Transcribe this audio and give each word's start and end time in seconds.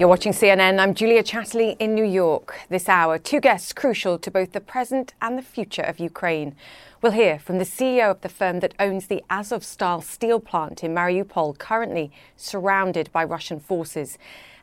You're 0.00 0.08
watching 0.08 0.32
CNN. 0.32 0.80
I'm 0.80 0.94
Julia 0.94 1.22
Chatterley 1.22 1.76
in 1.78 1.94
New 1.94 2.06
York. 2.06 2.58
This 2.70 2.88
hour, 2.88 3.18
two 3.18 3.38
guests 3.38 3.74
crucial 3.74 4.18
to 4.20 4.30
both 4.30 4.52
the 4.52 4.60
present 4.62 5.12
and 5.20 5.36
the 5.36 5.42
future 5.42 5.82
of 5.82 6.00
Ukraine. 6.00 6.56
We'll 7.02 7.12
hear 7.12 7.38
from 7.38 7.58
the 7.58 7.66
CEO 7.66 8.10
of 8.10 8.22
the 8.22 8.30
firm 8.30 8.60
that 8.60 8.72
owns 8.80 9.08
the 9.08 9.22
Azovstal 9.28 10.02
steel 10.02 10.40
plant 10.40 10.82
in 10.82 10.94
Mariupol, 10.94 11.58
currently 11.58 12.10
surrounded 12.34 13.12
by 13.12 13.24
Russian 13.24 13.60
forces, 13.60 14.16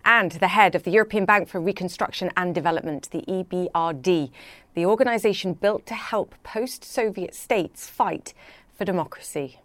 and 0.04 0.32
the 0.32 0.48
head 0.48 0.74
of 0.74 0.82
the 0.82 0.90
European 0.90 1.26
Bank 1.26 1.50
for 1.50 1.62
Reconstruction 1.62 2.32
and 2.36 2.56
Development, 2.56 3.08
the 3.12 3.22
EBRD, 3.28 4.32
the 4.74 4.86
organization 4.88 5.54
built 5.54 5.86
to 5.86 5.94
help 5.94 6.34
post 6.42 6.84
Soviet 6.84 7.36
states 7.36 7.88
fight 7.88 8.34
for 8.76 8.86
democracy. 8.86 9.60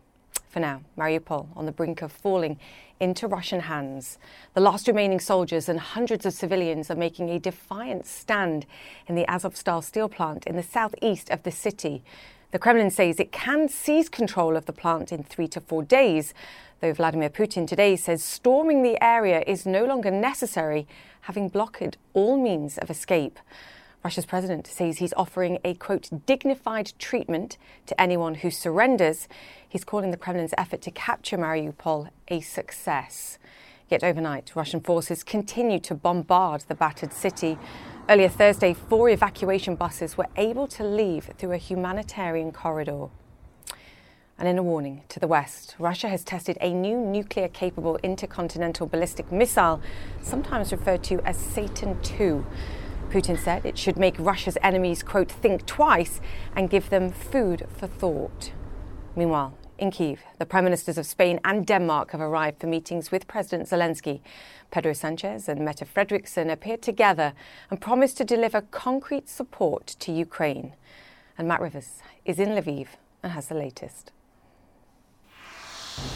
For 0.52 0.60
now, 0.60 0.82
Mariupol 0.98 1.48
on 1.56 1.64
the 1.64 1.72
brink 1.72 2.02
of 2.02 2.12
falling 2.12 2.58
into 3.00 3.26
Russian 3.26 3.60
hands. 3.60 4.18
The 4.52 4.60
last 4.60 4.86
remaining 4.86 5.18
soldiers 5.18 5.66
and 5.66 5.80
hundreds 5.80 6.26
of 6.26 6.34
civilians 6.34 6.90
are 6.90 6.94
making 6.94 7.30
a 7.30 7.38
defiant 7.38 8.04
stand 8.04 8.66
in 9.06 9.14
the 9.14 9.24
Azovstal 9.24 9.82
steel 9.82 10.10
plant 10.10 10.46
in 10.46 10.56
the 10.56 10.62
southeast 10.62 11.30
of 11.30 11.42
the 11.44 11.50
city. 11.50 12.04
The 12.50 12.58
Kremlin 12.58 12.90
says 12.90 13.18
it 13.18 13.32
can 13.32 13.66
seize 13.70 14.10
control 14.10 14.54
of 14.54 14.66
the 14.66 14.74
plant 14.74 15.10
in 15.10 15.22
three 15.22 15.48
to 15.48 15.60
four 15.62 15.82
days, 15.82 16.34
though 16.80 16.92
Vladimir 16.92 17.30
Putin 17.30 17.66
today 17.66 17.96
says 17.96 18.22
storming 18.22 18.82
the 18.82 19.02
area 19.02 19.42
is 19.46 19.64
no 19.64 19.86
longer 19.86 20.10
necessary, 20.10 20.86
having 21.22 21.48
blocked 21.48 21.96
all 22.12 22.36
means 22.36 22.76
of 22.76 22.90
escape. 22.90 23.38
Russia's 24.04 24.26
president 24.26 24.66
says 24.66 24.98
he's 24.98 25.14
offering 25.16 25.58
a 25.62 25.74
quote 25.74 26.10
dignified 26.26 26.92
treatment 26.98 27.56
to 27.86 28.00
anyone 28.00 28.34
who 28.36 28.50
surrenders. 28.50 29.28
He's 29.68 29.84
calling 29.84 30.10
the 30.10 30.16
Kremlin's 30.16 30.54
effort 30.58 30.82
to 30.82 30.90
capture 30.90 31.38
Mariupol 31.38 32.08
a 32.26 32.40
success. 32.40 33.38
Yet 33.88 34.02
overnight, 34.02 34.56
Russian 34.56 34.80
forces 34.80 35.22
continue 35.22 35.78
to 35.80 35.94
bombard 35.94 36.62
the 36.62 36.74
battered 36.74 37.12
city. 37.12 37.58
Earlier 38.08 38.28
Thursday, 38.28 38.74
four 38.74 39.08
evacuation 39.08 39.76
buses 39.76 40.16
were 40.18 40.28
able 40.36 40.66
to 40.68 40.82
leave 40.82 41.30
through 41.38 41.52
a 41.52 41.58
humanitarian 41.58 42.50
corridor. 42.50 43.08
And 44.36 44.48
in 44.48 44.58
a 44.58 44.62
warning 44.62 45.02
to 45.10 45.20
the 45.20 45.28
West, 45.28 45.76
Russia 45.78 46.08
has 46.08 46.24
tested 46.24 46.58
a 46.60 46.74
new 46.74 46.96
nuclear 46.96 47.46
capable 47.46 47.98
intercontinental 48.02 48.88
ballistic 48.88 49.30
missile, 49.30 49.80
sometimes 50.22 50.72
referred 50.72 51.04
to 51.04 51.20
as 51.20 51.36
Satan 51.36 51.96
II. 52.18 52.42
Putin 53.12 53.38
said 53.38 53.66
it 53.66 53.76
should 53.76 53.98
make 53.98 54.14
Russia's 54.18 54.56
enemies, 54.62 55.02
quote, 55.02 55.30
think 55.30 55.66
twice 55.66 56.18
and 56.56 56.70
give 56.70 56.88
them 56.88 57.10
food 57.10 57.66
for 57.76 57.86
thought. 57.86 58.52
Meanwhile, 59.14 59.52
in 59.76 59.90
Kiev, 59.90 60.20
the 60.38 60.46
Prime 60.46 60.64
Ministers 60.64 60.96
of 60.96 61.04
Spain 61.04 61.38
and 61.44 61.66
Denmark 61.66 62.12
have 62.12 62.22
arrived 62.22 62.58
for 62.58 62.68
meetings 62.68 63.10
with 63.10 63.28
President 63.28 63.68
Zelensky. 63.68 64.20
Pedro 64.70 64.94
Sanchez 64.94 65.46
and 65.46 65.62
Mette 65.62 65.86
Frederiksen 65.86 66.50
appeared 66.50 66.80
together 66.80 67.34
and 67.70 67.82
promised 67.82 68.16
to 68.16 68.24
deliver 68.24 68.62
concrete 68.62 69.28
support 69.28 69.88
to 69.98 70.10
Ukraine. 70.10 70.72
And 71.36 71.46
Matt 71.46 71.60
Rivers 71.60 71.98
is 72.24 72.38
in 72.38 72.48
Lviv 72.48 72.86
and 73.22 73.32
has 73.32 73.48
the 73.48 73.54
latest. 73.54 74.10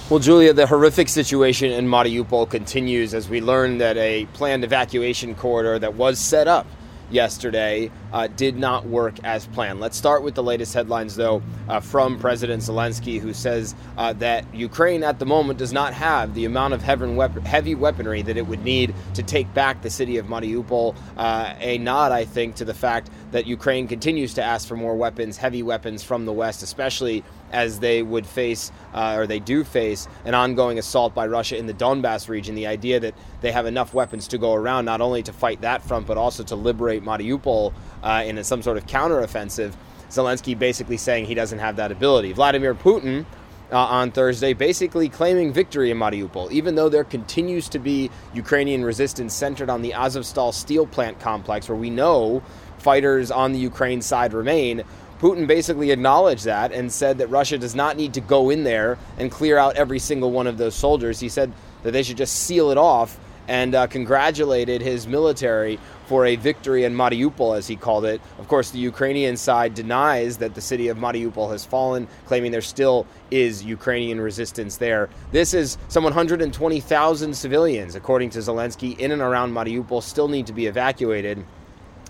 Well, 0.09 0.21
Julia, 0.21 0.55
the 0.55 0.67
horrific 0.67 1.11
situation 1.11 1.73
in 1.73 1.87
Mariupol 1.87 2.49
continues 2.49 3.13
as 3.13 3.29
we 3.29 3.43
learn 3.43 3.77
that 3.79 3.99
a 3.99 4.25
planned 4.33 4.65
evacuation 4.65 5.35
corridor 5.35 5.79
that 5.79 5.93
was 5.93 6.19
set 6.19 6.49
up 6.49 6.67
yesterday 7.11 7.91
uh, 8.13 8.27
did 8.29 8.57
not 8.57 8.87
work 8.87 9.15
as 9.25 9.47
planned. 9.47 9.81
Let's 9.81 9.97
start 9.97 10.23
with 10.23 10.35
the 10.35 10.43
latest 10.43 10.75
headlines, 10.75 11.17
though, 11.17 11.43
uh, 11.69 11.81
from 11.81 12.19
President 12.19 12.63
Zelensky, 12.63 13.21
who 13.21 13.33
says 13.33 13.75
uh, 13.97 14.13
that 14.15 14.45
Ukraine 14.55 15.03
at 15.03 15.19
the 15.19 15.27
moment 15.27 15.59
does 15.59 15.73
not 15.73 15.95
have 15.95 16.35
the 16.35 16.45
amount 16.45 16.75
of 16.75 16.83
heavy 16.83 17.75
weaponry 17.75 18.23
that 18.23 18.37
it 18.37 18.47
would 18.47 18.65
need 18.65 18.95
to 19.15 19.23
take 19.23 19.53
back 19.55 19.83
the 19.83 19.91
city 19.91 20.17
of 20.17 20.27
Mariupol. 20.27 20.97
Uh, 21.17 21.55
a 21.59 21.79
nod, 21.79 22.13
I 22.13 22.25
think, 22.25 22.57
to 22.57 22.65
the 22.65 22.75
fact 22.75 23.11
that 23.37 23.47
Ukraine 23.47 23.87
continues 23.87 24.33
to 24.33 24.43
ask 24.43 24.67
for 24.67 24.77
more 24.77 24.97
weapons, 24.97 25.37
heavy 25.37 25.63
weapons 25.63 26.03
from 26.03 26.25
the 26.25 26.33
West, 26.33 26.63
especially 26.63 27.23
as 27.53 27.81
they 27.81 28.03
would 28.03 28.27
face, 28.27 28.73
uh, 28.95 29.17
or 29.19 29.27
they 29.27 29.41
do 29.41 29.63
face, 29.63 30.09
an 30.25 30.35
ongoing 30.35 30.79
assault 30.79 31.15
by 31.15 31.27
Russia 31.27 31.59
in 31.59 31.67
the 31.67 31.75
Donbass 31.75 32.31
region. 32.31 32.55
The 32.55 32.67
idea 32.67 32.99
that 32.99 33.15
they 33.43 33.53
have 33.53 33.67
enough 33.67 33.93
weapons 33.93 34.27
to 34.29 34.39
go 34.39 34.55
around, 34.55 34.87
not 34.87 35.03
only 35.03 35.23
to 35.23 35.35
fight 35.35 35.61
that 35.61 35.83
front, 35.83 36.07
but 36.07 36.17
also 36.17 36.45
to 36.45 36.57
liberate 36.57 37.05
Mariupol 37.05 37.75
uh, 38.03 38.23
in 38.25 38.43
some 38.43 38.63
sort 38.63 38.79
of 38.79 38.87
counteroffensive. 38.87 39.75
Zelensky 40.09 40.59
basically 40.59 40.97
saying 40.97 41.27
he 41.27 41.35
doesn't 41.35 41.59
have 41.59 41.77
that 41.77 41.93
ability. 41.93 42.33
Vladimir 42.33 42.75
Putin. 42.75 43.27
Uh, 43.73 43.79
on 43.79 44.13
Thursday, 44.13 44.53
basically 44.53 45.09
claiming 45.09 45.53
victory 45.53 45.91
in 45.91 45.99
Mariupol, 45.99 46.53
even 46.53 46.77
though 46.77 46.89
there 46.89 47.03
continues 47.03 47.69
to 47.69 47.81
be 47.81 48.09
Ukrainian 48.33 48.85
resistance 48.85 49.35
centered 49.35 49.69
on 49.69 49.83
the 49.83 49.91
Azovstal 49.91 50.55
steel 50.55 50.87
plant 50.87 51.19
complex, 51.19 51.69
where 51.69 51.77
we 51.77 51.91
know 51.91 52.45
fighters 52.87 53.33
on 53.33 53.51
the 53.51 53.59
Ukraine 53.59 54.01
side 54.01 54.33
remain. 54.33 54.85
Putin 55.19 55.49
basically 55.49 55.91
acknowledged 55.91 56.45
that 56.45 56.71
and 56.71 56.93
said 56.93 57.19
that 57.19 57.27
Russia 57.27 57.59
does 57.59 57.75
not 57.75 57.97
need 57.97 58.15
to 58.15 58.21
go 58.21 58.49
in 58.49 58.63
there 58.63 58.97
and 59.19 59.29
clear 59.29 59.59
out 59.59 59.75
every 59.75 59.99
single 59.99 60.31
one 60.31 60.47
of 60.47 60.57
those 60.57 60.77
soldiers. 60.77 61.19
He 61.19 61.29
said 61.29 61.53
that 61.83 61.91
they 61.91 62.05
should 62.05 62.17
just 62.17 62.45
seal 62.45 62.71
it 62.71 62.79
off 62.79 63.19
and 63.49 63.75
uh, 63.75 63.89
congratulated 63.89 64.81
his 64.83 65.09
military 65.09 65.81
for 66.07 66.27
a 66.27 66.37
victory 66.37 66.85
in 66.85 66.95
Mariupol, 66.95 67.59
as 67.59 67.67
he 67.67 67.75
called 67.75 68.05
it. 68.05 68.21
Of 68.39 68.47
course, 68.47 68.71
the 68.71 68.79
Ukrainian 68.79 69.37
side 69.37 69.75
denies 69.75 70.37
that 70.37 70.55
the 70.55 70.61
city 70.61 70.87
of 70.87 70.97
Mariupol 70.97 71.51
has 71.51 71.65
fallen, 71.65 72.07
claiming 72.27 72.53
there 72.53 72.61
still 72.61 73.05
is 73.33 73.65
Ukrainian 73.65 74.21
resistance 74.21 74.77
there. 74.77 75.09
This 75.33 75.55
is 75.55 75.77
some 75.89 76.05
120,000 76.05 77.35
civilians, 77.35 77.97
according 77.97 78.31
to 78.31 78.39
Zelensky, 78.39 78.97
in 78.97 79.11
and 79.11 79.21
around 79.23 79.53
Mariupol, 79.53 80.05
still 80.05 80.29
need 80.29 80.47
to 80.47 80.53
be 80.53 80.67
evacuated. 80.67 81.45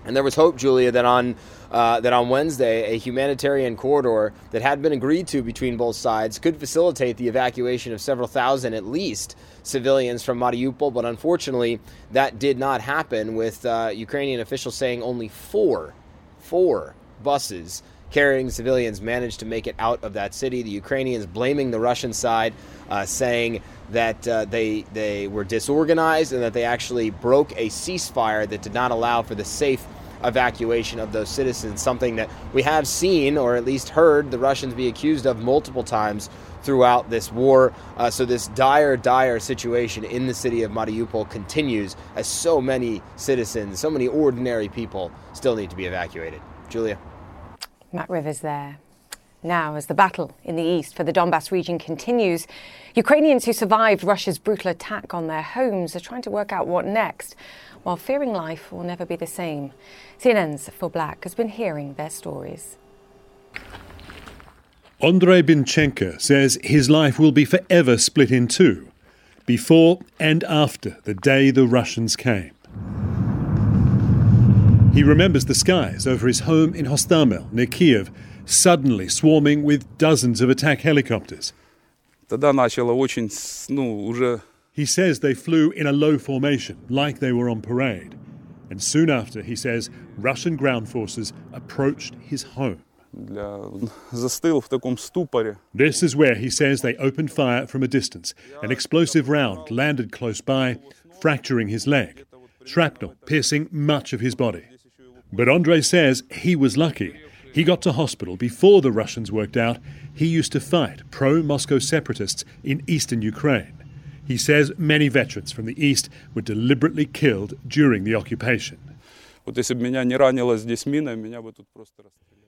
And 0.07 0.15
there 0.15 0.23
was 0.23 0.35
hope, 0.35 0.55
Julia, 0.55 0.91
that 0.93 1.03
on 1.05 1.35
uh, 1.69 1.99
that 1.99 2.13
on 2.13 2.29
Wednesday, 2.29 2.95
a 2.95 2.97
humanitarian 2.97 3.75
corridor 3.75 4.33
that 4.51 4.61
had 4.61 4.81
been 4.81 4.93
agreed 4.93 5.27
to 5.27 5.41
between 5.41 5.75
both 5.75 5.97
sides 5.97 6.39
could 6.39 6.57
facilitate 6.57 7.17
the 7.17 7.27
evacuation 7.27 7.91
of 7.91 7.99
several 7.99 8.27
thousand, 8.27 8.73
at 8.73 8.85
least, 8.85 9.35
civilians 9.63 10.23
from 10.23 10.39
Mariupol. 10.39 10.93
But 10.93 11.03
unfortunately, 11.03 11.81
that 12.11 12.39
did 12.39 12.57
not 12.57 12.79
happen. 12.79 13.35
With 13.35 13.65
uh, 13.65 13.91
Ukrainian 13.93 14.39
officials 14.39 14.75
saying 14.75 15.03
only 15.03 15.27
four, 15.27 15.93
four 16.39 16.95
buses 17.21 17.83
carrying 18.09 18.49
civilians 18.49 19.01
managed 19.01 19.41
to 19.41 19.45
make 19.45 19.67
it 19.67 19.75
out 19.79 20.03
of 20.03 20.13
that 20.13 20.33
city. 20.33 20.63
The 20.63 20.69
Ukrainians 20.69 21.25
blaming 21.25 21.71
the 21.71 21.79
Russian 21.79 22.13
side, 22.13 22.53
uh, 22.89 23.05
saying 23.05 23.61
that 23.91 24.27
uh, 24.27 24.45
they 24.45 24.83
they 24.93 25.27
were 25.27 25.43
disorganized 25.43 26.33
and 26.33 26.41
that 26.43 26.53
they 26.53 26.63
actually 26.63 27.09
broke 27.09 27.51
a 27.57 27.67
ceasefire 27.67 28.47
that 28.47 28.61
did 28.61 28.73
not 28.73 28.91
allow 28.91 29.21
for 29.21 29.35
the 29.35 29.45
safe 29.45 29.85
evacuation 30.23 30.99
of 30.99 31.11
those 31.11 31.29
citizens, 31.29 31.81
something 31.81 32.15
that 32.17 32.29
we 32.53 32.61
have 32.61 32.87
seen 32.87 33.37
or 33.37 33.55
at 33.55 33.65
least 33.65 33.89
heard 33.89 34.31
the 34.31 34.39
Russians 34.39 34.73
be 34.73 34.87
accused 34.87 35.25
of 35.25 35.39
multiple 35.39 35.83
times 35.83 36.29
throughout 36.63 37.09
this 37.09 37.31
war. 37.31 37.73
Uh, 37.97 38.09
so, 38.09 38.25
this 38.25 38.47
dire, 38.49 38.97
dire 38.97 39.39
situation 39.39 40.03
in 40.03 40.27
the 40.27 40.33
city 40.33 40.63
of 40.63 40.71
Mariupol 40.71 41.29
continues 41.29 41.95
as 42.15 42.27
so 42.27 42.59
many 42.59 43.01
citizens, 43.15 43.79
so 43.79 43.89
many 43.89 44.07
ordinary 44.07 44.67
people 44.67 45.11
still 45.33 45.55
need 45.55 45.69
to 45.69 45.75
be 45.75 45.85
evacuated. 45.85 46.41
Julia. 46.69 46.97
Matt 47.93 48.09
Rivers 48.09 48.39
there. 48.39 48.79
Now, 49.47 49.75
as 49.75 49.85
the 49.85 49.93
battle 49.93 50.35
in 50.43 50.57
the 50.57 50.63
east 50.63 50.93
for 50.93 51.05
the 51.05 51.13
Donbass 51.13 51.51
region 51.51 51.79
continues, 51.79 52.47
Ukrainians 52.95 53.45
who 53.45 53.53
survived 53.53 54.03
Russia's 54.03 54.37
brutal 54.37 54.69
attack 54.69 55.13
on 55.13 55.27
their 55.27 55.41
homes 55.41 55.95
are 55.95 56.01
trying 56.01 56.21
to 56.23 56.29
work 56.29 56.51
out 56.51 56.67
what 56.67 56.85
next 56.85 57.33
while 57.83 57.95
fearing 57.95 58.33
life 58.33 58.73
will 58.73 58.83
never 58.83 59.05
be 59.05 59.15
the 59.15 59.25
same. 59.25 59.71
CNN's 60.19 60.67
Phil 60.67 60.89
Black 60.89 61.23
has 61.23 61.33
been 61.33 61.47
hearing 61.47 61.93
their 61.93 62.09
stories. 62.09 62.77
Andrei 64.99 65.41
Binchenko 65.41 66.19
says 66.19 66.59
his 66.61 66.89
life 66.89 67.17
will 67.17 67.31
be 67.31 67.45
forever 67.45 67.97
split 67.97 68.31
in 68.31 68.49
two, 68.49 68.91
before 69.45 69.99
and 70.19 70.43
after 70.43 70.97
the 71.05 71.13
day 71.13 71.51
the 71.51 71.65
Russians 71.65 72.17
came. 72.17 72.51
He 74.93 75.03
remembers 75.03 75.45
the 75.45 75.55
skies 75.55 76.05
over 76.05 76.27
his 76.27 76.41
home 76.41 76.73
in 76.73 76.87
Hostomel 76.87 77.49
near 77.53 77.67
Kiev 77.67 78.11
suddenly 78.47 79.09
swarming 79.09 79.63
with 79.63 79.97
dozens 79.97 80.41
of 80.41 80.49
attack 80.49 80.81
helicopters. 80.81 81.53
He 84.71 84.85
says 84.85 85.19
they 85.19 85.33
flew 85.33 85.71
in 85.71 85.87
a 85.87 85.91
low 85.91 86.17
formation, 86.17 86.77
like 86.89 87.19
they 87.19 87.31
were 87.31 87.49
on 87.49 87.61
parade. 87.61 88.15
And 88.69 88.81
soon 88.83 89.09
after, 89.09 89.41
he 89.41 89.55
says, 89.55 89.89
Russian 90.17 90.55
ground 90.55 90.89
forces 90.89 91.33
approached 91.53 92.15
his 92.15 92.43
home. 92.43 92.83
This 95.73 96.03
is 96.03 96.15
where 96.15 96.35
he 96.35 96.49
says 96.49 96.81
they 96.81 96.95
opened 96.97 97.31
fire 97.31 97.65
from 97.65 97.81
a 97.81 97.87
distance. 97.87 98.33
An 98.61 98.71
explosive 98.71 99.29
round 99.29 99.71
landed 99.71 100.11
close 100.11 100.41
by, 100.41 100.79
fracturing 101.19 101.69
his 101.69 101.87
leg, 101.87 102.25
shrapnel 102.65 103.15
piercing 103.25 103.69
much 103.71 104.13
of 104.13 104.19
his 104.19 104.35
body. 104.35 104.65
But 105.33 105.49
Andre 105.49 105.81
says 105.81 106.23
he 106.31 106.55
was 106.55 106.77
lucky. 106.77 107.19
He 107.57 107.63
got 107.63 107.81
to 107.81 107.93
hospital 107.93 108.37
before 108.37 108.83
the 108.83 108.91
Russians 108.91 109.31
worked 109.31 109.57
out 109.57 109.79
he 110.13 110.27
used 110.27 110.51
to 110.51 110.59
fight 110.59 111.01
pro 111.09 111.41
Moscow 111.41 111.79
separatists 111.79 112.45
in 112.63 112.83
eastern 112.85 113.23
Ukraine. 113.23 113.73
He 114.27 114.37
says 114.37 114.71
many 114.77 115.07
veterans 115.07 115.53
from 115.53 115.65
the 115.65 115.83
east 115.83 116.07
were 116.35 116.43
deliberately 116.43 117.07
killed 117.07 117.55
during 117.67 118.03
the 118.03 118.13
occupation. 118.13 118.77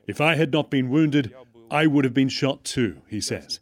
If 0.06 0.22
I 0.22 0.36
had 0.36 0.54
not 0.54 0.70
been 0.70 0.92
wounded, 0.92 1.34
I 1.72 1.88
would 1.88 2.06
have 2.06 2.14
been 2.14 2.30
shot 2.30 2.64
too, 2.64 3.02
he 3.08 3.20
says. 3.20 3.62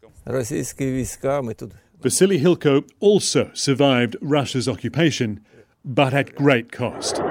Vasily 2.01 2.41
Hilko 2.41 2.85
also 3.00 3.51
survived 3.53 4.17
Russia's 4.21 4.67
occupation, 4.67 5.45
but 5.85 6.13
at 6.13 6.35
great 6.35 6.73
cost. 6.73 7.21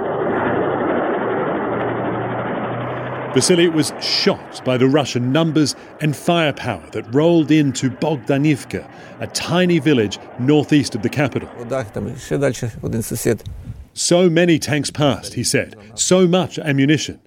Vasily 3.36 3.68
was 3.68 3.92
shocked 4.00 4.64
by 4.64 4.78
the 4.78 4.88
Russian 4.88 5.30
numbers 5.30 5.76
and 6.00 6.16
firepower 6.16 6.88
that 6.92 7.14
rolled 7.14 7.50
into 7.50 7.90
Bogdanivka, 7.90 8.90
a 9.20 9.26
tiny 9.26 9.78
village 9.78 10.18
northeast 10.38 10.94
of 10.94 11.02
the 11.02 11.10
capital. 11.10 11.46
So 13.92 14.30
many 14.30 14.58
tanks 14.58 14.90
passed, 14.90 15.34
he 15.34 15.44
said, 15.44 15.76
so 15.94 16.26
much 16.26 16.58
ammunition. 16.58 17.20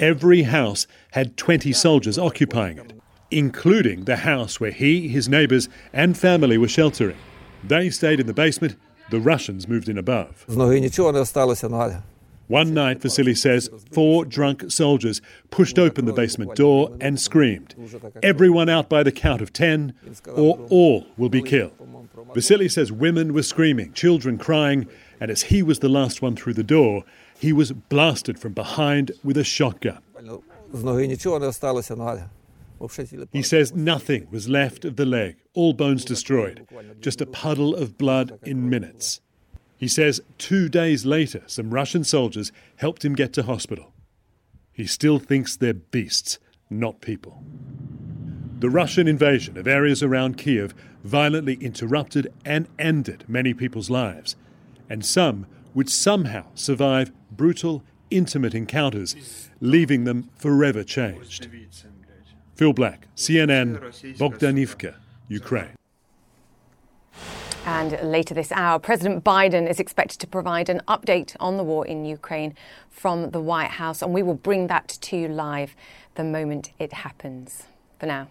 Every 0.00 0.44
house 0.44 0.86
had 1.10 1.36
20 1.36 1.74
soldiers 1.74 2.16
occupying 2.16 2.78
it, 2.78 2.94
including 3.30 4.04
the 4.04 4.16
house 4.16 4.60
where 4.60 4.70
he, 4.70 5.08
his 5.08 5.28
neighbours, 5.28 5.68
and 5.92 6.16
family 6.16 6.56
were 6.56 6.68
sheltering. 6.68 7.18
They 7.62 7.90
stayed 7.90 8.18
in 8.18 8.26
the 8.26 8.32
basement, 8.32 8.76
the 9.10 9.20
Russians 9.20 9.68
moved 9.68 9.90
in 9.90 9.98
above. 9.98 10.46
One 12.50 12.74
night, 12.74 13.00
Vasily 13.00 13.36
says, 13.36 13.70
four 13.92 14.24
drunk 14.24 14.72
soldiers 14.72 15.22
pushed 15.50 15.78
open 15.78 16.04
the 16.04 16.12
basement 16.12 16.56
door 16.56 16.90
and 17.00 17.20
screamed, 17.20 17.76
Everyone 18.24 18.68
out 18.68 18.88
by 18.88 19.04
the 19.04 19.12
count 19.12 19.40
of 19.40 19.52
ten, 19.52 19.94
or 20.26 20.58
all 20.68 21.06
will 21.16 21.28
be 21.28 21.42
killed. 21.42 21.70
Vasily 22.34 22.68
says 22.68 22.90
women 22.90 23.32
were 23.34 23.44
screaming, 23.44 23.92
children 23.92 24.36
crying, 24.36 24.88
and 25.20 25.30
as 25.30 25.42
he 25.42 25.62
was 25.62 25.78
the 25.78 25.88
last 25.88 26.22
one 26.22 26.34
through 26.34 26.54
the 26.54 26.64
door, 26.64 27.04
he 27.38 27.52
was 27.52 27.70
blasted 27.70 28.40
from 28.40 28.52
behind 28.52 29.12
with 29.22 29.36
a 29.36 29.44
shotgun. 29.44 30.00
He 33.30 33.42
says 33.42 33.74
nothing 33.76 34.26
was 34.32 34.48
left 34.48 34.84
of 34.84 34.96
the 34.96 35.06
leg, 35.06 35.36
all 35.54 35.72
bones 35.72 36.04
destroyed, 36.04 36.66
just 37.00 37.20
a 37.20 37.26
puddle 37.26 37.76
of 37.76 37.96
blood 37.96 38.40
in 38.42 38.68
minutes. 38.68 39.20
He 39.80 39.88
says 39.88 40.20
two 40.36 40.68
days 40.68 41.06
later, 41.06 41.42
some 41.46 41.70
Russian 41.70 42.04
soldiers 42.04 42.52
helped 42.76 43.02
him 43.02 43.14
get 43.14 43.32
to 43.32 43.44
hospital. 43.44 43.94
He 44.74 44.86
still 44.86 45.18
thinks 45.18 45.56
they're 45.56 45.72
beasts, 45.72 46.38
not 46.68 47.00
people. 47.00 47.42
The 48.58 48.68
Russian 48.68 49.08
invasion 49.08 49.56
of 49.56 49.66
areas 49.66 50.02
around 50.02 50.36
Kiev 50.36 50.74
violently 51.02 51.54
interrupted 51.62 52.30
and 52.44 52.68
ended 52.78 53.24
many 53.26 53.54
people's 53.54 53.88
lives, 53.88 54.36
and 54.90 55.02
some 55.02 55.46
would 55.72 55.88
somehow 55.88 56.44
survive 56.54 57.10
brutal, 57.30 57.82
intimate 58.10 58.54
encounters, 58.54 59.48
leaving 59.62 60.04
them 60.04 60.28
forever 60.36 60.84
changed. 60.84 61.48
Phil 62.54 62.74
Black, 62.74 63.08
CNN, 63.16 63.78
Bogdanivka, 64.18 64.96
Ukraine. 65.28 65.79
And 67.72 68.10
later 68.10 68.34
this 68.34 68.50
hour, 68.50 68.80
President 68.80 69.22
Biden 69.22 69.70
is 69.70 69.78
expected 69.78 70.18
to 70.18 70.26
provide 70.26 70.68
an 70.68 70.82
update 70.88 71.36
on 71.38 71.56
the 71.56 71.62
war 71.62 71.86
in 71.86 72.04
Ukraine 72.04 72.56
from 72.90 73.30
the 73.30 73.40
White 73.40 73.70
House, 73.70 74.02
and 74.02 74.12
we 74.12 74.24
will 74.24 74.34
bring 74.34 74.66
that 74.66 74.88
to 74.88 75.16
you 75.16 75.28
live 75.28 75.76
the 76.16 76.24
moment 76.24 76.72
it 76.80 76.92
happens. 76.92 77.66
For 78.00 78.06
now, 78.06 78.26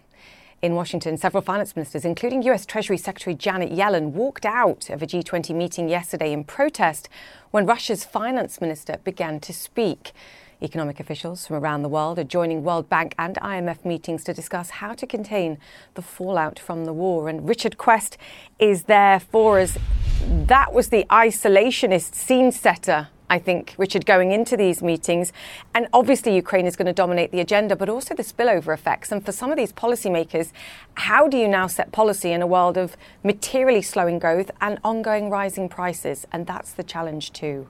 in 0.60 0.74
Washington, 0.74 1.16
several 1.16 1.42
finance 1.42 1.74
ministers, 1.74 2.04
including 2.04 2.42
US 2.42 2.66
Treasury 2.66 2.98
Secretary 2.98 3.34
Janet 3.34 3.72
Yellen, 3.72 4.10
walked 4.10 4.44
out 4.44 4.90
of 4.90 5.02
a 5.02 5.06
G20 5.06 5.54
meeting 5.54 5.88
yesterday 5.88 6.34
in 6.34 6.44
protest 6.44 7.08
when 7.50 7.64
Russia's 7.64 8.04
finance 8.04 8.60
minister 8.60 8.98
began 9.04 9.40
to 9.40 9.54
speak. 9.54 10.12
Economic 10.62 11.00
officials 11.00 11.46
from 11.46 11.56
around 11.56 11.82
the 11.82 11.88
world 11.88 12.18
are 12.18 12.24
joining 12.24 12.62
World 12.62 12.88
Bank 12.88 13.14
and 13.18 13.36
IMF 13.36 13.84
meetings 13.84 14.24
to 14.24 14.34
discuss 14.34 14.70
how 14.70 14.92
to 14.92 15.06
contain 15.06 15.56
the 15.94 16.02
fallout 16.02 16.58
from 16.58 16.84
the 16.84 16.92
war. 16.92 17.30
And 17.30 17.48
Richard 17.48 17.78
Quest 17.78 18.18
is 18.58 18.84
there 18.84 19.20
for 19.20 19.58
us. 19.58 19.78
That 20.26 20.74
was 20.74 20.90
the 20.90 21.04
isolationist 21.04 22.14
scene 22.14 22.52
setter, 22.52 23.08
I 23.30 23.38
think, 23.38 23.74
Richard, 23.78 24.04
going 24.04 24.32
into 24.32 24.54
these 24.54 24.82
meetings. 24.82 25.32
And 25.74 25.88
obviously, 25.94 26.34
Ukraine 26.34 26.66
is 26.66 26.76
going 26.76 26.86
to 26.86 26.92
dominate 26.92 27.32
the 27.32 27.40
agenda, 27.40 27.74
but 27.74 27.88
also 27.88 28.14
the 28.14 28.22
spillover 28.22 28.74
effects. 28.74 29.10
And 29.10 29.24
for 29.24 29.32
some 29.32 29.50
of 29.50 29.56
these 29.56 29.72
policymakers, 29.72 30.52
how 30.94 31.26
do 31.26 31.38
you 31.38 31.48
now 31.48 31.68
set 31.68 31.90
policy 31.90 32.32
in 32.32 32.42
a 32.42 32.46
world 32.46 32.76
of 32.76 32.98
materially 33.24 33.80
slowing 33.80 34.18
growth 34.18 34.50
and 34.60 34.78
ongoing 34.84 35.30
rising 35.30 35.70
prices? 35.70 36.26
And 36.30 36.46
that's 36.46 36.72
the 36.72 36.82
challenge, 36.82 37.32
too. 37.32 37.66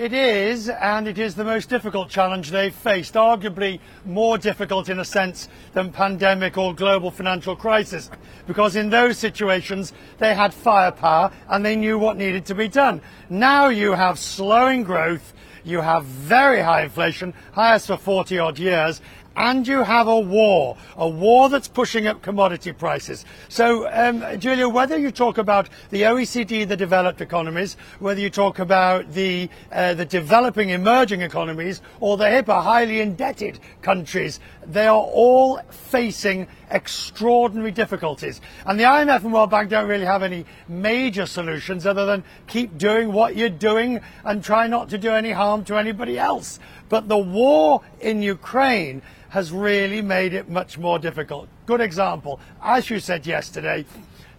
It 0.00 0.14
is, 0.14 0.70
and 0.70 1.06
it 1.06 1.18
is 1.18 1.34
the 1.34 1.44
most 1.44 1.68
difficult 1.68 2.08
challenge 2.08 2.50
they've 2.50 2.74
faced, 2.74 3.12
arguably 3.12 3.80
more 4.06 4.38
difficult 4.38 4.88
in 4.88 4.98
a 4.98 5.04
sense 5.04 5.46
than 5.74 5.92
pandemic 5.92 6.56
or 6.56 6.74
global 6.74 7.10
financial 7.10 7.54
crisis, 7.54 8.10
because 8.46 8.76
in 8.76 8.88
those 8.88 9.18
situations 9.18 9.92
they 10.16 10.34
had 10.34 10.54
firepower 10.54 11.30
and 11.50 11.66
they 11.66 11.76
knew 11.76 11.98
what 11.98 12.16
needed 12.16 12.46
to 12.46 12.54
be 12.54 12.66
done. 12.66 13.02
Now 13.28 13.68
you 13.68 13.92
have 13.92 14.18
slowing 14.18 14.84
growth, 14.84 15.34
you 15.64 15.82
have 15.82 16.06
very 16.06 16.62
high 16.62 16.84
inflation, 16.84 17.34
highest 17.52 17.88
for 17.88 17.98
40 17.98 18.38
odd 18.38 18.58
years, 18.58 19.02
and 19.40 19.66
you 19.66 19.82
have 19.82 20.06
a 20.06 20.20
war, 20.20 20.76
a 20.96 21.08
war 21.08 21.48
that's 21.48 21.66
pushing 21.66 22.06
up 22.06 22.20
commodity 22.20 22.72
prices. 22.72 23.24
So, 23.48 23.90
um, 23.90 24.38
Julia, 24.38 24.68
whether 24.68 24.98
you 24.98 25.10
talk 25.10 25.38
about 25.38 25.70
the 25.88 26.02
OECD, 26.02 26.68
the 26.68 26.76
developed 26.76 27.22
economies, 27.22 27.78
whether 28.00 28.20
you 28.20 28.28
talk 28.28 28.58
about 28.58 29.12
the 29.12 29.48
uh, 29.72 29.94
the 29.94 30.04
developing 30.04 30.68
emerging 30.68 31.22
economies, 31.22 31.80
or 32.00 32.18
the 32.18 32.24
hipper, 32.24 32.62
highly 32.62 33.00
indebted 33.00 33.58
countries, 33.80 34.40
they 34.72 34.86
are 34.86 34.96
all 34.96 35.60
facing 35.70 36.46
extraordinary 36.70 37.70
difficulties. 37.70 38.40
And 38.66 38.78
the 38.78 38.84
IMF 38.84 39.24
and 39.24 39.32
World 39.32 39.50
Bank 39.50 39.70
don't 39.70 39.88
really 39.88 40.04
have 40.04 40.22
any 40.22 40.46
major 40.68 41.26
solutions 41.26 41.86
other 41.86 42.06
than 42.06 42.24
keep 42.46 42.78
doing 42.78 43.12
what 43.12 43.36
you're 43.36 43.48
doing 43.48 44.00
and 44.24 44.42
try 44.42 44.66
not 44.66 44.88
to 44.90 44.98
do 44.98 45.10
any 45.10 45.32
harm 45.32 45.64
to 45.64 45.76
anybody 45.76 46.18
else. 46.18 46.58
But 46.88 47.08
the 47.08 47.18
war 47.18 47.82
in 48.00 48.22
Ukraine 48.22 49.02
has 49.30 49.52
really 49.52 50.02
made 50.02 50.34
it 50.34 50.48
much 50.48 50.78
more 50.78 50.98
difficult. 50.98 51.48
Good 51.66 51.80
example, 51.80 52.40
as 52.62 52.90
you 52.90 53.00
said 53.00 53.26
yesterday, 53.26 53.84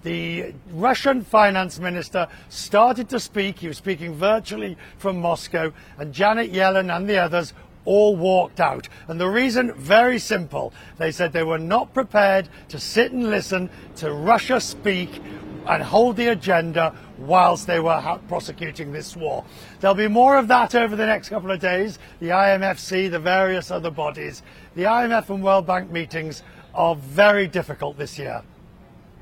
the 0.03 0.53
Russian 0.71 1.23
finance 1.23 1.79
minister 1.79 2.27
started 2.49 3.07
to 3.09 3.19
speak. 3.19 3.59
He 3.59 3.67
was 3.67 3.77
speaking 3.77 4.15
virtually 4.15 4.77
from 4.97 5.21
Moscow, 5.21 5.71
and 5.97 6.13
Janet 6.13 6.51
Yellen 6.51 6.93
and 6.93 7.07
the 7.07 7.19
others 7.19 7.53
all 7.85 8.15
walked 8.15 8.59
out. 8.59 8.87
And 9.07 9.19
the 9.19 9.27
reason, 9.27 9.73
very 9.73 10.19
simple. 10.19 10.73
They 10.97 11.11
said 11.11 11.33
they 11.33 11.43
were 11.43 11.57
not 11.57 11.93
prepared 11.93 12.49
to 12.69 12.79
sit 12.79 13.11
and 13.11 13.29
listen 13.29 13.69
to 13.97 14.11
Russia 14.11 14.59
speak 14.61 15.21
and 15.67 15.83
hold 15.83 16.15
the 16.15 16.27
agenda 16.27 16.95
whilst 17.17 17.67
they 17.67 17.79
were 17.79 18.19
prosecuting 18.27 18.91
this 18.91 19.15
war. 19.15 19.43
There'll 19.79 19.95
be 19.95 20.07
more 20.07 20.37
of 20.37 20.47
that 20.47 20.73
over 20.75 20.95
the 20.95 21.05
next 21.05 21.29
couple 21.29 21.51
of 21.51 21.59
days. 21.59 21.99
The 22.19 22.29
IMFC, 22.29 23.11
the 23.11 23.19
various 23.19 23.69
other 23.69 23.91
bodies. 23.91 24.41
The 24.75 24.83
IMF 24.83 25.29
and 25.29 25.43
World 25.43 25.67
Bank 25.67 25.91
meetings 25.91 26.43
are 26.73 26.95
very 26.95 27.47
difficult 27.47 27.97
this 27.97 28.17
year. 28.17 28.41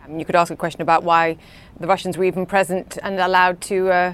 You 0.09 0.25
could 0.25 0.35
ask 0.35 0.51
a 0.51 0.55
question 0.55 0.81
about 0.81 1.03
why 1.03 1.37
the 1.79 1.87
Russians 1.87 2.17
were 2.17 2.23
even 2.23 2.45
present 2.45 2.97
and 3.03 3.19
allowed 3.19 3.61
to 3.61 3.89
uh, 3.89 4.13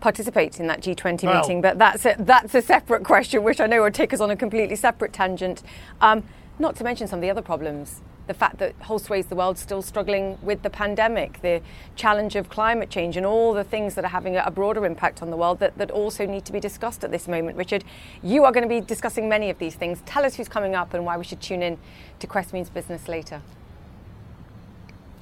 participate 0.00 0.60
in 0.60 0.66
that 0.68 0.80
G20 0.80 1.24
Well- 1.24 1.40
meeting, 1.40 1.60
but 1.60 1.78
that's 1.78 2.04
a, 2.06 2.16
that's 2.18 2.54
a 2.54 2.62
separate 2.62 3.04
question, 3.04 3.42
which 3.42 3.60
I 3.60 3.66
know 3.66 3.82
will 3.82 3.90
take 3.90 4.12
us 4.12 4.20
on 4.20 4.30
a 4.30 4.36
completely 4.36 4.76
separate 4.76 5.12
tangent. 5.12 5.62
Um, 6.00 6.24
not 6.58 6.76
to 6.76 6.84
mention 6.84 7.06
some 7.06 7.18
of 7.18 7.22
the 7.22 7.30
other 7.30 7.42
problems 7.42 8.00
the 8.28 8.34
fact 8.34 8.58
that 8.58 8.74
whole 8.82 8.98
swathes 8.98 9.24
of 9.24 9.30
the 9.30 9.36
world 9.36 9.58
still 9.58 9.82
struggling 9.82 10.38
with 10.42 10.62
the 10.62 10.70
pandemic, 10.70 11.40
the 11.40 11.60
challenge 11.96 12.36
of 12.36 12.48
climate 12.48 12.90
change, 12.90 13.16
and 13.16 13.26
all 13.26 13.54
the 13.54 13.64
things 13.64 13.94
that 13.94 14.04
are 14.04 14.08
having 14.08 14.36
a 14.36 14.50
broader 14.50 14.84
impact 14.86 15.22
on 15.22 15.30
the 15.30 15.36
world 15.36 15.58
that, 15.58 15.76
that 15.78 15.90
also 15.90 16.26
need 16.26 16.44
to 16.44 16.52
be 16.52 16.60
discussed 16.60 17.02
at 17.02 17.10
this 17.10 17.26
moment. 17.26 17.56
Richard, 17.56 17.84
you 18.22 18.44
are 18.44 18.52
going 18.52 18.62
to 18.62 18.68
be 18.68 18.80
discussing 18.80 19.28
many 19.28 19.50
of 19.50 19.58
these 19.58 19.74
things. 19.74 20.02
Tell 20.04 20.24
us 20.24 20.36
who's 20.36 20.48
coming 20.48 20.74
up 20.74 20.94
and 20.94 21.04
why 21.04 21.16
we 21.16 21.24
should 21.24 21.40
tune 21.40 21.62
in 21.62 21.78
to 22.20 22.26
Quest 22.26 22.52
Means 22.52 22.68
Business 22.68 23.08
later. 23.08 23.40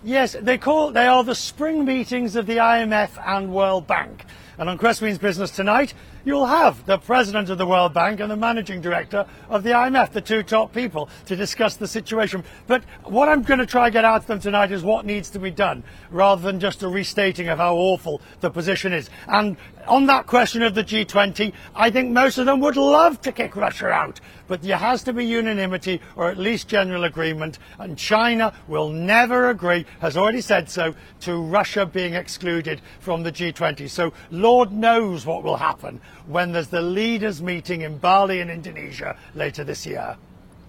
Yes, 0.02 0.36
they 0.40 0.58
call 0.58 0.90
they 0.90 1.06
are 1.06 1.24
the 1.24 1.34
spring 1.34 1.84
meetings 1.84 2.36
of 2.36 2.46
the 2.46 2.56
IMF 2.56 3.10
and 3.24 3.52
World 3.52 3.86
Bank. 3.86 4.24
And 4.58 4.70
on 4.70 4.78
Quest 4.78 5.02
Business 5.18 5.50
tonight, 5.50 5.92
you'll 6.26 6.46
have 6.46 6.84
the 6.86 6.98
president 6.98 7.48
of 7.50 7.56
the 7.56 7.66
World 7.66 7.94
Bank 7.94 8.18
and 8.18 8.28
the 8.28 8.36
managing 8.36 8.80
director 8.80 9.24
of 9.48 9.62
the 9.62 9.70
IMF, 9.70 10.10
the 10.10 10.20
two 10.20 10.42
top 10.42 10.74
people, 10.74 11.08
to 11.26 11.36
discuss 11.36 11.76
the 11.76 11.86
situation. 11.86 12.42
But 12.66 12.82
what 13.04 13.28
I'm 13.28 13.42
going 13.42 13.60
to 13.60 13.66
try 13.66 13.88
to 13.88 13.92
get 13.92 14.04
out 14.04 14.22
of 14.22 14.26
them 14.26 14.40
tonight 14.40 14.72
is 14.72 14.82
what 14.82 15.06
needs 15.06 15.30
to 15.30 15.38
be 15.38 15.52
done, 15.52 15.84
rather 16.10 16.42
than 16.42 16.58
just 16.58 16.82
a 16.82 16.88
restating 16.88 17.48
of 17.48 17.58
how 17.58 17.76
awful 17.76 18.20
the 18.40 18.50
position 18.50 18.92
is. 18.92 19.08
And 19.28 19.56
on 19.86 20.06
that 20.06 20.26
question 20.26 20.64
of 20.64 20.74
the 20.74 20.82
G20, 20.82 21.52
I 21.76 21.90
think 21.90 22.10
most 22.10 22.38
of 22.38 22.46
them 22.46 22.58
would 22.58 22.76
love 22.76 23.20
to 23.20 23.30
kick 23.30 23.54
Russia 23.54 23.88
out, 23.88 24.20
but 24.48 24.62
there 24.62 24.76
has 24.76 25.04
to 25.04 25.12
be 25.12 25.24
unanimity 25.24 26.00
or 26.16 26.28
at 26.28 26.38
least 26.38 26.66
general 26.66 27.04
agreement, 27.04 27.60
and 27.78 27.96
China 27.96 28.52
will 28.66 28.88
never 28.88 29.50
agree, 29.50 29.86
has 30.00 30.16
already 30.16 30.40
said 30.40 30.68
so, 30.68 30.94
to 31.20 31.40
Russia 31.40 31.86
being 31.86 32.14
excluded 32.14 32.80
from 32.98 33.22
the 33.22 33.30
G20. 33.30 33.88
So 33.88 34.12
Lord 34.32 34.72
knows 34.72 35.24
what 35.24 35.44
will 35.44 35.56
happen 35.56 36.00
when 36.26 36.52
there's 36.52 36.68
the 36.68 36.82
leaders 36.82 37.42
meeting 37.42 37.82
in 37.82 37.98
Bali 37.98 38.40
in 38.40 38.50
Indonesia 38.50 39.16
later 39.34 39.64
this 39.64 39.86
year. 39.86 40.16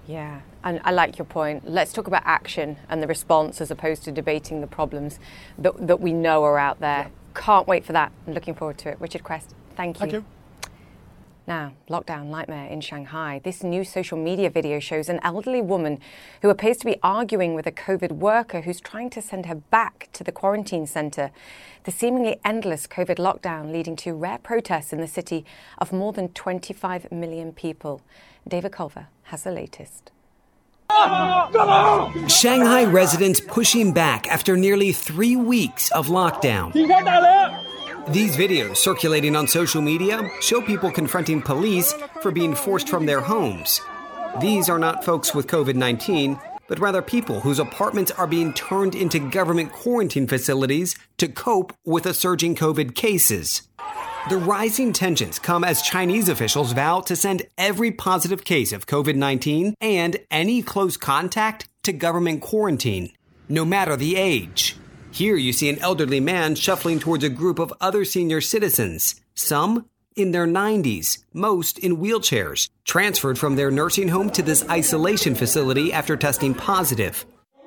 Yeah, 0.08 0.40
and 0.64 0.80
I 0.84 0.92
like 0.92 1.18
your 1.18 1.26
point. 1.26 1.70
Let's 1.70 1.92
talk 1.92 2.08
about 2.08 2.24
action 2.26 2.78
and 2.90 3.04
the 3.04 3.08
response 3.08 3.60
as 3.60 3.72
opposed 3.72 4.04
to 4.04 4.12
debating 4.12 4.62
the 4.62 4.68
problems 4.68 5.20
that, 5.58 5.74
that 5.86 6.00
we 6.00 6.14
know 6.14 6.44
are 6.44 6.58
out 6.58 6.80
there. 6.80 7.10
Yeah. 7.10 7.42
Can't 7.42 7.68
wait 7.68 7.86
for 7.86 7.94
that. 7.94 8.12
I'm 8.26 8.34
looking 8.34 8.56
forward 8.56 8.78
to 8.80 8.90
it. 8.90 9.02
Richard 9.02 9.24
Quest, 9.24 9.54
thank 9.76 9.98
you. 9.98 10.00
Thank 10.00 10.14
you. 10.14 10.26
Now, 11.48 11.76
lockdown 11.90 12.26
nightmare 12.26 12.68
in 12.68 12.82
Shanghai. 12.82 13.40
This 13.42 13.64
new 13.64 13.86
social 13.86 14.18
media 14.18 14.50
video 14.50 14.82
shows 14.82 15.08
an 15.08 15.22
elderly 15.24 15.62
woman 15.62 16.02
who 16.42 16.50
appears 16.50 16.76
to 16.80 16.86
be 16.86 16.98
arguing 17.02 17.54
with 17.54 17.66
a 17.66 17.72
COVID 17.72 18.12
worker 18.12 18.62
who's 18.62 18.82
trying 18.82 19.10
to 19.12 19.22
send 19.22 19.46
her 19.46 19.56
back 19.56 20.10
to 20.12 20.26
the 20.26 20.34
quarantine 20.34 20.86
centre. 20.86 21.32
The 21.86 21.92
seemingly 21.92 22.36
endless 22.44 22.86
COVID 22.86 23.16
lockdown 23.16 23.72
leading 23.72 23.96
to 23.98 24.14
rare 24.14 24.40
protests 24.40 24.92
in 24.92 25.00
the 25.00 25.08
city 25.08 25.46
of 25.78 25.94
more 25.94 26.12
than 26.12 26.28
25 26.34 27.14
million 27.14 27.54
people. 27.54 28.02
David 28.46 28.74
Culver 28.74 29.08
has 29.24 29.44
the 29.44 29.52
latest. 29.52 30.12
Shanghai 32.28 32.84
residents 32.84 33.40
pushing 33.40 33.94
back 33.94 34.28
after 34.28 34.58
nearly 34.58 34.92
three 34.92 35.38
weeks 35.38 35.92
of 35.92 36.08
lockdown. 36.08 36.74
These 38.12 38.38
videos 38.38 38.78
circulating 38.78 39.36
on 39.36 39.50
social 39.50 39.82
media 39.82 40.32
show 40.40 40.62
people 40.62 40.90
confronting 40.90 41.42
police 41.42 41.94
for 42.22 42.32
being 42.32 42.56
forced 42.56 42.88
from 42.88 43.06
their 43.06 43.20
homes. 43.20 43.82
These 44.40 44.70
are 44.70 44.80
not 44.80 45.04
folks 45.04 45.36
with 45.36 45.48
COVID 45.48 45.76
19, 45.76 46.40
but 46.70 46.80
rather 46.80 47.02
people 47.02 47.42
whose 47.42 47.60
apartments 47.60 48.12
are 48.12 48.26
being 48.26 48.54
turned 48.54 48.96
into 48.96 49.20
government 49.20 49.74
quarantine 49.74 50.26
facilities 50.26 50.96
to 51.18 51.28
cope 51.28 51.74
with 51.84 52.06
the 52.06 52.14
surging 52.14 52.56
COVID 52.56 52.96
cases. 52.96 53.64
The 54.30 54.38
rising 54.38 54.94
tensions 54.94 55.38
come 55.38 55.66
as 55.66 55.82
Chinese 55.82 56.30
officials 56.30 56.72
vow 56.72 57.02
to 57.02 57.16
send 57.16 57.44
every 57.58 57.92
positive 57.92 58.46
case 58.46 58.72
of 58.72 58.86
COVID 58.86 59.16
19 59.16 59.76
and 59.82 60.16
any 60.32 60.62
close 60.62 60.96
contact 60.96 61.68
to 61.84 61.92
government 61.92 62.42
quarantine, 62.42 63.12
no 63.50 63.66
matter 63.66 63.98
the 63.98 64.16
age. 64.16 64.78
Here 65.12 65.36
you 65.36 65.54
see 65.54 65.70
an 65.70 65.80
elderly 65.80 66.20
man 66.20 66.56
shuffling 66.56 67.00
towards 67.00 67.24
a 67.24 67.30
group 67.30 67.60
of 67.60 67.74
other 67.80 68.06
senior 68.06 68.42
citizens, 68.42 69.20
some 69.34 69.86
in 70.16 70.32
their 70.32 70.48
90s, 70.48 71.24
most 71.34 71.80
in 71.80 71.98
wheelchairs, 71.98 72.70
transferred 72.86 73.38
from 73.38 73.56
their 73.56 73.72
nursing 73.72 74.10
home 74.10 74.30
to 74.32 74.42
this 74.42 74.68
isolation 74.70 75.36
facility 75.36 75.94
after 75.94 76.18
testing 76.18 76.54
positive. 76.54 77.26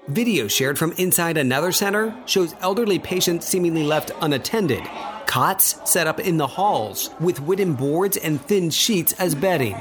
Video 0.09 0.49
shared 0.49 0.79
from 0.79 0.93
inside 0.93 1.37
another 1.37 1.73
center 1.73 2.15
shows 2.27 2.55
elderly 2.61 2.99
patients 2.99 3.47
seemingly 3.47 3.85
left 3.85 4.11
unattended, 4.21 4.83
cots 5.27 5.81
set 5.89 6.07
up 6.07 6.19
in 6.19 6.37
the 6.37 6.47
halls 6.47 7.11
with 7.21 7.41
wooden 7.41 7.75
boards 7.75 8.17
and 8.17 8.41
thin 8.43 8.71
sheets 8.71 9.13
as 9.15 9.35
bedding. 9.35 9.77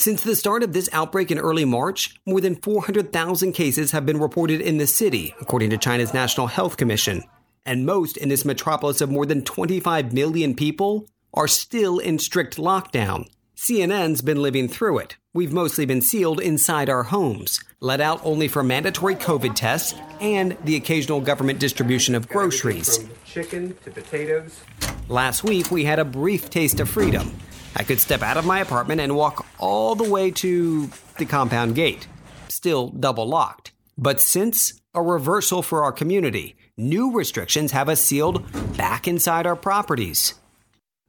Since 0.00 0.22
the 0.22 0.34
start 0.34 0.62
of 0.62 0.72
this 0.72 0.88
outbreak 0.94 1.30
in 1.30 1.38
early 1.38 1.66
March, 1.66 2.18
more 2.24 2.40
than 2.40 2.56
400,000 2.56 3.52
cases 3.52 3.90
have 3.90 4.06
been 4.06 4.18
reported 4.18 4.62
in 4.62 4.78
the 4.78 4.86
city, 4.86 5.34
according 5.42 5.68
to 5.68 5.76
China's 5.76 6.14
National 6.14 6.46
Health 6.46 6.78
Commission. 6.78 7.22
And 7.66 7.84
most 7.84 8.16
in 8.16 8.30
this 8.30 8.46
metropolis 8.46 9.02
of 9.02 9.10
more 9.10 9.26
than 9.26 9.44
25 9.44 10.14
million 10.14 10.54
people 10.54 11.06
are 11.34 11.46
still 11.46 11.98
in 11.98 12.18
strict 12.18 12.56
lockdown. 12.56 13.28
CNN's 13.54 14.22
been 14.22 14.40
living 14.40 14.68
through 14.68 15.00
it. 15.00 15.18
We've 15.34 15.52
mostly 15.52 15.84
been 15.84 16.00
sealed 16.00 16.40
inside 16.40 16.88
our 16.88 17.02
homes, 17.02 17.62
let 17.80 18.00
out 18.00 18.24
only 18.24 18.48
for 18.48 18.62
mandatory 18.62 19.16
COVID 19.16 19.54
tests 19.54 19.94
and 20.18 20.56
the 20.64 20.76
occasional 20.76 21.20
government 21.20 21.58
distribution 21.58 22.14
of 22.14 22.26
groceries. 22.26 23.06
chicken 23.26 23.76
to 23.84 23.90
potatoes. 23.90 24.62
Last 25.10 25.44
week, 25.44 25.70
we 25.70 25.84
had 25.84 25.98
a 25.98 26.06
brief 26.06 26.48
taste 26.48 26.80
of 26.80 26.88
freedom 26.88 27.34
I 27.76 27.84
could 27.84 28.00
step 28.00 28.22
out 28.22 28.36
of 28.36 28.46
my 28.46 28.60
apartment 28.60 29.00
and 29.00 29.16
walk 29.16 29.46
all 29.58 29.94
the 29.94 30.08
way 30.08 30.30
to 30.32 30.90
the 31.18 31.26
compound 31.26 31.74
gate, 31.74 32.08
still 32.48 32.88
double 32.88 33.26
locked. 33.26 33.72
But 33.96 34.20
since 34.20 34.80
a 34.94 35.02
reversal 35.02 35.62
for 35.62 35.84
our 35.84 35.92
community, 35.92 36.56
new 36.76 37.12
restrictions 37.12 37.72
have 37.72 37.88
us 37.88 38.00
sealed 38.00 38.44
back 38.76 39.06
inside 39.06 39.46
our 39.46 39.56
properties. 39.56 40.34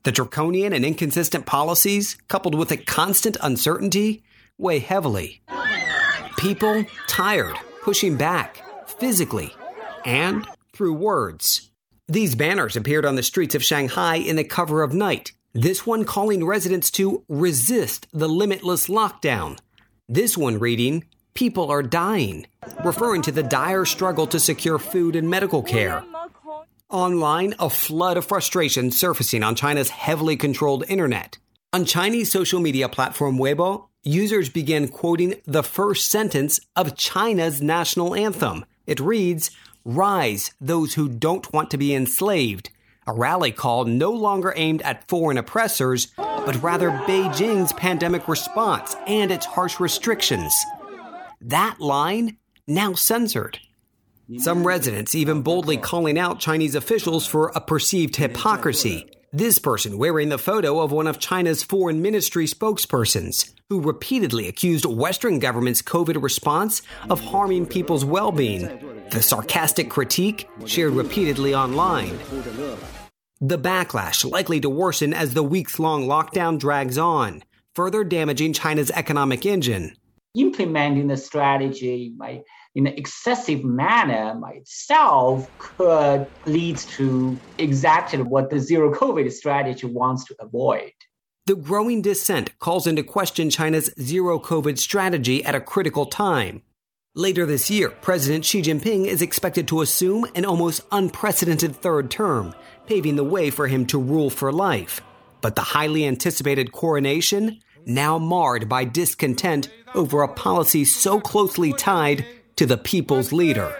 The 0.03 0.11
draconian 0.11 0.73
and 0.73 0.83
inconsistent 0.83 1.45
policies, 1.45 2.17
coupled 2.27 2.55
with 2.55 2.71
a 2.71 2.77
constant 2.77 3.37
uncertainty, 3.41 4.23
weigh 4.57 4.79
heavily. 4.79 5.41
People 6.37 6.85
tired, 7.07 7.55
pushing 7.81 8.17
back, 8.17 8.63
physically, 8.99 9.53
and 10.05 10.47
through 10.73 10.93
words. 10.93 11.69
These 12.07 12.35
banners 12.35 12.75
appeared 12.75 13.05
on 13.05 13.15
the 13.15 13.23
streets 13.23 13.55
of 13.55 13.63
Shanghai 13.63 14.15
in 14.15 14.35
the 14.35 14.43
cover 14.43 14.81
of 14.83 14.93
night, 14.93 15.31
this 15.53 15.85
one 15.85 16.05
calling 16.05 16.45
residents 16.45 16.89
to 16.91 17.23
resist 17.27 18.07
the 18.13 18.29
limitless 18.29 18.87
lockdown. 18.87 19.57
This 20.07 20.37
one 20.37 20.59
reading, 20.59 21.05
People 21.33 21.71
are 21.71 21.83
dying, 21.83 22.45
referring 22.83 23.21
to 23.23 23.31
the 23.31 23.43
dire 23.43 23.85
struggle 23.85 24.27
to 24.27 24.39
secure 24.39 24.77
food 24.77 25.15
and 25.15 25.29
medical 25.29 25.63
care. 25.63 26.03
Online, 26.89 27.55
a 27.57 27.69
flood 27.69 28.17
of 28.17 28.25
frustration 28.25 28.91
surfacing 28.91 29.41
on 29.41 29.55
China's 29.55 29.89
heavily 29.89 30.35
controlled 30.35 30.83
internet. 30.89 31.37
On 31.71 31.85
Chinese 31.85 32.29
social 32.29 32.59
media 32.59 32.89
platform 32.89 33.37
Weibo, 33.37 33.87
users 34.03 34.49
began 34.49 34.89
quoting 34.89 35.35
the 35.45 35.63
first 35.63 36.11
sentence 36.11 36.59
of 36.75 36.97
China's 36.97 37.61
national 37.61 38.13
anthem. 38.13 38.65
It 38.85 38.99
reads, 38.99 39.51
Rise, 39.85 40.51
those 40.59 40.95
who 40.95 41.07
don't 41.07 41.51
want 41.53 41.71
to 41.71 41.77
be 41.77 41.95
enslaved 41.95 42.71
a 43.11 43.13
rally 43.13 43.51
call 43.51 43.83
no 43.83 44.11
longer 44.11 44.53
aimed 44.55 44.81
at 44.83 45.05
foreign 45.09 45.37
oppressors, 45.37 46.07
but 46.15 46.61
rather 46.63 46.89
Beijing's 46.89 47.73
pandemic 47.73 48.27
response 48.29 48.95
and 49.05 49.31
its 49.31 49.45
harsh 49.45 49.81
restrictions. 49.81 50.53
That 51.41 51.81
line 51.81 52.37
now 52.67 52.93
censored. 52.93 53.59
Some 54.37 54.65
residents 54.65 55.13
even 55.13 55.41
boldly 55.41 55.75
calling 55.75 56.17
out 56.17 56.39
Chinese 56.39 56.73
officials 56.73 57.27
for 57.27 57.51
a 57.53 57.59
perceived 57.59 58.15
hypocrisy. 58.15 59.11
This 59.33 59.59
person 59.59 59.97
wearing 59.97 60.29
the 60.29 60.37
photo 60.37 60.79
of 60.79 60.93
one 60.93 61.07
of 61.07 61.19
China's 61.19 61.63
foreign 61.63 62.01
ministry 62.01 62.45
spokespersons, 62.45 63.53
who 63.69 63.81
repeatedly 63.81 64.47
accused 64.47 64.85
Western 64.85 65.39
government's 65.39 65.81
COVID 65.81 66.21
response 66.21 66.81
of 67.09 67.19
harming 67.19 67.65
people's 67.65 68.05
well 68.05 68.31
being. 68.31 69.07
The 69.11 69.21
sarcastic 69.21 69.89
critique 69.89 70.47
shared 70.65 70.93
repeatedly 70.93 71.53
online. 71.53 72.17
The 73.43 73.57
backlash 73.57 74.23
likely 74.29 74.59
to 74.59 74.69
worsen 74.69 75.15
as 75.15 75.33
the 75.33 75.41
weeks 75.41 75.79
long 75.79 76.05
lockdown 76.05 76.59
drags 76.59 76.99
on, 76.99 77.41
further 77.73 78.03
damaging 78.03 78.53
China's 78.53 78.91
economic 78.91 79.47
engine. 79.47 79.95
Implementing 80.35 81.07
the 81.07 81.17
strategy 81.17 82.13
by, 82.15 82.43
in 82.75 82.85
an 82.85 82.93
excessive 82.93 83.63
manner 83.63 84.35
by 84.35 84.51
itself 84.51 85.49
could 85.57 86.27
lead 86.45 86.77
to 86.77 87.35
exactly 87.57 88.21
what 88.21 88.51
the 88.51 88.59
zero 88.59 88.93
COVID 88.93 89.31
strategy 89.31 89.87
wants 89.87 90.23
to 90.25 90.35
avoid. 90.39 90.91
The 91.47 91.55
growing 91.55 92.03
dissent 92.03 92.59
calls 92.59 92.85
into 92.85 93.01
question 93.01 93.49
China's 93.49 93.91
zero 93.99 94.37
COVID 94.37 94.77
strategy 94.77 95.43
at 95.43 95.55
a 95.55 95.59
critical 95.59 96.05
time. 96.05 96.61
Later 97.15 97.45
this 97.45 97.69
year, 97.69 97.89
President 97.89 98.45
Xi 98.45 98.61
Jinping 98.61 99.05
is 99.05 99.21
expected 99.21 99.67
to 99.67 99.81
assume 99.81 100.25
an 100.33 100.45
almost 100.45 100.81
unprecedented 100.91 101.75
third 101.75 102.09
term, 102.09 102.53
paving 102.91 103.15
the 103.15 103.23
way 103.23 103.49
for 103.49 103.69
him 103.69 103.85
to 103.85 103.97
rule 103.97 104.29
for 104.29 104.51
life. 104.51 104.99
But 105.39 105.55
the 105.55 105.61
highly 105.61 106.05
anticipated 106.05 106.73
coronation, 106.73 107.61
now 107.85 108.17
marred 108.17 108.67
by 108.67 108.83
discontent 108.83 109.69
over 109.95 110.23
a 110.23 110.27
policy 110.27 110.83
so 110.83 111.21
closely 111.21 111.71
tied 111.71 112.25
to 112.57 112.65
the 112.65 112.75
people's 112.75 113.31
leader. 113.31 113.73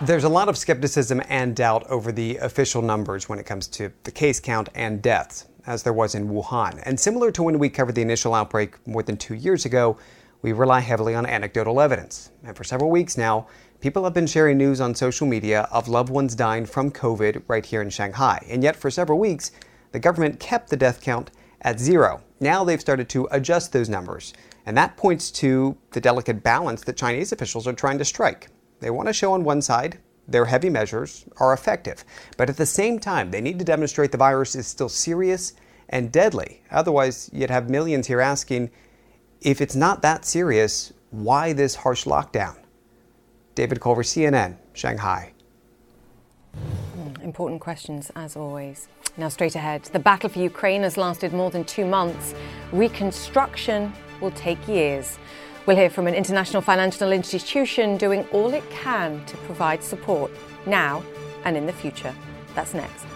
There's 0.00 0.24
a 0.24 0.28
lot 0.28 0.48
of 0.48 0.58
skepticism 0.58 1.22
and 1.28 1.54
doubt 1.54 1.86
over 1.88 2.10
the 2.10 2.38
official 2.38 2.82
numbers 2.82 3.28
when 3.28 3.38
it 3.38 3.46
comes 3.46 3.68
to 3.68 3.92
the 4.02 4.10
case 4.10 4.40
count 4.40 4.68
and 4.74 5.00
deaths, 5.00 5.46
as 5.64 5.84
there 5.84 5.92
was 5.92 6.16
in 6.16 6.28
Wuhan. 6.28 6.82
And 6.84 6.98
similar 6.98 7.30
to 7.30 7.42
when 7.44 7.60
we 7.60 7.68
covered 7.68 7.94
the 7.94 8.02
initial 8.02 8.34
outbreak 8.34 8.84
more 8.84 9.04
than 9.04 9.16
two 9.16 9.34
years 9.34 9.64
ago, 9.64 9.96
we 10.42 10.50
rely 10.52 10.80
heavily 10.80 11.14
on 11.14 11.24
anecdotal 11.24 11.80
evidence. 11.80 12.32
And 12.42 12.56
for 12.56 12.64
several 12.64 12.90
weeks 12.90 13.16
now, 13.16 13.46
people 13.80 14.04
have 14.04 14.14
been 14.14 14.26
sharing 14.26 14.58
news 14.58 14.80
on 14.80 14.94
social 14.94 15.26
media 15.26 15.68
of 15.70 15.88
loved 15.88 16.10
ones 16.10 16.34
dying 16.34 16.66
from 16.66 16.90
COVID 16.90 17.42
right 17.46 17.64
here 17.64 17.80
in 17.80 17.90
Shanghai. 17.90 18.44
And 18.48 18.62
yet, 18.62 18.76
for 18.76 18.90
several 18.90 19.18
weeks, 19.18 19.52
the 19.92 20.00
government 20.00 20.40
kept 20.40 20.70
the 20.70 20.76
death 20.76 21.00
count 21.00 21.30
at 21.62 21.78
zero. 21.78 22.22
Now 22.40 22.64
they've 22.64 22.80
started 22.80 23.08
to 23.10 23.28
adjust 23.30 23.72
those 23.72 23.88
numbers. 23.88 24.34
And 24.66 24.76
that 24.76 24.96
points 24.96 25.30
to 25.32 25.76
the 25.92 26.00
delicate 26.00 26.42
balance 26.42 26.82
that 26.82 26.96
Chinese 26.96 27.32
officials 27.32 27.66
are 27.66 27.72
trying 27.72 27.98
to 27.98 28.04
strike. 28.04 28.48
They 28.80 28.90
want 28.90 29.08
to 29.08 29.12
show 29.12 29.32
on 29.32 29.44
one 29.44 29.62
side 29.62 29.98
their 30.26 30.44
heavy 30.44 30.68
measures 30.68 31.24
are 31.38 31.54
effective, 31.54 32.04
but 32.36 32.50
at 32.50 32.58
the 32.58 32.66
same 32.66 32.98
time, 32.98 33.30
they 33.30 33.40
need 33.40 33.58
to 33.58 33.64
demonstrate 33.64 34.12
the 34.12 34.18
virus 34.18 34.54
is 34.54 34.66
still 34.66 34.90
serious 34.90 35.54
and 35.88 36.12
deadly. 36.12 36.62
Otherwise, 36.70 37.30
you'd 37.32 37.48
have 37.48 37.70
millions 37.70 38.08
here 38.08 38.20
asking 38.20 38.70
if 39.40 39.62
it's 39.62 39.74
not 39.74 40.02
that 40.02 40.26
serious, 40.26 40.92
why 41.10 41.54
this 41.54 41.76
harsh 41.76 42.04
lockdown? 42.04 42.56
David 43.58 43.80
Culver, 43.80 44.04
CNN, 44.04 44.56
Shanghai. 44.72 45.32
Important 47.24 47.60
questions, 47.60 48.12
as 48.14 48.36
always. 48.36 48.86
Now, 49.16 49.28
straight 49.28 49.56
ahead, 49.56 49.82
the 49.82 49.98
battle 49.98 50.30
for 50.30 50.38
Ukraine 50.38 50.84
has 50.84 50.96
lasted 50.96 51.32
more 51.32 51.50
than 51.50 51.64
two 51.64 51.84
months. 51.84 52.36
Reconstruction 52.70 53.92
will 54.20 54.30
take 54.30 54.68
years. 54.68 55.18
We'll 55.66 55.76
hear 55.76 55.90
from 55.90 56.06
an 56.06 56.14
international 56.14 56.62
financial 56.62 57.10
institution 57.10 57.96
doing 57.96 58.24
all 58.30 58.54
it 58.54 58.62
can 58.70 59.24
to 59.26 59.36
provide 59.38 59.82
support 59.82 60.30
now 60.64 61.02
and 61.44 61.56
in 61.56 61.66
the 61.66 61.72
future. 61.72 62.14
That's 62.54 62.74
next. 62.74 63.06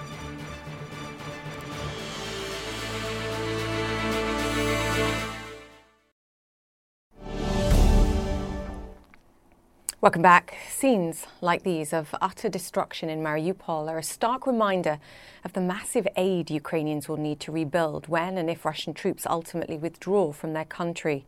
Welcome 10.02 10.23
back. 10.23 10.56
Scenes 10.68 11.28
like 11.40 11.62
these 11.62 11.92
of 11.92 12.12
utter 12.21 12.49
destruction 12.49 13.09
in 13.09 13.21
Mariupol 13.21 13.88
are 13.88 13.99
a 13.99 14.02
stark 14.02 14.49
reminder 14.49 14.99
of 15.44 15.52
the 15.52 15.61
massive 15.61 16.09
aid 16.16 16.50
Ukrainians 16.50 17.09
will 17.09 17.18
need 17.18 17.38
to 17.38 17.52
rebuild 17.52 18.09
when 18.09 18.37
and 18.37 18.50
if 18.50 18.64
Russian 18.64 18.94
troops 18.94 19.28
ultimately 19.28 19.76
withdraw 19.76 20.32
from 20.32 20.54
their 20.54 20.64
country. 20.64 21.25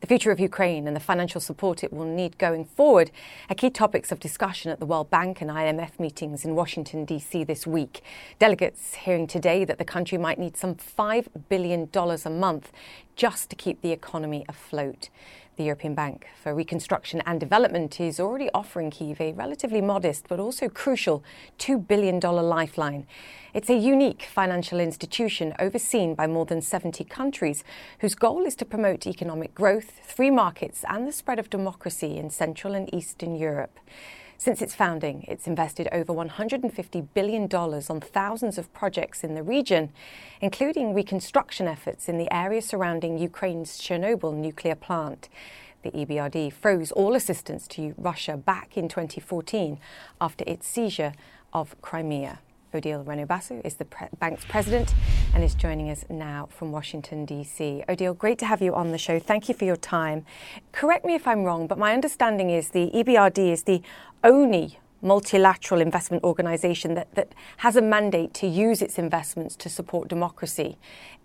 The 0.00 0.06
future 0.06 0.30
of 0.30 0.40
Ukraine 0.40 0.86
and 0.86 0.96
the 0.96 1.00
financial 1.00 1.40
support 1.40 1.84
it 1.84 1.92
will 1.92 2.06
need 2.06 2.38
going 2.38 2.64
forward 2.64 3.10
are 3.50 3.54
key 3.54 3.68
topics 3.68 4.10
of 4.10 4.20
discussion 4.20 4.70
at 4.70 4.80
the 4.80 4.86
World 4.86 5.10
Bank 5.10 5.42
and 5.42 5.50
IMF 5.50 6.00
meetings 6.00 6.46
in 6.46 6.54
Washington, 6.54 7.04
D.C. 7.04 7.44
this 7.44 7.66
week. 7.66 8.02
Delegates 8.38 8.94
hearing 8.94 9.26
today 9.26 9.66
that 9.66 9.76
the 9.76 9.84
country 9.84 10.16
might 10.16 10.38
need 10.38 10.56
some 10.56 10.76
$5 10.76 11.26
billion 11.50 11.90
a 11.92 12.30
month 12.30 12.72
just 13.16 13.50
to 13.50 13.56
keep 13.56 13.82
the 13.82 13.92
economy 13.92 14.46
afloat. 14.48 15.10
The 15.56 15.62
European 15.62 15.94
Bank 15.94 16.26
for 16.42 16.52
Reconstruction 16.52 17.22
and 17.26 17.38
Development 17.38 18.00
is 18.00 18.18
already 18.18 18.50
offering 18.52 18.90
Kyiv 18.90 19.20
a 19.20 19.32
relatively 19.34 19.80
modest 19.80 20.26
but 20.26 20.40
also 20.40 20.68
crucial 20.68 21.22
$2 21.60 21.86
billion 21.86 22.18
lifeline. 22.18 23.06
It's 23.52 23.70
a 23.70 23.76
unique 23.76 24.24
financial 24.24 24.80
institution 24.80 25.54
overseen 25.60 26.16
by 26.16 26.26
more 26.26 26.44
than 26.44 26.60
70 26.60 27.04
countries 27.04 27.62
whose 28.00 28.16
goal 28.16 28.44
is 28.46 28.56
to 28.56 28.64
promote 28.64 29.06
economic 29.06 29.54
growth, 29.54 30.00
free 30.04 30.30
markets, 30.30 30.84
and 30.88 31.06
the 31.06 31.12
spread 31.12 31.38
of 31.38 31.50
democracy 31.50 32.16
in 32.16 32.30
Central 32.30 32.74
and 32.74 32.92
Eastern 32.92 33.36
Europe. 33.36 33.78
Since 34.44 34.60
its 34.60 34.74
founding, 34.74 35.24
it's 35.26 35.46
invested 35.46 35.88
over 35.90 36.12
$150 36.12 37.08
billion 37.14 37.44
on 37.50 38.00
thousands 38.02 38.58
of 38.58 38.70
projects 38.74 39.24
in 39.24 39.34
the 39.34 39.42
region, 39.42 39.90
including 40.42 40.92
reconstruction 40.92 41.66
efforts 41.66 42.10
in 42.10 42.18
the 42.18 42.30
area 42.30 42.60
surrounding 42.60 43.16
Ukraine's 43.16 43.80
Chernobyl 43.80 44.34
nuclear 44.34 44.74
plant. 44.74 45.30
The 45.80 45.92
EBRD 45.92 46.52
froze 46.52 46.92
all 46.92 47.14
assistance 47.14 47.66
to 47.68 47.94
Russia 47.96 48.36
back 48.36 48.76
in 48.76 48.86
2014 48.86 49.78
after 50.20 50.44
its 50.46 50.68
seizure 50.68 51.14
of 51.54 51.80
Crimea. 51.80 52.40
Odile 52.74 53.02
Renaud-Basso 53.02 53.60
is 53.64 53.74
the 53.74 53.84
pre- 53.84 54.08
bank's 54.18 54.44
president 54.44 54.94
and 55.34 55.44
is 55.44 55.54
joining 55.54 55.90
us 55.90 56.04
now 56.08 56.48
from 56.50 56.72
Washington, 56.72 57.24
D.C. 57.24 57.84
Odile, 57.88 58.14
great 58.14 58.38
to 58.38 58.46
have 58.46 58.60
you 58.60 58.74
on 58.74 58.90
the 58.90 58.98
show. 58.98 59.18
Thank 59.18 59.48
you 59.48 59.54
for 59.54 59.64
your 59.64 59.76
time. 59.76 60.24
Correct 60.72 61.04
me 61.04 61.14
if 61.14 61.26
I'm 61.26 61.44
wrong, 61.44 61.66
but 61.66 61.78
my 61.78 61.92
understanding 61.92 62.50
is 62.50 62.70
the 62.70 62.90
EBRD 62.94 63.52
is 63.52 63.62
the 63.62 63.82
only 64.22 64.78
multilateral 65.04 65.80
investment 65.80 66.24
organization 66.24 66.94
that, 66.94 67.14
that 67.14 67.28
has 67.58 67.76
a 67.76 67.82
mandate 67.82 68.32
to 68.34 68.46
use 68.46 68.80
its 68.82 68.98
investments 68.98 69.54
to 69.56 69.68
support 69.68 70.08
democracy. 70.08 70.78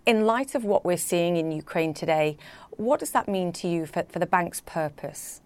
In 0.06 0.26
light 0.26 0.54
of 0.54 0.64
what 0.64 0.84
we're 0.84 0.96
seeing 0.96 1.36
in 1.36 1.50
Ukraine 1.50 1.94
today, 1.94 2.36
what 2.70 3.00
does 3.00 3.10
that 3.12 3.26
mean 3.26 3.52
to 3.54 3.68
you 3.68 3.86
for, 3.86 4.04
for 4.04 4.18
the 4.18 4.26
bank's 4.26 4.60
purpose? 4.60 5.40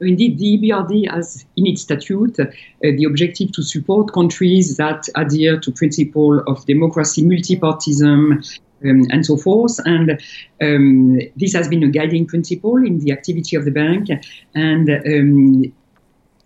Indeed, 0.00 0.38
the 0.38 0.58
EBRD 0.58 1.10
has 1.10 1.44
in 1.56 1.66
its 1.66 1.82
statute 1.82 2.38
uh, 2.38 2.46
the 2.80 3.04
objective 3.04 3.52
to 3.52 3.62
support 3.62 4.12
countries 4.12 4.76
that 4.76 5.08
adhere 5.16 5.58
to 5.58 5.72
principle 5.72 6.40
of 6.46 6.64
democracy, 6.66 7.22
multipartism, 7.22 8.58
um, 8.84 9.06
and 9.10 9.26
so 9.26 9.36
forth. 9.36 9.78
And 9.84 10.20
um, 10.62 11.18
this 11.36 11.52
has 11.54 11.68
been 11.68 11.82
a 11.82 11.88
guiding 11.88 12.26
principle 12.26 12.76
in 12.76 13.00
the 13.00 13.12
activity 13.12 13.56
of 13.56 13.64
the 13.64 13.70
bank. 13.70 14.08
And 14.54 14.90
um, 14.90 15.72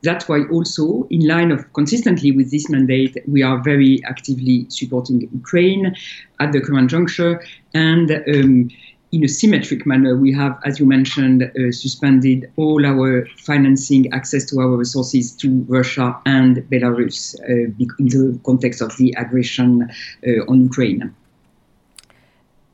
that's 0.03 0.29
why 0.29 0.45
also, 0.51 1.07
in 1.11 1.27
line 1.27 1.53
of 1.53 1.73
consistently 1.75 2.33
with 2.33 2.51
this 2.51 2.69
mandate, 2.69 3.17
we 3.29 3.43
are 3.43 3.63
very 3.63 4.03
actively 4.05 4.67
supporting 4.69 5.29
Ukraine 5.33 5.95
at 6.41 6.53
the 6.53 6.61
current 6.61 6.91
juncture. 6.91 7.41
And 7.75 8.11
um, 8.11 8.71
in 9.13 9.23
a 9.25 9.29
symmetric 9.29 9.85
manner, 9.85 10.17
we 10.17 10.33
have, 10.33 10.59
as 10.65 10.81
you 10.81 10.87
mentioned, 10.87 11.43
uh, 11.43 11.71
suspended 11.71 12.51
all 12.57 12.85
our 12.87 13.27
financing 13.37 14.11
access 14.13 14.45
to 14.47 14.59
our 14.59 14.75
resources 14.75 15.33
to 15.33 15.65
Russia 15.69 16.19
and 16.25 16.57
Belarus 16.71 17.39
uh, 17.43 17.71
in 17.79 18.07
the 18.09 18.41
context 18.45 18.81
of 18.81 18.97
the 18.97 19.15
aggression 19.19 19.83
uh, 20.27 20.51
on 20.51 20.63
Ukraine. 20.63 21.15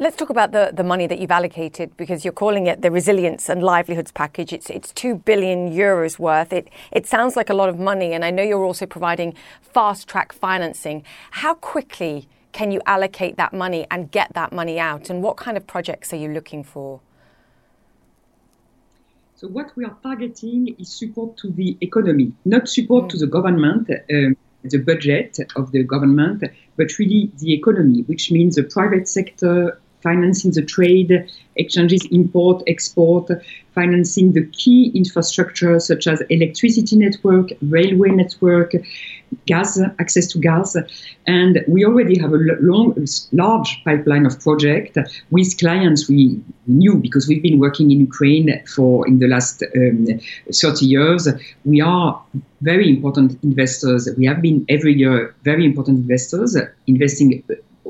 Let's 0.01 0.15
talk 0.15 0.31
about 0.31 0.53
the, 0.53 0.71
the 0.73 0.85
money 0.85 1.09
that 1.09 1.19
you've 1.19 1.33
allocated 1.33 1.97
because 1.97 2.25
you're 2.25 2.33
calling 2.33 2.69
it 2.69 2.83
the 2.83 2.91
resilience 2.93 3.49
and 3.49 3.65
livelihoods 3.65 4.13
package. 4.13 4.53
It's 4.53 4.71
it's 4.71 4.93
two 4.93 5.17
billion 5.17 5.73
euros 5.73 6.21
worth. 6.21 6.53
It 6.53 6.69
it 6.93 7.05
sounds 7.05 7.35
like 7.35 7.51
a 7.51 7.55
lot 7.55 7.69
of 7.69 7.81
money, 7.81 8.13
and 8.13 8.25
I 8.25 8.31
know 8.31 8.45
you're 8.45 8.65
also 8.65 8.87
providing 8.87 9.35
fast 9.61 10.07
track 10.07 10.33
financing. 10.33 11.03
How 11.33 11.55
quickly 11.55 12.29
can 12.53 12.71
you 12.71 12.81
allocate 12.87 13.37
that 13.37 13.53
money 13.53 13.87
and 13.91 14.11
get 14.11 14.33
that 14.35 14.53
money 14.53 14.79
out? 14.81 15.11
And 15.11 15.23
what 15.23 15.37
kind 15.37 15.57
of 15.57 15.67
projects 15.67 16.13
are 16.13 16.17
you 16.17 16.29
looking 16.29 16.65
for? 16.65 17.01
So 19.37 19.47
what 19.47 19.71
we 19.77 19.85
are 19.85 19.97
targeting 20.03 20.75
is 20.81 20.93
support 20.93 21.37
to 21.39 21.51
the 21.51 21.77
economy, 21.81 22.33
not 22.45 22.69
support 22.69 23.05
mm. 23.05 23.11
to 23.11 23.19
the 23.19 23.27
government, 23.29 23.89
um, 24.13 24.37
the 24.65 24.79
budget 24.79 25.39
of 25.55 25.71
the 25.71 25.85
government, 25.85 26.43
but 26.77 26.99
really 26.99 27.31
the 27.39 27.55
economy, 27.55 28.03
which 28.03 28.33
means 28.33 28.57
the 28.57 28.65
private 28.65 29.07
sector, 29.07 29.79
financing 30.03 30.51
the 30.53 30.63
trade, 30.63 31.31
exchanges, 31.57 32.05
import, 32.11 32.63
export, 32.67 33.31
financing 33.75 34.33
the 34.33 34.45
key 34.47 34.91
infrastructure 34.95 35.79
such 35.81 36.07
as 36.07 36.21
electricity 36.31 36.97
network, 36.97 37.51
railway 37.63 38.11
network, 38.11 38.73
gas, 39.47 39.81
access 39.99 40.27
to 40.29 40.39
gas. 40.39 40.77
And 41.27 41.65
we 41.69 41.85
already 41.85 42.19
have 42.19 42.33
a 42.33 42.39
long, 42.61 42.95
large 43.33 43.83
pipeline 43.85 44.27
of 44.27 44.39
projects 44.41 44.99
with 45.31 45.59
clients 45.59 46.09
we 46.09 46.41
knew 46.67 46.97
because 46.97 47.29
we've 47.29 47.43
been 47.43 47.59
working 47.59 47.91
in 47.91 48.01
Ukraine 48.01 48.63
for 48.67 49.07
in 49.07 49.19
the 49.19 49.29
last 49.29 49.63
um, 49.77 50.07
30 50.53 50.87
years. 50.87 51.29
We 51.65 51.81
are 51.81 52.23
very 52.61 52.89
important 52.89 53.39
investors. 53.43 54.09
We 54.17 54.27
have 54.27 54.43
been 54.43 54.65
every 54.69 54.95
year 54.95 55.35
very 55.45 55.65
important 55.65 55.99
investors, 55.99 56.57
investing 56.87 57.43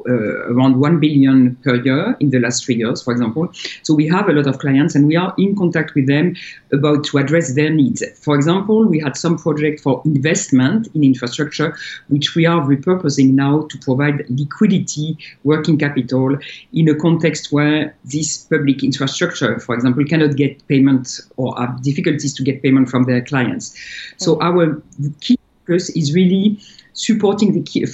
Uh, 0.07 0.53
around 0.53 0.79
1 0.79 1.01
billion 1.01 1.57
per 1.57 1.75
year 1.77 2.17
in 2.21 2.31
the 2.31 2.39
last 2.39 2.65
three 2.65 2.77
years, 2.77 3.03
for 3.03 3.13
example. 3.13 3.51
So 3.83 3.95
we 3.95 4.07
have 4.09 4.29
a 4.29 4.33
lot 4.33 4.47
of 4.47 4.59
clients 4.59 4.95
and 4.95 5.07
we 5.07 5.17
are 5.17 5.35
in 5.39 5.57
contact 5.57 5.95
with 5.95 6.07
them 6.07 6.37
about 6.73 7.05
to 7.05 7.19
address 7.19 7.55
their 7.55 7.71
needs. 7.71 8.03
For 8.21 8.35
example, 8.35 8.85
we 8.85 9.01
had 9.01 9.17
some 9.17 9.37
project 9.39 9.81
for 9.81 10.03
investment 10.05 10.89
in 10.95 11.05
infrastructure, 11.05 11.77
which 12.09 12.35
we 12.35 12.47
are 12.47 12.61
repurposing 12.61 13.35
now 13.35 13.63
to 13.63 13.79
provide 13.79 14.25
liquidity, 14.29 15.17
working 15.45 15.79
capital 15.79 16.39
in 16.73 16.89
a 16.89 16.95
context 16.95 17.53
where 17.53 17.95
this 18.05 18.45
public 18.45 18.85
infrastructure, 18.85 19.59
for 19.59 19.75
example, 19.75 20.05
cannot 20.05 20.37
get 20.37 20.67
payment 20.69 21.21
or 21.37 21.59
have 21.59 21.83
difficulties 21.83 22.35
to 22.35 22.43
get 22.43 22.63
payment 22.63 22.89
from 22.89 23.05
their 23.05 23.23
clients. 23.23 23.75
So 24.19 24.37
mm. 24.37 24.43
our 24.43 24.83
key 25.21 25.39
focus 25.67 25.91
is 25.91 26.15
really 26.15 26.61
supporting 26.93 27.53
the 27.53 27.63
key, 27.63 27.87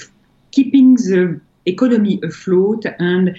keeping 0.51 0.95
the 0.95 1.40
economy 1.66 2.20
afloat 2.22 2.85
and 2.98 3.37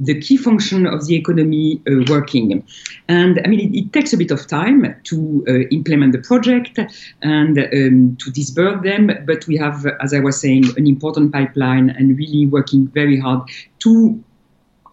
the 0.00 0.18
key 0.18 0.36
function 0.38 0.86
of 0.86 1.06
the 1.06 1.14
economy 1.14 1.80
uh, 1.86 2.04
working. 2.08 2.64
And 3.08 3.38
I 3.44 3.48
mean, 3.48 3.60
it, 3.60 3.78
it, 3.78 3.92
takes 3.92 4.12
a 4.14 4.16
bit 4.16 4.30
of 4.30 4.46
time 4.46 4.96
to 5.04 5.44
uh, 5.46 5.52
implement 5.70 6.12
the 6.12 6.18
project 6.18 6.78
and 7.20 7.58
um, 7.58 8.16
to 8.18 8.30
disburse 8.30 8.82
them, 8.82 9.10
but 9.26 9.46
we 9.46 9.56
have, 9.58 9.86
as 10.00 10.14
I 10.14 10.20
was 10.20 10.40
saying, 10.40 10.64
an 10.78 10.86
important 10.86 11.32
pipeline 11.32 11.90
and 11.90 12.16
really 12.16 12.46
working 12.46 12.88
very 12.88 13.20
hard 13.20 13.42
to 13.80 14.24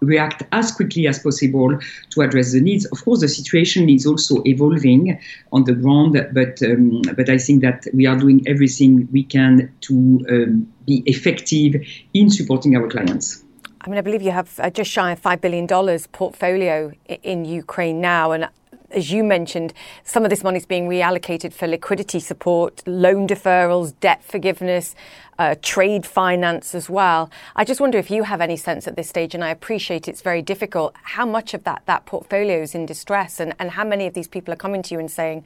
react 0.01 0.43
as 0.51 0.71
quickly 0.71 1.07
as 1.07 1.19
possible 1.19 1.77
to 2.11 2.21
address 2.21 2.53
the 2.53 2.61
needs. 2.61 2.85
Of 2.85 3.03
course, 3.03 3.21
the 3.21 3.27
situation 3.27 3.89
is 3.89 4.05
also 4.05 4.41
evolving 4.45 5.19
on 5.51 5.63
the 5.63 5.73
ground, 5.73 6.13
but 6.33 6.61
um, 6.63 7.01
but 7.15 7.29
I 7.29 7.37
think 7.37 7.61
that 7.61 7.87
we 7.93 8.05
are 8.05 8.17
doing 8.17 8.43
everything 8.47 9.07
we 9.11 9.23
can 9.23 9.71
to 9.81 10.25
um, 10.29 10.67
be 10.85 11.03
effective 11.05 11.75
in 12.13 12.29
supporting 12.29 12.75
our 12.75 12.87
clients. 12.87 13.43
I 13.81 13.89
mean, 13.89 13.99
I 13.99 14.01
believe 14.01 14.21
you 14.21 14.31
have 14.31 14.59
uh, 14.59 14.69
just 14.69 14.91
shy 14.91 15.11
of 15.11 15.21
$5 15.21 15.39
billion 15.39 15.65
portfolio 16.11 16.91
in 17.23 17.45
Ukraine 17.45 18.01
now. 18.01 18.31
And 18.33 18.49
as 18.91 19.11
you 19.11 19.23
mentioned, 19.23 19.73
some 20.03 20.23
of 20.23 20.29
this 20.29 20.43
money 20.43 20.57
is 20.57 20.65
being 20.65 20.87
reallocated 20.87 21.53
for 21.53 21.67
liquidity 21.67 22.19
support, 22.19 22.81
loan 22.87 23.27
deferrals, 23.27 23.93
debt 23.99 24.23
forgiveness, 24.23 24.95
uh, 25.39 25.55
trade 25.61 26.05
finance 26.05 26.73
as 26.73 26.89
well. 26.89 27.29
I 27.55 27.63
just 27.63 27.79
wonder 27.79 27.97
if 27.97 28.09
you 28.09 28.23
have 28.23 28.41
any 28.41 28.57
sense 28.57 28.87
at 28.87 28.95
this 28.95 29.09
stage, 29.09 29.35
and 29.35 29.43
I 29.43 29.49
appreciate 29.49 30.07
it's 30.07 30.21
very 30.21 30.41
difficult, 30.41 30.95
how 31.03 31.25
much 31.25 31.53
of 31.53 31.63
that, 31.65 31.83
that 31.85 32.05
portfolio 32.05 32.61
is 32.61 32.73
in 32.73 32.85
distress 32.85 33.39
and, 33.39 33.53
and 33.59 33.71
how 33.71 33.83
many 33.83 34.07
of 34.07 34.13
these 34.13 34.27
people 34.27 34.53
are 34.53 34.57
coming 34.57 34.81
to 34.83 34.93
you 34.93 34.99
and 34.99 35.11
saying, 35.11 35.43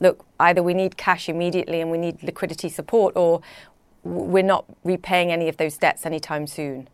look, 0.00 0.24
either 0.38 0.62
we 0.62 0.74
need 0.74 0.96
cash 0.96 1.28
immediately 1.28 1.80
and 1.80 1.90
we 1.90 1.98
need 1.98 2.22
liquidity 2.22 2.68
support, 2.68 3.14
or 3.16 3.40
we're 4.02 4.42
not 4.42 4.64
repaying 4.82 5.30
any 5.30 5.48
of 5.48 5.56
those 5.58 5.78
debts 5.78 6.04
anytime 6.04 6.46
soon? 6.46 6.88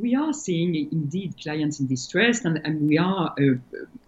We 0.00 0.14
are 0.14 0.32
seeing 0.32 0.74
indeed 0.92 1.34
clients 1.42 1.80
in 1.80 1.86
distress, 1.86 2.44
and, 2.44 2.60
and 2.64 2.88
we 2.88 2.98
are 2.98 3.34
uh, 3.38 3.54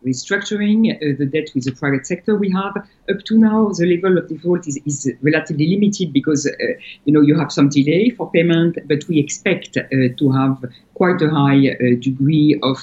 restructuring 0.05 0.95
uh, 0.95 1.17
the 1.19 1.27
debt 1.27 1.51
with 1.55 1.65
the 1.65 1.73
private 1.73 2.07
sector. 2.07 2.37
We 2.37 2.51
have 2.51 2.77
up 2.77 3.25
to 3.25 3.39
now 3.39 3.69
the 3.69 3.87
level 3.87 4.19
of 4.19 4.29
default 4.29 4.67
is, 4.67 4.79
is 4.87 5.13
relatively 5.23 5.67
limited 5.69 6.13
because 6.13 6.47
uh, 6.47 6.53
you 7.05 7.13
know 7.13 7.21
you 7.21 7.39
have 7.39 7.53
some 7.53 7.69
delay 7.69 8.11
for 8.11 8.31
payment, 8.31 8.79
but 8.87 9.07
we 9.09 9.19
expect 9.19 9.77
uh, 9.77 9.85
to 10.19 10.33
have 10.33 10.65
quite 10.95 11.21
a 11.23 11.31
high 11.31 11.71
uh, 11.71 11.97
degree 12.01 12.59
of 12.63 12.79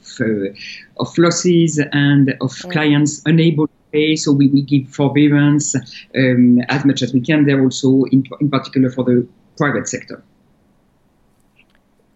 of, 0.00 0.20
uh, 0.20 0.52
of, 0.98 1.16
losses 1.18 1.80
and 1.92 2.30
of 2.40 2.52
mm. 2.52 2.72
clients 2.72 3.22
unable 3.26 3.66
to 3.66 3.72
pay. 3.92 4.16
So 4.16 4.32
we 4.32 4.48
will 4.48 4.62
give 4.62 4.88
forbearance 4.88 5.74
um, 6.16 6.60
as 6.68 6.84
much 6.84 7.02
as 7.02 7.12
we 7.12 7.20
can 7.20 7.44
there 7.44 7.62
also 7.62 8.04
in, 8.04 8.24
in 8.40 8.50
particular 8.50 8.90
for 8.90 9.04
the 9.04 9.26
private 9.56 9.88
sector. 9.88 10.22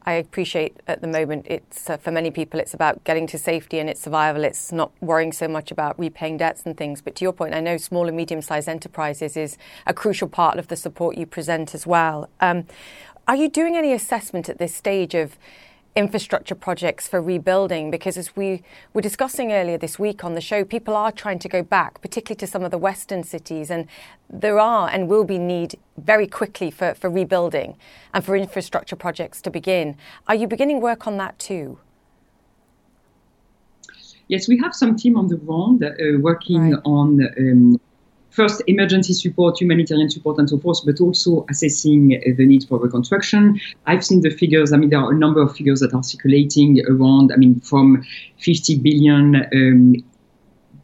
I 0.06 0.14
appreciate 0.14 0.76
at 0.86 1.00
the 1.00 1.06
moment 1.06 1.46
it's 1.48 1.88
uh, 1.88 1.96
for 1.96 2.10
many 2.10 2.30
people 2.30 2.60
it's 2.60 2.74
about 2.74 3.02
getting 3.04 3.26
to 3.28 3.38
safety 3.38 3.78
and 3.78 3.88
its 3.88 4.00
survival. 4.00 4.44
It's 4.44 4.70
not 4.70 4.92
worrying 5.00 5.32
so 5.32 5.48
much 5.48 5.70
about 5.70 5.98
repaying 5.98 6.36
debts 6.36 6.62
and 6.64 6.76
things. 6.76 7.00
But 7.00 7.14
to 7.16 7.24
your 7.24 7.32
point, 7.32 7.54
I 7.54 7.60
know 7.60 7.76
small 7.78 8.06
and 8.06 8.16
medium 8.16 8.42
sized 8.42 8.68
enterprises 8.68 9.36
is 9.36 9.56
a 9.86 9.94
crucial 9.94 10.28
part 10.28 10.58
of 10.58 10.68
the 10.68 10.76
support 10.76 11.16
you 11.16 11.26
present 11.26 11.74
as 11.74 11.86
well. 11.86 12.28
Um, 12.40 12.66
are 13.26 13.36
you 13.36 13.48
doing 13.48 13.76
any 13.76 13.92
assessment 13.92 14.50
at 14.50 14.58
this 14.58 14.74
stage 14.74 15.14
of 15.14 15.38
infrastructure 15.96 16.56
projects 16.56 17.06
for 17.06 17.22
rebuilding 17.22 17.88
because 17.88 18.16
as 18.18 18.34
we 18.34 18.62
were 18.92 19.00
discussing 19.00 19.52
earlier 19.52 19.78
this 19.78 19.96
week 19.96 20.24
on 20.24 20.34
the 20.34 20.40
show 20.40 20.64
people 20.64 20.96
are 20.96 21.12
trying 21.12 21.38
to 21.38 21.48
go 21.48 21.62
back 21.62 22.00
particularly 22.00 22.36
to 22.36 22.48
some 22.48 22.64
of 22.64 22.72
the 22.72 22.78
western 22.78 23.22
cities 23.22 23.70
and 23.70 23.86
there 24.28 24.58
are 24.58 24.88
and 24.88 25.06
will 25.08 25.22
be 25.22 25.38
need 25.38 25.76
very 25.96 26.26
quickly 26.26 26.68
for, 26.68 26.94
for 26.94 27.08
rebuilding 27.08 27.76
and 28.12 28.24
for 28.24 28.34
infrastructure 28.36 28.96
projects 28.96 29.40
to 29.40 29.50
begin 29.50 29.96
are 30.26 30.34
you 30.34 30.48
beginning 30.48 30.80
work 30.80 31.06
on 31.06 31.16
that 31.16 31.38
too 31.38 31.78
yes 34.26 34.48
we 34.48 34.58
have 34.58 34.74
some 34.74 34.96
team 34.96 35.16
on 35.16 35.28
the 35.28 35.36
ground 35.36 35.84
uh, 35.84 35.92
working 36.18 36.72
right. 36.72 36.80
on 36.84 37.20
um, 37.38 37.80
first 38.34 38.62
emergency 38.66 39.12
support, 39.12 39.60
humanitarian 39.60 40.10
support, 40.10 40.38
and 40.38 40.50
so 40.50 40.58
forth, 40.58 40.80
but 40.84 41.00
also 41.00 41.46
assessing 41.48 42.08
the 42.08 42.46
need 42.46 42.64
for 42.64 42.78
reconstruction. 42.78 43.60
I've 43.86 44.04
seen 44.04 44.22
the 44.22 44.30
figures. 44.30 44.72
I 44.72 44.76
mean, 44.76 44.90
there 44.90 44.98
are 44.98 45.12
a 45.12 45.16
number 45.16 45.40
of 45.40 45.54
figures 45.54 45.80
that 45.80 45.94
are 45.94 46.02
circulating 46.02 46.80
around. 46.88 47.32
I 47.32 47.36
mean, 47.36 47.60
from 47.60 48.04
50 48.38 48.78
billion. 48.78 49.36
Um, 49.36 49.94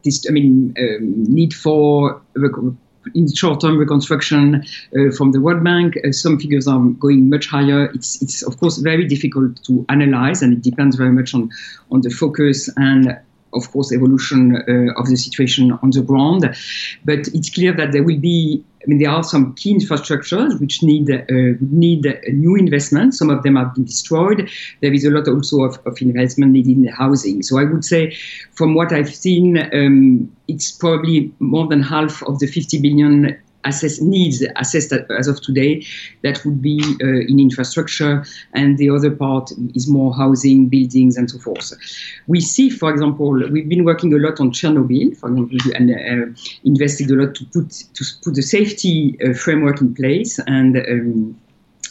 this, 0.03 0.25
I 0.27 0.31
mean, 0.31 0.73
um, 0.79 1.23
need 1.25 1.53
for 1.53 2.21
in 3.15 3.33
short-term 3.33 3.77
reconstruction 3.77 4.63
uh, 4.95 5.11
from 5.15 5.31
the 5.31 5.41
World 5.41 5.63
Bank. 5.63 5.95
Uh, 6.05 6.11
some 6.11 6.39
figures 6.39 6.67
are 6.67 6.79
going 6.79 7.29
much 7.29 7.47
higher. 7.47 7.85
It's, 7.85 8.21
it's 8.21 8.43
of 8.43 8.59
course 8.59 8.77
very 8.77 9.07
difficult 9.07 9.63
to 9.65 9.85
analyze, 9.89 10.41
and 10.41 10.53
it 10.53 10.61
depends 10.61 10.95
very 10.95 11.11
much 11.11 11.33
on 11.33 11.49
on 11.91 12.01
the 12.01 12.09
focus 12.09 12.69
and 12.77 13.19
of 13.53 13.71
course, 13.71 13.91
evolution 13.91 14.55
uh, 14.55 14.99
of 14.99 15.07
the 15.07 15.17
situation 15.17 15.71
on 15.83 15.91
the 15.91 16.01
ground. 16.01 16.43
But 17.05 17.27
it's 17.33 17.49
clear 17.49 17.73
that 17.73 17.91
there 17.91 18.03
will 18.03 18.19
be 18.19 18.63
I 18.83 18.87
mean, 18.87 18.97
there 18.97 19.11
are 19.11 19.23
some 19.23 19.53
key 19.53 19.75
infrastructures 19.75 20.59
which 20.59 20.81
need 20.81 21.11
uh, 21.11 21.57
need 21.59 22.19
new 22.29 22.55
investment. 22.55 23.13
Some 23.13 23.29
of 23.29 23.43
them 23.43 23.55
have 23.55 23.75
been 23.75 23.85
destroyed. 23.85 24.49
There 24.81 24.91
is 24.91 25.05
a 25.05 25.11
lot 25.11 25.27
also 25.27 25.63
of, 25.63 25.79
of 25.85 26.01
investment 26.01 26.53
needed 26.53 26.77
in 26.77 26.87
housing. 26.87 27.43
So 27.43 27.59
I 27.59 27.63
would 27.65 27.85
say, 27.85 28.17
from 28.53 28.73
what 28.73 28.91
I've 28.91 29.13
seen, 29.13 29.57
um, 29.73 30.35
it's 30.47 30.71
probably 30.71 31.31
more 31.39 31.67
than 31.67 31.83
half 31.83 32.23
of 32.23 32.39
the 32.39 32.47
50 32.47 32.81
billion 32.81 33.39
assess 33.65 34.01
needs 34.01 34.43
assessed 34.55 34.93
as 35.17 35.27
of 35.27 35.41
today 35.41 35.85
that 36.23 36.43
would 36.45 36.61
be 36.61 36.81
uh, 37.01 37.31
in 37.31 37.39
infrastructure 37.39 38.23
and 38.53 38.77
the 38.77 38.89
other 38.89 39.11
part 39.11 39.51
is 39.75 39.87
more 39.87 40.13
housing 40.13 40.67
buildings 40.67 41.17
and 41.17 41.29
so 41.29 41.37
forth 41.37 41.73
we 42.27 42.39
see 42.39 42.69
for 42.69 42.91
example 42.91 43.31
we've 43.49 43.69
been 43.69 43.85
working 43.85 44.13
a 44.13 44.17
lot 44.17 44.39
on 44.39 44.51
chernobyl 44.51 45.15
for 45.17 45.29
example 45.29 45.57
and 45.75 45.91
uh, 45.91 46.41
invested 46.63 47.09
a 47.11 47.15
lot 47.15 47.35
to 47.35 47.45
put 47.45 47.69
to 47.93 48.05
put 48.23 48.35
the 48.35 48.41
safety 48.41 49.17
uh, 49.23 49.33
framework 49.33 49.81
in 49.81 49.93
place 49.93 50.39
and 50.47 50.77
um, 50.77 51.39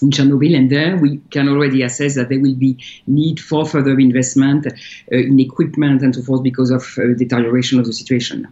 in 0.02 0.10
Chernobyl, 0.10 0.56
and 0.56 0.70
there 0.70 0.96
we 0.96 1.18
can 1.30 1.48
already 1.48 1.82
assess 1.82 2.14
that 2.14 2.28
there 2.28 2.40
will 2.40 2.54
be 2.54 2.78
need 3.06 3.38
for 3.38 3.66
further 3.66 3.98
investment 3.98 4.66
uh, 4.66 4.70
in 5.10 5.38
equipment 5.38 6.02
and 6.02 6.14
so 6.14 6.22
forth 6.22 6.42
because 6.42 6.70
of 6.70 6.82
uh, 6.98 7.02
deterioration 7.16 7.78
of 7.78 7.86
the 7.86 7.92
situation. 7.92 8.48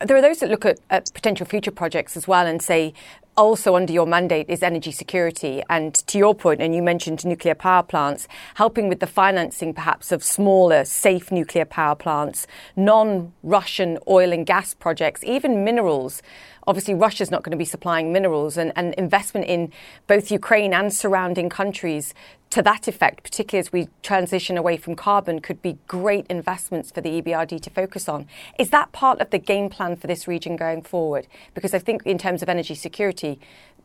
There 0.00 0.16
are 0.16 0.22
those 0.22 0.38
that 0.38 0.50
look 0.50 0.64
at, 0.64 0.78
at 0.90 1.12
potential 1.12 1.44
future 1.44 1.72
projects 1.72 2.16
as 2.16 2.28
well 2.28 2.46
and 2.46 2.62
say, 2.62 2.94
also 3.36 3.76
under 3.76 3.92
your 3.92 4.06
mandate 4.06 4.48
is 4.48 4.62
energy 4.62 4.92
security. 4.92 5.62
And 5.70 5.94
to 6.08 6.18
your 6.18 6.34
point, 6.34 6.60
and 6.60 6.74
you 6.74 6.82
mentioned 6.82 7.24
nuclear 7.24 7.54
power 7.54 7.82
plants, 7.82 8.28
helping 8.54 8.88
with 8.88 9.00
the 9.00 9.06
financing 9.06 9.74
perhaps 9.74 10.12
of 10.12 10.22
smaller, 10.22 10.84
safe 10.84 11.30
nuclear 11.32 11.64
power 11.64 11.94
plants, 11.94 12.46
non 12.76 13.32
Russian 13.42 13.98
oil 14.08 14.32
and 14.32 14.44
gas 14.44 14.74
projects, 14.74 15.24
even 15.24 15.64
minerals 15.64 16.22
obviously 16.68 16.94
Russia's 16.94 17.30
not 17.30 17.42
going 17.42 17.50
to 17.50 17.56
be 17.56 17.64
supplying 17.64 18.12
minerals 18.12 18.58
and, 18.58 18.72
and 18.76 18.92
investment 18.94 19.46
in 19.46 19.72
both 20.06 20.30
Ukraine 20.30 20.74
and 20.74 20.92
surrounding 20.92 21.48
countries 21.48 22.12
to 22.50 22.62
that 22.62 22.88
effect, 22.88 23.22
particularly 23.22 23.60
as 23.60 23.72
we 23.72 23.88
transition 24.02 24.56
away 24.56 24.76
from 24.76 24.94
carbon, 24.94 25.40
could 25.40 25.60
be 25.60 25.78
great 25.86 26.26
investments 26.28 26.90
for 26.90 27.00
the 27.00 27.20
EBRD 27.20 27.60
to 27.60 27.70
focus 27.70 28.08
on. 28.08 28.26
Is 28.58 28.70
that 28.70 28.92
part 28.92 29.20
of 29.20 29.30
the 29.30 29.38
game 29.38 29.68
plan 29.68 29.96
for 29.96 30.06
this 30.06 30.26
region 30.26 30.56
going 30.56 30.82
forward? 30.82 31.26
Because 31.54 31.74
I 31.74 31.78
think 31.78 32.02
in 32.04 32.16
terms 32.16 32.42
of 32.42 32.48
energy 32.48 32.74
security, 32.74 33.38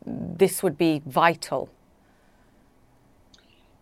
this 0.06 0.62
would 0.62 0.78
be 0.78 1.02
vital 1.06 1.68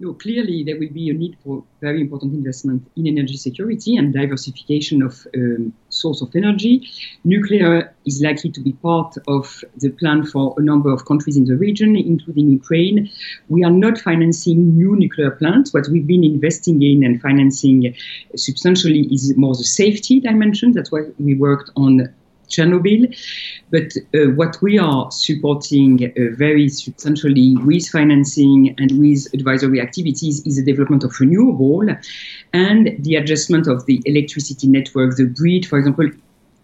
no, 0.02 0.14
clearly 0.14 0.64
there 0.64 0.78
will 0.78 0.90
be 0.90 1.10
a 1.10 1.14
need 1.14 1.36
for 1.44 1.62
very 1.80 2.00
important 2.00 2.34
investment 2.34 2.82
in 2.96 3.06
energy 3.06 3.36
security 3.36 3.96
and 3.96 4.12
diversification 4.12 5.00
of 5.00 5.26
um, 5.36 5.72
source 5.90 6.20
of 6.20 6.34
energy. 6.34 6.88
Nuclear 7.24 7.94
is 8.04 8.20
likely 8.20 8.50
to 8.50 8.60
be 8.60 8.72
part 8.72 9.16
of 9.28 9.62
the 9.76 9.90
plan 9.90 10.26
for 10.26 10.54
a 10.58 10.62
number 10.62 10.92
of 10.92 11.04
countries 11.04 11.36
in 11.36 11.44
the 11.44 11.56
region, 11.56 11.94
including 11.94 12.50
Ukraine. 12.50 13.08
We 13.48 13.62
are 13.62 13.70
not 13.70 13.96
financing 13.98 14.76
new 14.76 14.96
nuclear 14.96 15.30
plants. 15.30 15.72
What 15.72 15.88
we've 15.88 16.06
been 16.06 16.24
investing 16.24 16.82
in 16.82 17.04
and 17.04 17.22
financing 17.22 17.94
substantially 18.34 19.02
is 19.14 19.36
more 19.36 19.54
the 19.54 19.62
safety 19.62 20.18
dimension. 20.18 20.72
That's 20.72 20.90
why 20.90 21.02
we 21.20 21.36
worked 21.36 21.70
on 21.76 22.12
Chernobyl. 22.52 23.14
But 23.70 23.92
uh, 24.14 24.30
what 24.34 24.60
we 24.62 24.78
are 24.78 25.10
supporting 25.10 26.04
uh, 26.04 26.36
very 26.36 26.68
substantially 26.68 27.56
with 27.64 27.88
financing 27.88 28.74
and 28.78 28.98
with 28.98 29.26
advisory 29.34 29.80
activities 29.80 30.46
is 30.46 30.56
the 30.56 30.64
development 30.64 31.04
of 31.04 31.18
renewable 31.18 31.88
and 32.52 32.96
the 32.98 33.16
adjustment 33.16 33.66
of 33.66 33.86
the 33.86 34.02
electricity 34.04 34.68
network, 34.68 35.16
the 35.16 35.24
grid, 35.24 35.66
for 35.66 35.78
example, 35.78 36.08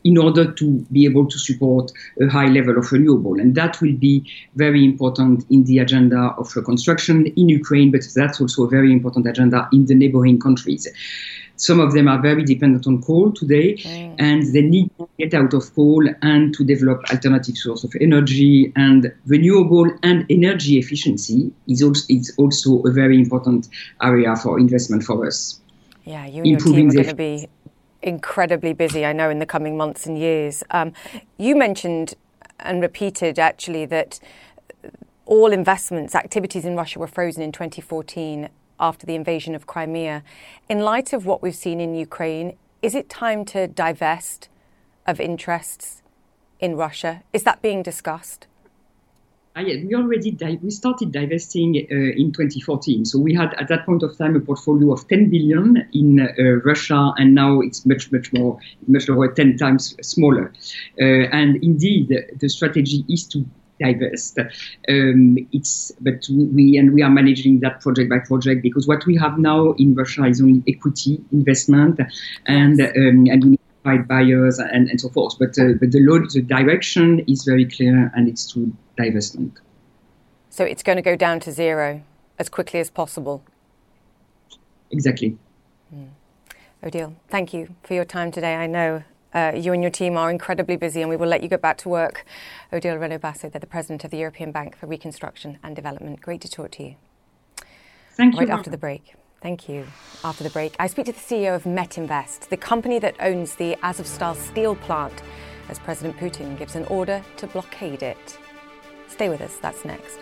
in 0.04 0.16
order 0.16 0.50
to 0.52 0.86
be 0.92 1.04
able 1.04 1.26
to 1.26 1.38
support 1.38 1.90
a 2.20 2.26
high 2.28 2.46
level 2.46 2.78
of 2.78 2.90
renewable. 2.92 3.40
And 3.40 3.54
that 3.56 3.80
will 3.80 3.94
be 3.94 4.30
very 4.54 4.84
important 4.84 5.44
in 5.50 5.64
the 5.64 5.78
agenda 5.78 6.34
of 6.38 6.54
reconstruction 6.54 7.26
in 7.26 7.48
Ukraine, 7.48 7.90
but 7.90 8.02
that's 8.14 8.40
also 8.40 8.64
a 8.64 8.68
very 8.68 8.92
important 8.92 9.26
agenda 9.26 9.68
in 9.72 9.86
the 9.86 9.94
neighboring 9.94 10.38
countries. 10.38 10.86
Some 11.58 11.80
of 11.80 11.92
them 11.92 12.08
are 12.08 12.20
very 12.20 12.44
dependent 12.44 12.86
on 12.86 13.02
coal 13.02 13.32
today, 13.32 13.74
mm. 13.74 14.14
and 14.18 14.52
they 14.54 14.62
need 14.62 14.90
to 14.98 15.08
get 15.18 15.34
out 15.34 15.52
of 15.52 15.74
coal 15.74 16.08
and 16.22 16.54
to 16.54 16.64
develop 16.64 17.02
alternative 17.10 17.56
source 17.56 17.84
of 17.84 17.92
energy. 18.00 18.72
And 18.76 19.12
renewable 19.26 19.90
and 20.02 20.24
energy 20.30 20.78
efficiency 20.78 21.52
is 21.66 21.82
also, 21.82 22.06
is 22.08 22.32
also 22.38 22.82
a 22.82 22.90
very 22.92 23.18
important 23.18 23.68
area 24.02 24.34
for 24.36 24.58
investment 24.58 25.02
for 25.02 25.26
us. 25.26 25.60
Yeah, 26.04 26.26
you 26.26 26.38
and 26.38 26.46
your 26.46 26.60
team 26.60 26.88
are 26.88 26.92
going 26.92 27.06
to 27.06 27.14
be 27.14 27.48
incredibly 28.02 28.72
busy, 28.72 29.04
I 29.04 29.12
know, 29.12 29.28
in 29.28 29.40
the 29.40 29.46
coming 29.46 29.76
months 29.76 30.06
and 30.06 30.16
years. 30.16 30.62
Um, 30.70 30.92
you 31.36 31.56
mentioned 31.56 32.14
and 32.60 32.80
repeated 32.80 33.38
actually 33.38 33.84
that 33.86 34.20
all 35.26 35.52
investments, 35.52 36.14
activities 36.14 36.64
in 36.64 36.76
Russia 36.76 36.98
were 36.98 37.06
frozen 37.06 37.42
in 37.42 37.52
2014 37.52 38.48
after 38.80 39.06
the 39.06 39.14
invasion 39.14 39.54
of 39.54 39.66
Crimea. 39.66 40.22
In 40.68 40.80
light 40.80 41.12
of 41.12 41.26
what 41.26 41.42
we've 41.42 41.54
seen 41.54 41.80
in 41.80 41.94
Ukraine, 41.94 42.56
is 42.82 42.94
it 42.94 43.08
time 43.08 43.44
to 43.46 43.66
divest 43.66 44.48
of 45.06 45.20
interests 45.20 46.02
in 46.60 46.76
Russia? 46.76 47.22
Is 47.32 47.42
that 47.44 47.62
being 47.62 47.82
discussed? 47.82 48.46
Yeah, 49.56 49.82
we 49.84 49.94
already 49.96 50.30
di- 50.30 50.60
we 50.62 50.70
started 50.70 51.10
divesting 51.10 51.74
uh, 51.90 51.94
in 51.94 52.30
2014. 52.30 53.04
So 53.04 53.18
we 53.18 53.34
had 53.34 53.54
at 53.54 53.66
that 53.68 53.86
point 53.86 54.04
of 54.04 54.16
time 54.16 54.36
a 54.36 54.40
portfolio 54.40 54.92
of 54.92 55.08
10 55.08 55.30
billion 55.30 55.88
in 55.92 56.20
uh, 56.20 56.42
Russia, 56.64 57.12
and 57.16 57.34
now 57.34 57.60
it's 57.60 57.84
much 57.84 58.12
much 58.12 58.32
more, 58.32 58.58
much 58.86 59.08
lower, 59.08 59.32
10 59.32 59.56
times 59.56 59.96
smaller. 60.00 60.52
Uh, 61.00 61.26
and 61.32 61.56
indeed, 61.56 62.14
the 62.38 62.48
strategy 62.48 63.04
is 63.08 63.24
to 63.28 63.44
divest. 63.80 64.38
Um, 64.88 65.38
it's 65.52 65.92
but 66.00 66.26
we 66.30 66.76
and 66.76 66.92
we 66.92 67.02
are 67.02 67.10
managing 67.10 67.60
that 67.60 67.80
project 67.80 68.10
by 68.10 68.18
project 68.18 68.62
because 68.62 68.86
what 68.86 69.04
we 69.06 69.16
have 69.16 69.38
now 69.38 69.72
in 69.72 69.94
Russia 69.94 70.24
is 70.24 70.40
only 70.40 70.62
equity 70.68 71.22
investment, 71.32 72.00
and 72.46 72.80
um, 72.80 73.26
and 73.26 73.44
we 73.44 73.50
need 73.50 73.56
to 73.56 73.82
find 73.84 74.08
buyers 74.08 74.58
and, 74.58 74.88
and 74.88 75.00
so 75.00 75.08
forth. 75.08 75.38
But 75.38 75.58
uh, 75.58 75.74
but 75.80 75.92
the 75.92 76.00
load, 76.00 76.30
the 76.30 76.42
direction 76.42 77.20
is 77.28 77.44
very 77.44 77.64
clear, 77.64 78.12
and 78.14 78.28
it's 78.28 78.50
to 78.52 78.72
divestment. 78.98 79.52
So 80.50 80.64
it's 80.64 80.82
going 80.82 80.96
to 80.96 81.02
go 81.02 81.16
down 81.16 81.40
to 81.40 81.52
zero 81.52 82.02
as 82.38 82.48
quickly 82.48 82.80
as 82.80 82.90
possible. 82.90 83.42
Exactly. 84.90 85.36
Mm. 85.94 86.08
Odile, 86.82 87.16
thank 87.28 87.52
you 87.52 87.74
for 87.82 87.94
your 87.94 88.04
time 88.04 88.30
today. 88.30 88.54
I 88.54 88.66
know 88.66 89.02
uh, 89.38 89.52
you 89.56 89.72
and 89.72 89.82
your 89.82 89.90
team 89.90 90.16
are 90.16 90.30
incredibly 90.30 90.76
busy, 90.76 91.00
and 91.00 91.08
we 91.08 91.16
will 91.16 91.28
let 91.28 91.42
you 91.42 91.48
get 91.48 91.62
back 91.62 91.78
to 91.78 91.88
work. 91.88 92.24
Odile 92.72 92.98
Renaud-Basso, 92.98 93.48
they're 93.48 93.60
the 93.60 93.66
president 93.66 94.04
of 94.04 94.10
the 94.10 94.18
European 94.18 94.52
Bank 94.52 94.76
for 94.76 94.86
Reconstruction 94.86 95.58
and 95.62 95.76
Development. 95.76 96.20
Great 96.20 96.40
to 96.42 96.50
talk 96.50 96.70
to 96.72 96.82
you. 96.82 96.96
Thank 98.16 98.34
you. 98.34 98.40
Right 98.40 98.50
after 98.50 98.70
the 98.70 98.78
break. 98.78 99.14
Thank 99.40 99.68
you. 99.68 99.86
After 100.24 100.42
the 100.42 100.50
break, 100.50 100.74
I 100.80 100.88
speak 100.88 101.06
to 101.06 101.12
the 101.12 101.18
CEO 101.18 101.54
of 101.54 101.62
Metinvest, 101.62 102.48
the 102.48 102.56
company 102.56 102.98
that 102.98 103.14
owns 103.20 103.54
the 103.54 103.76
Azovstal 103.82 104.34
steel 104.34 104.74
plant, 104.74 105.22
as 105.68 105.78
President 105.78 106.16
Putin 106.16 106.58
gives 106.58 106.74
an 106.74 106.84
order 106.86 107.22
to 107.36 107.46
blockade 107.46 108.02
it. 108.02 108.38
Stay 109.06 109.28
with 109.28 109.40
us, 109.40 109.56
that's 109.58 109.84
next. 109.84 110.18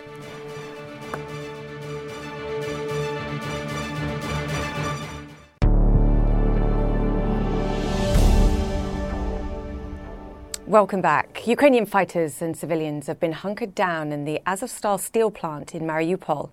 Welcome 10.67 10.99
back. 10.99 11.47
Ukrainian 11.47 11.85
fighters 11.85 12.41
and 12.41 12.57
civilians 12.57 13.07
have 13.07 13.21
been 13.21 13.31
hunkered 13.31 13.73
down 13.73 14.11
in 14.11 14.25
the 14.25 14.41
Azovstal 14.45 14.99
steel 14.99 15.31
plant 15.31 15.73
in 15.73 15.83
Mariupol. 15.83 16.49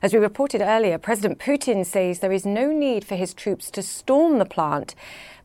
As 0.00 0.12
we 0.12 0.20
reported 0.20 0.60
earlier, 0.60 0.98
President 0.98 1.40
Putin 1.40 1.84
says 1.84 2.20
there 2.20 2.30
is 2.30 2.46
no 2.46 2.70
need 2.70 3.04
for 3.04 3.16
his 3.16 3.34
troops 3.34 3.68
to 3.72 3.82
storm 3.82 4.38
the 4.38 4.44
plant, 4.44 4.94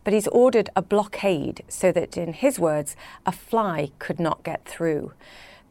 but 0.04 0.14
he's 0.14 0.28
ordered 0.28 0.70
a 0.76 0.84
blockade 0.84 1.64
so 1.68 1.92
that, 1.94 2.16
in 2.16 2.34
his 2.34 2.60
words, 2.60 2.96
a 3.26 3.32
fly 3.32 3.90
could 3.98 4.20
not 4.20 4.44
get 4.44 4.66
through. 4.66 5.14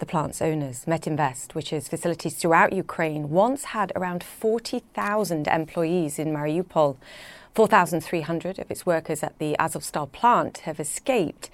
The 0.01 0.07
plant's 0.07 0.43
owners, 0.43 0.87
Metinvest, 0.87 1.55
which 1.55 1.71
has 1.71 1.87
facilities 1.87 2.35
throughout 2.35 2.73
Ukraine, 2.73 3.31
once 3.31 3.63
had 3.67 3.93
around 3.95 4.25
40,000 4.25 5.47
employees 5.47 6.19
in 6.19 6.33
Mariupol. 6.33 6.97
4,300 7.55 8.59
of 8.59 8.71
its 8.73 8.85
workers 8.85 9.23
at 9.23 9.39
the 9.39 9.55
Azovstal 9.61 10.11
plant 10.11 10.59
have 10.59 10.81
escaped. 10.81 11.49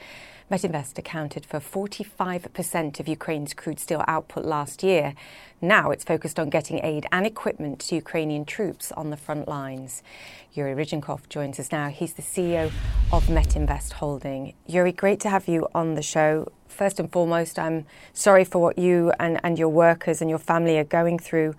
Metinvest 0.48 0.96
accounted 0.96 1.44
for 1.44 1.58
45% 1.58 3.00
of 3.00 3.08
Ukraine's 3.08 3.52
crude 3.52 3.80
steel 3.80 4.04
output 4.06 4.44
last 4.44 4.84
year. 4.84 5.14
Now 5.60 5.90
it's 5.90 6.04
focused 6.04 6.38
on 6.38 6.50
getting 6.50 6.78
aid 6.84 7.04
and 7.10 7.26
equipment 7.26 7.80
to 7.80 7.96
Ukrainian 7.96 8.44
troops 8.44 8.92
on 8.92 9.10
the 9.10 9.16
front 9.16 9.48
lines. 9.48 10.04
Yuri 10.52 10.72
Ryzhenkov 10.72 11.28
joins 11.28 11.58
us 11.58 11.72
now. 11.72 11.88
He's 11.88 12.14
the 12.14 12.22
CEO 12.22 12.70
of 13.12 13.24
Metinvest 13.26 13.94
Holding. 13.94 14.54
Yuri, 14.66 14.92
great 14.92 15.18
to 15.20 15.30
have 15.30 15.48
you 15.48 15.66
on 15.74 15.94
the 15.96 16.02
show. 16.02 16.52
First 16.68 17.00
and 17.00 17.10
foremost, 17.10 17.58
I'm 17.58 17.84
sorry 18.12 18.44
for 18.44 18.60
what 18.60 18.78
you 18.78 19.12
and, 19.18 19.40
and 19.42 19.58
your 19.58 19.70
workers 19.70 20.20
and 20.20 20.30
your 20.30 20.38
family 20.38 20.78
are 20.78 20.84
going 20.84 21.18
through. 21.18 21.56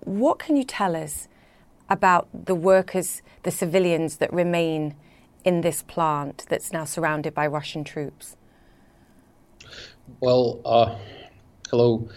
What 0.00 0.40
can 0.40 0.56
you 0.56 0.64
tell 0.64 0.96
us 0.96 1.28
about 1.88 2.26
the 2.32 2.56
workers, 2.56 3.22
the 3.44 3.52
civilians 3.52 4.16
that 4.16 4.32
remain 4.32 4.96
in 5.44 5.60
this 5.60 5.82
plant 5.82 6.46
that's 6.48 6.72
now 6.72 6.84
surrounded 6.84 7.34
by 7.34 7.46
Russian 7.46 7.84
troops? 7.84 8.36
Well, 10.20 10.60
uh, 10.64 10.96
hello. 11.70 12.08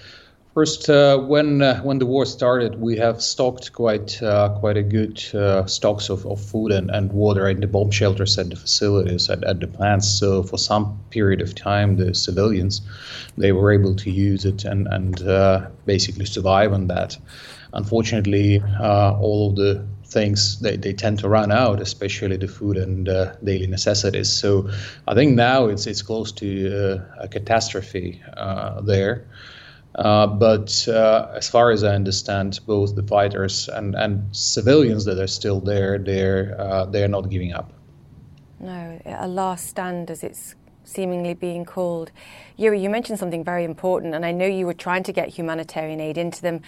First, 0.54 0.90
uh, 0.90 1.20
when 1.20 1.62
uh, 1.62 1.82
when 1.84 2.00
the 2.00 2.08
war 2.08 2.26
started, 2.26 2.82
we 2.82 2.98
have 2.98 3.22
stocked 3.22 3.74
quite 3.74 4.24
uh, 4.24 4.58
quite 4.60 4.76
a 4.76 4.82
good 4.82 5.24
uh, 5.36 5.68
stocks 5.68 6.10
of, 6.10 6.26
of 6.26 6.42
food 6.42 6.72
and, 6.72 6.90
and 6.90 7.14
water 7.14 7.48
in 7.48 7.60
the 7.60 7.68
bomb 7.68 7.92
shelters 7.92 8.40
and 8.40 8.52
the 8.52 8.56
facilities 8.56 9.30
at, 9.30 9.44
at 9.44 9.60
the 9.60 9.68
plants. 9.68 10.10
So 10.10 10.42
for 10.42 10.58
some 10.58 11.00
period 11.12 11.42
of 11.42 11.54
time, 11.54 11.98
the 11.98 12.16
civilians 12.16 12.82
they 13.38 13.52
were 13.52 13.72
able 13.72 13.96
to 13.98 14.10
use 14.10 14.46
it 14.46 14.66
and 14.66 14.88
and 14.88 15.22
uh, 15.28 15.68
basically 15.86 16.26
survive 16.26 16.74
on 16.74 16.88
that. 16.88 17.20
Unfortunately, 17.74 18.60
all 18.80 19.52
of 19.52 19.58
the 19.58 19.86
things 20.08 20.60
they, 20.60 20.78
they 20.78 20.94
tend 20.94 21.20
to 21.20 21.30
run 21.30 21.52
out, 21.52 21.82
especially 21.82 22.38
the 22.38 22.48
food 22.48 22.78
and 22.78 23.10
uh, 23.10 23.36
daily 23.44 23.68
necessities. 23.68 24.32
So 24.32 24.70
I 25.08 25.14
think 25.14 25.36
now 25.36 25.68
it's 25.68 25.86
it's 25.88 26.02
close 26.02 26.32
to 26.34 26.48
uh, 27.20 27.24
a 27.24 27.28
catastrophe 27.28 28.22
uh, 28.36 28.82
there. 28.82 29.28
Uh, 29.96 30.28
but 30.28 30.88
uh, 30.88 31.32
as 31.36 31.50
far 31.50 31.72
as 31.72 31.84
I 31.84 31.96
understand, 31.96 32.60
both 32.68 32.96
the 32.96 33.04
fighters 33.04 33.68
and, 33.68 33.96
and 33.96 34.24
civilians 34.36 35.06
that 35.06 35.18
are 35.18 35.28
still 35.28 35.60
there, 35.60 35.98
they're 35.98 36.56
uh, 36.60 36.86
they're 36.86 37.08
not 37.08 37.30
giving 37.30 37.54
up. 37.54 37.74
No, 38.60 39.00
a 39.06 39.28
last 39.28 39.68
stand 39.68 40.10
as 40.10 40.24
it's 40.24 40.56
seemingly 40.84 41.34
being 41.34 41.66
called. 41.66 42.12
Yuri, 42.56 42.82
you 42.82 42.90
mentioned 42.90 43.20
something 43.20 43.44
very 43.44 43.64
important, 43.64 44.16
and 44.16 44.26
I 44.26 44.32
know 44.32 44.46
you 44.46 44.66
were 44.66 44.74
trying 44.74 45.04
to 45.04 45.12
get 45.12 45.30
humanitarian 45.30 46.00
aid 46.00 46.18
into 46.18 46.42
them. 46.42 46.62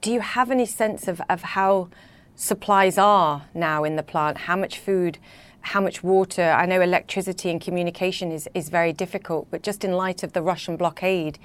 Do 0.00 0.12
you 0.12 0.20
have 0.20 0.50
any 0.50 0.66
sense 0.66 1.08
of, 1.08 1.20
of 1.28 1.42
how 1.42 1.88
supplies 2.36 2.98
are 2.98 3.46
now 3.54 3.82
in 3.82 3.96
the 3.96 4.02
plant, 4.02 4.38
how 4.38 4.56
much 4.56 4.78
food, 4.78 5.18
how 5.62 5.80
much 5.80 6.02
water. 6.02 6.42
I 6.42 6.66
know 6.66 6.80
electricity 6.80 7.50
and 7.50 7.60
communication 7.60 8.30
is, 8.30 8.48
is 8.54 8.68
very 8.68 8.92
difficult, 8.92 9.48
but 9.50 9.62
just 9.62 9.84
in 9.84 9.92
light 9.92 10.22
of 10.22 10.32
the 10.32 10.42
Russian 10.42 10.76
blockade, 10.76 11.38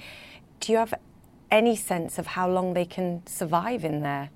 do 0.60 0.71
you 0.71 0.77
have 0.77 0.93
any 1.49 1.75
sense 1.75 2.19
of 2.19 2.27
how 2.27 2.47
long 2.49 2.73
they 2.73 2.86
can 2.86 3.25
survive 3.25 3.84
in 3.84 4.01
there? 4.01 4.30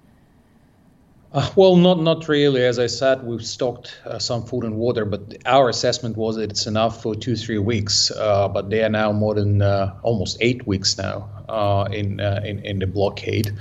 Uh, 1.31 1.49
well, 1.55 1.75
not 1.75 1.99
not 1.99 2.27
really. 2.29 2.63
As 2.63 2.79
I 2.79 2.87
said, 2.87 3.23
we've 3.23 3.45
stocked 3.45 3.97
uh, 4.05 4.19
some 4.19 4.45
food 4.45 4.63
and 4.63 4.75
water, 4.77 5.03
but 5.05 5.37
our 5.45 5.67
assessment 5.67 6.15
was 6.15 6.37
that 6.37 6.49
it's 6.49 6.65
enough 6.65 7.01
for 7.01 7.13
two 7.13 7.35
three 7.35 7.57
weeks. 7.57 8.09
Uh, 8.11 8.47
but 8.47 8.69
they 8.69 8.83
are 8.83 8.89
now 8.89 9.11
more 9.11 9.33
than 9.35 9.61
uh, 9.61 9.93
almost 10.01 10.37
eight 10.39 10.65
weeks 10.65 10.97
now 10.97 11.29
uh, 11.49 11.89
in, 11.91 12.21
uh, 12.21 12.39
in 12.45 12.59
in 12.59 12.79
the 12.79 12.87
blockade. 12.87 13.51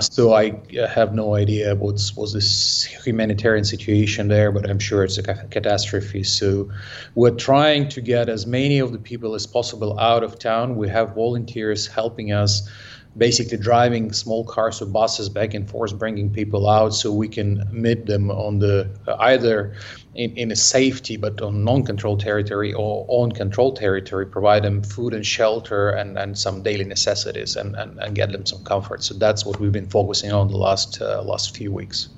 so 0.00 0.34
I 0.34 0.60
have 0.88 1.14
no 1.14 1.36
idea 1.36 1.76
what's 1.76 2.16
was 2.16 2.32
this 2.32 2.84
humanitarian 3.04 3.64
situation 3.64 4.28
there, 4.28 4.50
but 4.50 4.68
I'm 4.68 4.80
sure 4.80 5.04
it's 5.04 5.18
a 5.18 5.22
catastrophe. 5.22 6.24
So 6.24 6.70
we're 7.14 7.36
trying 7.36 7.88
to 7.90 8.00
get 8.00 8.28
as 8.28 8.46
many 8.46 8.80
of 8.80 8.90
the 8.90 8.98
people 8.98 9.34
as 9.34 9.46
possible 9.46 9.98
out 10.00 10.24
of 10.24 10.38
town. 10.38 10.76
We 10.76 10.88
have 10.88 11.14
volunteers 11.14 11.86
helping 11.86 12.32
us 12.32 12.68
basically 13.16 13.58
driving 13.58 14.12
small 14.12 14.44
cars 14.44 14.80
or 14.80 14.86
buses 14.86 15.28
back 15.28 15.54
and 15.54 15.68
forth, 15.68 15.98
bringing 15.98 16.30
people 16.30 16.68
out 16.68 16.94
so 16.94 17.12
we 17.12 17.28
can 17.28 17.66
meet 17.72 18.06
them 18.06 18.30
on 18.30 18.58
the 18.58 18.88
uh, 19.08 19.16
either 19.20 19.74
in, 20.14 20.36
in 20.36 20.50
a 20.52 20.56
safety 20.56 21.16
but 21.16 21.40
on 21.42 21.64
non-controlled 21.64 22.20
territory 22.20 22.72
or 22.72 23.04
on 23.08 23.32
controlled 23.32 23.76
territory, 23.76 24.26
provide 24.26 24.62
them 24.62 24.82
food 24.82 25.12
and 25.12 25.26
shelter 25.26 25.90
and, 25.90 26.18
and 26.18 26.38
some 26.38 26.62
daily 26.62 26.84
necessities 26.84 27.56
and, 27.56 27.74
and, 27.76 27.98
and 27.98 28.14
get 28.14 28.30
them 28.30 28.46
some 28.46 28.62
comfort. 28.64 29.02
So 29.02 29.14
that's 29.14 29.44
what 29.44 29.58
we've 29.58 29.72
been 29.72 29.88
focusing 29.88 30.32
on 30.32 30.48
the 30.48 30.56
last 30.56 31.00
uh, 31.00 31.22
last 31.22 31.56
few 31.56 31.72
weeks. 31.72 32.08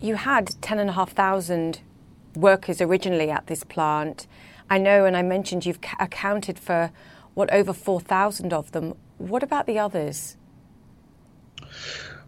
You 0.00 0.16
had 0.16 0.54
ten 0.60 0.78
and 0.78 0.90
a 0.90 0.94
half 0.94 1.12
thousand 1.12 1.80
workers 2.34 2.80
originally 2.80 3.30
at 3.30 3.46
this 3.46 3.64
plant. 3.64 4.26
I 4.70 4.78
know, 4.78 5.04
and 5.04 5.16
I 5.16 5.22
mentioned 5.22 5.64
you've 5.64 5.78
accounted 5.98 6.58
for 6.58 6.90
what 7.34 7.52
over 7.52 7.72
4,000 7.72 8.52
of 8.52 8.72
them 8.72 8.94
what 9.18 9.42
about 9.42 9.66
the 9.66 9.78
others? 9.78 10.36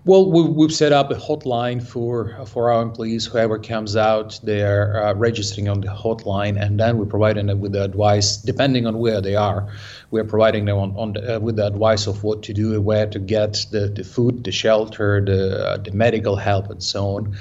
Well, 0.06 0.30
we've 0.30 0.72
set 0.72 0.92
up 0.92 1.10
a 1.10 1.14
hotline 1.14 1.86
for 1.86 2.34
for 2.46 2.72
our 2.72 2.80
employees. 2.80 3.26
Whoever 3.26 3.58
comes 3.58 3.96
out, 3.96 4.40
they're 4.42 5.04
uh, 5.04 5.12
registering 5.12 5.68
on 5.68 5.82
the 5.82 5.88
hotline, 5.88 6.58
and 6.58 6.80
then 6.80 6.96
we're 6.96 7.04
providing 7.04 7.46
them 7.46 7.60
with 7.60 7.72
the 7.72 7.84
advice, 7.84 8.38
depending 8.38 8.86
on 8.86 8.98
where 8.98 9.20
they 9.20 9.36
are. 9.36 9.70
We're 10.10 10.24
providing 10.24 10.64
them 10.64 10.78
on, 10.78 10.96
on 10.96 11.12
the, 11.12 11.36
uh, 11.36 11.40
with 11.40 11.56
the 11.56 11.66
advice 11.66 12.06
of 12.06 12.24
what 12.24 12.42
to 12.44 12.54
do, 12.54 12.80
where 12.80 13.06
to 13.08 13.18
get 13.18 13.66
the, 13.72 13.88
the 13.88 14.02
food, 14.02 14.44
the 14.44 14.52
shelter, 14.52 15.22
the 15.22 15.68
uh, 15.68 15.76
the 15.76 15.92
medical 15.92 16.36
help, 16.36 16.70
and 16.70 16.82
so 16.82 17.16
on. 17.16 17.36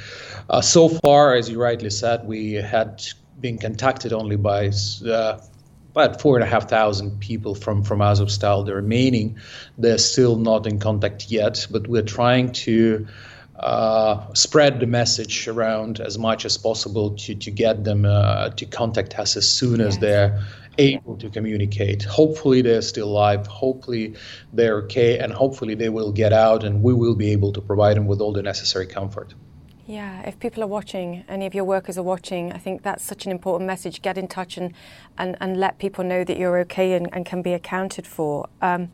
Uh, 0.50 0.60
so 0.60 0.90
far, 0.90 1.36
as 1.36 1.50
you 1.50 1.62
rightly 1.62 1.90
said, 1.90 2.28
we 2.28 2.56
had 2.56 3.02
been 3.40 3.58
contacted 3.58 4.12
only 4.12 4.36
by 4.36 4.70
uh, 5.08 5.40
about 5.92 6.22
four 6.22 6.36
and 6.38 6.44
a 6.44 6.48
half 6.48 6.70
thousand 6.70 7.20
people 7.20 7.56
from 7.56 7.84
from 7.84 8.00
Azovstal. 8.00 8.66
The 8.66 8.76
remaining, 8.76 9.38
they're 9.78 9.98
still 9.98 10.36
not 10.38 10.68
in 10.68 10.80
contact 10.80 11.32
yet, 11.32 11.68
but 11.70 11.88
we're 11.88 12.02
trying 12.04 12.52
to 12.52 13.08
uh, 13.60 14.34
spread 14.34 14.80
the 14.80 14.88
message 14.88 15.48
around 15.48 16.00
as 16.00 16.18
much 16.18 16.46
as 16.46 16.58
possible 16.58 17.16
to 17.18 17.36
to 17.36 17.52
get 17.52 17.84
them 17.84 18.06
uh, 18.06 18.50
to 18.52 18.66
contact 18.66 19.18
us 19.20 19.36
as 19.36 19.50
soon 19.50 19.82
as 19.82 19.98
they're 19.98 20.44
able 20.78 21.18
to 21.18 21.30
communicate. 21.30 22.04
Hopefully 22.04 22.62
they're 22.62 22.82
still 22.82 23.10
alive. 23.10 23.48
Hopefully 23.48 24.16
they're 24.54 24.78
okay, 24.84 25.20
and 25.20 25.34
hopefully 25.34 25.76
they 25.76 25.90
will 25.90 26.12
get 26.12 26.32
out, 26.32 26.64
and 26.64 26.82
we 26.82 26.94
will 26.94 27.16
be 27.16 27.32
able 27.32 27.52
to 27.54 27.62
provide 27.62 27.98
them 27.98 28.08
with 28.08 28.22
all 28.22 28.32
the 28.32 28.44
necessary 28.44 28.88
comfort. 28.88 29.34
Yeah, 29.90 30.22
if 30.22 30.38
people 30.38 30.62
are 30.62 30.68
watching, 30.68 31.24
any 31.28 31.48
of 31.48 31.56
your 31.56 31.64
workers 31.64 31.98
are 31.98 32.04
watching, 32.04 32.54
I 32.54 32.60
think 32.60 32.84
that's 32.84 33.04
such 33.04 33.26
an 33.26 33.32
important 33.32 33.66
message. 33.66 34.04
Get 34.04 34.20
in 34.20 34.28
touch 34.28 34.56
and, 34.56 34.76
and, 35.18 35.36
and 35.42 35.60
let 35.60 35.80
people 35.80 36.04
know 36.04 36.24
that 36.24 36.38
you're 36.38 36.60
okay 36.60 36.94
and, 36.94 37.10
and 37.12 37.26
can 37.26 37.42
be 37.42 37.54
accounted 37.54 38.06
for. 38.06 38.48
Um, 38.62 38.92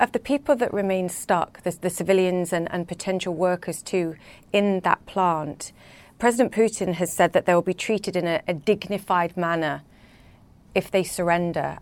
of 0.00 0.12
the 0.12 0.18
people 0.18 0.56
that 0.56 0.72
remain 0.72 1.10
stuck, 1.10 1.64
the, 1.64 1.76
the 1.78 1.90
civilians 1.90 2.50
and, 2.50 2.66
and 2.72 2.88
potential 2.88 3.34
workers 3.34 3.82
too, 3.82 4.16
in 4.54 4.80
that 4.80 5.04
plant, 5.04 5.72
President 6.18 6.54
Putin 6.54 6.94
has 6.94 7.12
said 7.12 7.34
that 7.34 7.44
they 7.44 7.52
will 7.52 7.60
be 7.60 7.74
treated 7.74 8.16
in 8.16 8.26
a, 8.26 8.40
a 8.48 8.54
dignified 8.54 9.36
manner 9.36 9.82
if 10.74 10.90
they 10.90 11.04
surrender. 11.04 11.76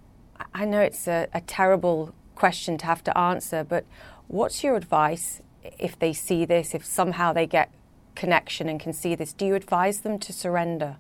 I 0.53 0.65
know 0.65 0.81
it's 0.81 1.07
a, 1.07 1.29
a 1.33 1.41
terrible 1.41 2.13
question 2.35 2.79
to 2.79 2.87
have 2.87 3.05
to 3.05 3.17
answer, 3.17 3.63
but 3.63 3.85
what's 4.27 4.65
your 4.65 4.75
advice 4.75 5.41
if 5.79 5.97
they 5.97 6.13
see 6.13 6.45
this, 6.45 6.75
if 6.75 6.85
somehow 6.85 7.33
they 7.33 7.47
get 7.47 7.71
connection 8.15 8.69
and 8.69 8.79
can 8.81 8.93
see 8.93 9.15
this, 9.15 9.33
do 9.33 9.47
you 9.47 9.55
advise 9.55 10.01
them 10.01 10.19
to 10.19 10.33
surrender? 10.33 10.97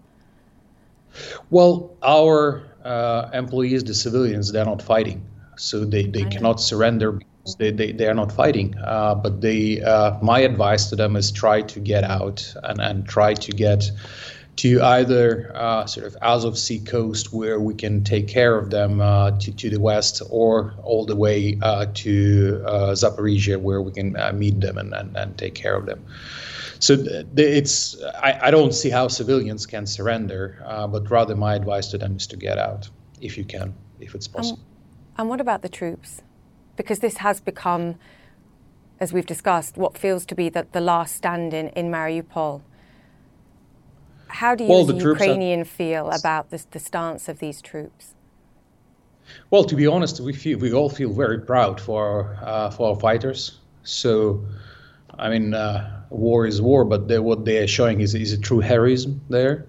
Well, 1.51 1.94
our 2.03 2.62
uh, 2.85 3.31
employees, 3.33 3.85
the 3.85 3.94
civilians, 3.94 4.53
they're 4.53 4.64
not 4.64 4.83
fighting, 4.83 5.25
so 5.57 5.85
they, 5.85 6.07
they 6.07 6.25
cannot 6.25 6.61
surrender 6.61 7.12
because 7.12 7.57
they, 7.57 7.70
they, 7.70 7.92
they 7.92 8.07
are 8.07 8.14
not 8.14 8.33
fighting. 8.33 8.75
Uh, 8.79 9.14
but 9.14 9.40
they, 9.40 9.83
uh, 9.83 10.18
my 10.22 10.40
advice 10.40 10.88
to 10.90 10.96
them 10.96 11.16
is 11.16 11.31
try 11.31 11.62
to 11.62 11.81
get 11.81 12.05
out 12.05 12.55
and, 12.62 12.81
and 12.81 13.09
try 13.09 13.35
to 13.35 13.53
get 13.53 13.90
to 14.57 14.83
either 14.83 15.51
uh, 15.55 15.87
sort 15.87 16.07
of 16.07 16.16
Azov 16.20 16.59
Sea 16.59 16.79
coast 16.79 17.33
where 17.33 17.59
we 17.59 17.75
can 17.75 18.05
take 18.05 18.29
care 18.29 18.57
of 18.59 18.70
them 18.70 19.01
uh, 19.01 19.33
to, 19.38 19.53
to 19.53 19.70
the 19.70 19.81
west 19.81 20.22
or 20.31 20.75
all 20.83 21.07
the 21.07 21.16
way 21.16 21.59
uh, 21.62 21.87
to 21.94 22.62
uh, 22.66 22.92
Zaporizhia 22.92 23.61
where 23.61 23.81
we 23.81 23.92
can 23.92 24.16
uh, 24.16 24.33
meet 24.33 24.61
them 24.61 24.77
and, 24.77 24.92
and, 24.92 25.16
and 25.16 25.38
take 25.38 25.55
care 25.55 25.75
of 25.75 25.87
them. 25.87 26.05
So 26.83 26.97
it's 27.37 28.03
I, 28.29 28.49
I 28.49 28.51
don't 28.51 28.75
see 28.75 28.90
how 28.90 29.07
civilians 29.07 29.66
can 29.66 29.87
surrender, 29.87 30.61
uh, 30.66 30.88
but 30.88 31.09
rather 31.09 31.37
my 31.37 31.55
advice 31.55 31.87
to 31.92 31.99
them 31.99 32.16
is 32.16 32.27
to 32.27 32.37
get 32.37 32.59
out 32.59 32.90
if 33.21 33.38
you 33.38 33.45
can, 33.45 33.73
if 34.01 34.16
it's 34.16 34.27
possible. 34.27 34.59
Um, 34.59 34.64
and 35.16 35.29
what 35.29 35.40
about 35.40 35.62
the 35.62 35.68
troops? 35.68 36.23
Because 36.77 36.99
this 36.99 37.18
has 37.18 37.40
become, 37.40 37.95
as 38.99 39.12
we've 39.12 39.27
discussed, 39.27 39.77
what 39.77 39.97
feels 39.97 40.27
to 40.27 40.35
be 40.35 40.49
the, 40.49 40.66
the 40.73 40.81
last 40.81 41.14
stand 41.14 41.55
in, 41.55 41.68
in 41.68 41.87
Mariupol. 41.88 42.62
How 44.27 44.57
do 44.57 44.64
you, 44.64 44.71
well, 44.71 44.83
as 44.83 44.90
a 44.90 45.09
Ukrainian, 45.09 45.61
are... 45.61 45.64
feel 45.64 46.11
about 46.11 46.51
this, 46.51 46.64
the 46.68 46.81
stance 46.81 47.29
of 47.29 47.38
these 47.38 47.62
troops? 47.62 48.14
Well, 49.51 49.62
to 49.62 49.77
be 49.77 49.87
honest, 49.87 50.18
we 50.18 50.33
feel 50.33 50.59
we 50.59 50.73
all 50.73 50.90
feel 50.90 51.12
very 51.12 51.38
proud 51.38 51.81
for 51.81 52.37
uh, 52.42 52.71
for 52.71 52.90
our 52.90 52.99
fighters. 52.99 53.61
So, 53.85 54.45
I 55.18 55.29
mean, 55.29 55.55
uh, 55.55 56.03
war 56.11 56.46
is 56.46 56.61
war, 56.61 56.85
but 56.85 57.09
they, 57.09 57.18
what 57.18 57.44
they 57.44 57.59
are 57.59 57.66
showing 57.66 58.01
is, 58.01 58.14
is 58.14 58.33
a 58.33 58.40
true 58.40 58.61
heroism 58.61 59.20
there. 59.29 59.66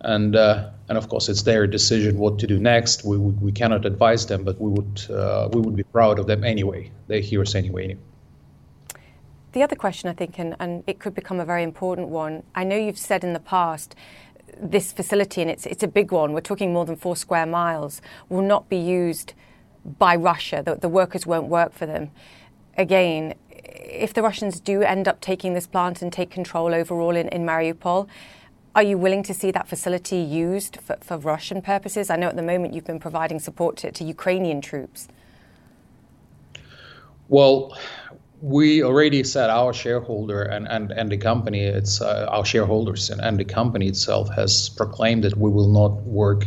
And, 0.00 0.36
uh, 0.36 0.70
and 0.88 0.98
of 0.98 1.08
course, 1.08 1.28
it's 1.28 1.42
their 1.42 1.66
decision 1.66 2.18
what 2.18 2.38
to 2.38 2.46
do 2.46 2.58
next. 2.58 3.04
We, 3.04 3.18
we, 3.18 3.32
we 3.32 3.52
cannot 3.52 3.84
advise 3.84 4.26
them, 4.26 4.44
but 4.44 4.60
we 4.60 4.70
would, 4.70 5.10
uh, 5.10 5.48
we 5.52 5.60
would 5.60 5.76
be 5.76 5.82
proud 5.82 6.18
of 6.18 6.26
them 6.26 6.44
anyway. 6.44 6.90
They're 7.08 7.20
heroes 7.20 7.54
anyway. 7.54 7.96
The 9.52 9.62
other 9.62 9.76
question, 9.76 10.10
I 10.10 10.12
think, 10.12 10.38
and, 10.38 10.54
and 10.60 10.84
it 10.86 10.98
could 10.98 11.14
become 11.14 11.40
a 11.40 11.44
very 11.44 11.62
important 11.62 12.08
one. 12.08 12.42
I 12.54 12.62
know 12.62 12.76
you've 12.76 12.98
said 12.98 13.24
in 13.24 13.32
the 13.32 13.40
past 13.40 13.94
this 14.60 14.92
facility, 14.92 15.40
and 15.40 15.50
it's, 15.50 15.66
it's 15.66 15.82
a 15.82 15.88
big 15.88 16.12
one, 16.12 16.32
we're 16.32 16.40
talking 16.40 16.72
more 16.72 16.84
than 16.84 16.96
four 16.96 17.16
square 17.16 17.46
miles, 17.46 18.02
will 18.28 18.42
not 18.42 18.68
be 18.68 18.76
used 18.76 19.32
by 19.98 20.14
Russia. 20.14 20.62
The, 20.64 20.74
the 20.74 20.88
workers 20.88 21.26
won't 21.26 21.48
work 21.48 21.72
for 21.72 21.86
them. 21.86 22.10
Again, 22.76 23.34
if 23.68 24.14
the 24.14 24.22
Russians 24.22 24.60
do 24.60 24.82
end 24.82 25.08
up 25.08 25.20
taking 25.20 25.54
this 25.54 25.66
plant 25.66 26.02
and 26.02 26.12
take 26.12 26.30
control 26.30 26.74
overall 26.74 27.16
in, 27.16 27.28
in 27.28 27.44
Mariupol, 27.44 28.08
are 28.74 28.82
you 28.82 28.98
willing 28.98 29.22
to 29.22 29.32
see 29.32 29.50
that 29.52 29.66
facility 29.68 30.18
used 30.18 30.76
for, 30.82 30.96
for, 31.00 31.16
Russian 31.16 31.62
purposes? 31.62 32.10
I 32.10 32.16
know 32.16 32.28
at 32.28 32.36
the 32.36 32.42
moment 32.42 32.74
you've 32.74 32.84
been 32.84 33.00
providing 33.00 33.40
support 33.40 33.76
to, 33.78 33.90
to 33.90 34.04
Ukrainian 34.04 34.60
troops. 34.60 35.08
Well, 37.28 37.76
we 38.42 38.84
already 38.84 39.24
said 39.24 39.48
our 39.48 39.72
shareholder 39.72 40.42
and, 40.42 40.68
and, 40.68 40.92
and 40.92 41.10
the 41.10 41.16
company, 41.16 41.62
it's 41.62 42.02
uh, 42.02 42.26
our 42.30 42.44
shareholders 42.44 43.08
and, 43.08 43.20
and 43.20 43.38
the 43.38 43.46
company 43.46 43.88
itself 43.88 44.28
has 44.34 44.68
proclaimed 44.68 45.24
that 45.24 45.36
we 45.36 45.50
will 45.50 45.70
not 45.70 46.02
work 46.02 46.46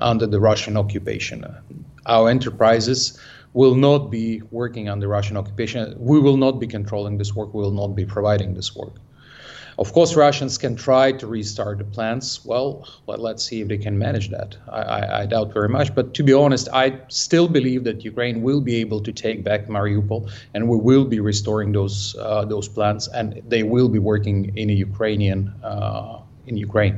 under 0.00 0.26
the 0.26 0.40
Russian 0.40 0.78
occupation. 0.78 1.44
Our 2.06 2.30
enterprises 2.30 3.20
will 3.56 3.74
not 3.74 4.10
be 4.10 4.42
working 4.50 4.86
under 4.90 5.08
Russian 5.08 5.36
occupation. 5.38 5.96
We 5.98 6.20
will 6.20 6.36
not 6.36 6.60
be 6.60 6.66
controlling 6.66 7.16
this 7.16 7.34
work. 7.34 7.54
We 7.54 7.62
will 7.62 7.78
not 7.82 7.96
be 7.96 8.04
providing 8.04 8.52
this 8.52 8.76
work. 8.76 8.96
Of 9.78 9.92
course, 9.94 10.14
Russians 10.14 10.58
can 10.58 10.76
try 10.76 11.12
to 11.12 11.26
restart 11.26 11.78
the 11.78 11.84
plants. 11.84 12.44
Well, 12.44 12.86
let's 13.06 13.42
see 13.44 13.62
if 13.62 13.68
they 13.68 13.78
can 13.78 13.98
manage 13.98 14.28
that. 14.28 14.56
I, 14.68 14.80
I, 14.98 15.20
I, 15.20 15.26
doubt 15.26 15.52
very 15.54 15.68
much. 15.68 15.94
But 15.94 16.14
to 16.14 16.22
be 16.22 16.34
honest, 16.34 16.68
I 16.72 16.98
still 17.08 17.48
believe 17.48 17.84
that 17.84 18.04
Ukraine 18.04 18.42
will 18.42 18.60
be 18.60 18.76
able 18.76 19.00
to 19.00 19.12
take 19.12 19.42
back 19.42 19.68
Mariupol, 19.68 20.30
and 20.54 20.68
we 20.68 20.76
will 20.76 21.04
be 21.04 21.20
restoring 21.20 21.72
those 21.72 22.16
uh, 22.18 22.44
those 22.44 22.68
plants, 22.68 23.08
and 23.08 23.42
they 23.48 23.62
will 23.62 23.88
be 23.88 23.98
working 23.98 24.56
in 24.56 24.70
a 24.70 24.76
Ukrainian 24.88 25.40
uh, 25.62 26.20
in 26.46 26.56
Ukraine. 26.56 26.96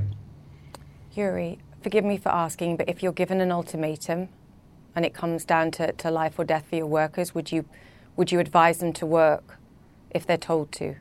Yuri, 1.14 1.58
forgive 1.82 2.04
me 2.04 2.16
for 2.16 2.30
asking, 2.30 2.76
but 2.78 2.88
if 2.88 3.02
you're 3.02 3.18
given 3.22 3.40
an 3.40 3.50
ultimatum 3.50 4.28
and 4.98 5.06
it 5.06 5.14
comes 5.14 5.44
down 5.44 5.70
to, 5.70 5.92
to 5.92 6.10
life 6.10 6.40
or 6.40 6.44
death 6.44 6.66
for 6.68 6.74
your 6.74 6.86
workers, 6.86 7.32
would 7.32 7.52
you 7.52 7.64
would 8.16 8.32
you 8.32 8.40
advise 8.40 8.78
them 8.78 8.92
to 8.94 9.06
work 9.06 9.56
if 10.10 10.26
they're 10.26 10.36
told 10.36 10.72
to? 10.72 10.96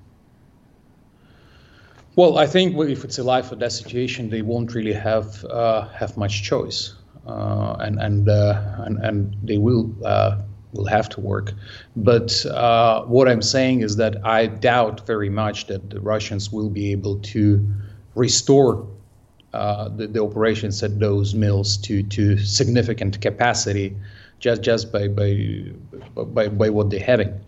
Well, 2.15 2.37
I 2.37 2.45
think 2.45 2.77
if 2.77 3.03
it's 3.03 3.17
a 3.17 3.23
life 3.23 3.51
or 3.51 3.55
death 3.55 3.71
situation, 3.71 4.29
they 4.29 4.43
won't 4.43 4.75
really 4.75 4.93
have 4.93 5.43
uh, 5.45 5.87
have 5.87 6.15
much 6.15 6.43
choice, 6.43 6.93
uh, 7.25 7.77
and 7.79 7.99
and, 7.99 8.29
uh, 8.29 8.85
and 8.85 9.03
and 9.03 9.35
they 9.41 9.57
will 9.57 9.91
uh, 10.05 10.37
will 10.73 10.85
have 10.85 11.09
to 11.09 11.19
work. 11.19 11.53
But 11.95 12.45
uh, 12.45 13.01
what 13.05 13.27
I'm 13.27 13.41
saying 13.41 13.81
is 13.81 13.95
that 13.95 14.23
I 14.23 14.45
doubt 14.45 15.07
very 15.07 15.31
much 15.31 15.65
that 15.67 15.89
the 15.89 16.01
Russians 16.01 16.51
will 16.51 16.69
be 16.69 16.91
able 16.91 17.17
to 17.33 17.65
restore 18.13 18.87
uh, 19.53 19.89
the, 19.89 20.07
the, 20.07 20.21
operations 20.21 20.83
at 20.83 20.99
those 20.99 21.33
mills 21.33 21.77
to, 21.77 22.03
to 22.03 22.37
significant 22.37 23.21
capacity 23.21 23.95
just 24.39 24.61
just 24.61 24.91
by 24.91 25.07
by 25.07 25.71
by, 26.15 26.47
by 26.47 26.69
what 26.69 26.89
they're 26.89 26.99
having. 26.99 27.39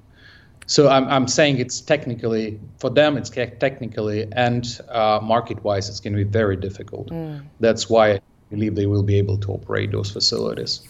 So 0.66 0.88
I'm, 0.88 1.08
I'm 1.08 1.28
saying 1.28 1.58
it's 1.58 1.82
technically 1.82 2.60
for 2.78 2.90
them 2.90 3.18
it's 3.18 3.30
technically 3.30 4.28
and 4.32 4.80
uh, 4.90 5.20
market 5.22 5.64
wise 5.64 5.90
it's 5.90 6.00
going 6.00 6.14
to 6.14 6.24
be 6.24 6.30
very 6.30 6.56
difficult. 6.56 7.10
Mm. 7.10 7.44
That's 7.60 7.90
why 7.90 8.12
I 8.12 8.22
believe 8.50 8.76
they 8.76 8.86
will 8.86 9.04
be 9.04 9.18
able 9.18 9.38
to 9.40 9.52
operate 9.52 9.92
those 9.92 10.12
facilities. 10.12 10.82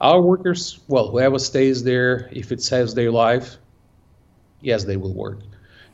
Our 0.00 0.20
workers, 0.20 0.80
well, 0.88 1.10
whoever 1.10 1.38
stays 1.38 1.82
there, 1.82 2.28
if 2.32 2.52
it 2.52 2.62
saves 2.62 2.94
their 2.94 3.10
life, 3.10 3.56
yes, 4.60 4.84
they 4.84 4.96
will 4.96 5.14
work. 5.14 5.40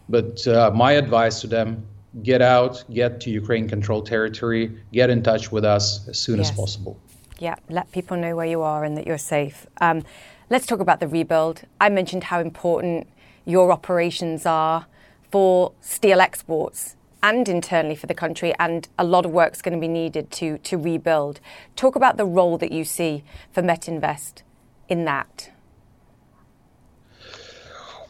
But 0.09 0.47
uh, 0.47 0.71
my 0.75 0.93
advice 0.93 1.41
to 1.41 1.47
them 1.47 1.87
get 2.23 2.43
out, 2.43 2.85
get 2.93 3.21
to 3.23 3.31
Ukraine 3.31 3.69
controlled 3.69 4.07
territory, 4.07 4.77
get 4.93 5.11
in 5.11 5.23
touch 5.23 5.53
with 5.53 5.65
us 5.65 6.09
as 6.09 6.19
soon 6.19 6.39
yes. 6.39 6.51
as 6.51 6.57
possible. 6.57 6.99
Yeah, 7.39 7.57
let 7.69 7.91
people 7.93 8.17
know 8.17 8.37
where 8.37 8.47
you 8.47 8.63
are 8.63 8.85
and 8.85 8.97
that 8.97 9.07
you're 9.07 9.19
safe. 9.19 9.67
Um, 9.81 10.05
let's 10.51 10.67
talk 10.67 10.81
about 10.81 11.01
the 11.01 11.09
rebuild. 11.09 11.63
I 11.81 11.89
mentioned 11.89 12.25
how 12.25 12.41
important 12.41 13.09
your 13.47 13.73
operations 13.73 14.45
are 14.45 14.87
for 15.31 15.73
steel 15.81 16.21
exports 16.21 16.97
and 17.23 17.49
internally 17.49 17.95
for 17.95 18.07
the 18.07 18.15
country, 18.15 18.55
and 18.59 18.89
a 18.99 19.05
lot 19.05 19.27
of 19.27 19.31
work's 19.31 19.61
going 19.63 19.75
to 19.75 19.81
be 19.81 19.89
needed 19.89 20.31
to, 20.33 20.59
to 20.59 20.77
rebuild. 20.77 21.41
Talk 21.77 21.97
about 21.97 22.17
the 22.17 22.25
role 22.25 22.59
that 22.59 22.73
you 22.73 22.85
see 22.85 23.25
for 23.53 23.63
Metinvest 23.63 24.43
in 24.89 25.05
that. 25.05 25.51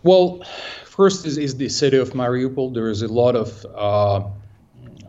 Well, 0.03 0.43
first 0.87 1.27
is, 1.27 1.37
is 1.37 1.57
the 1.57 1.69
city 1.69 1.99
of 1.99 2.11
Mariupol. 2.11 2.73
There 2.73 2.89
is 2.89 3.03
a 3.03 3.09
lot 3.09 3.37
of 3.37 3.67
uh, 3.75 4.25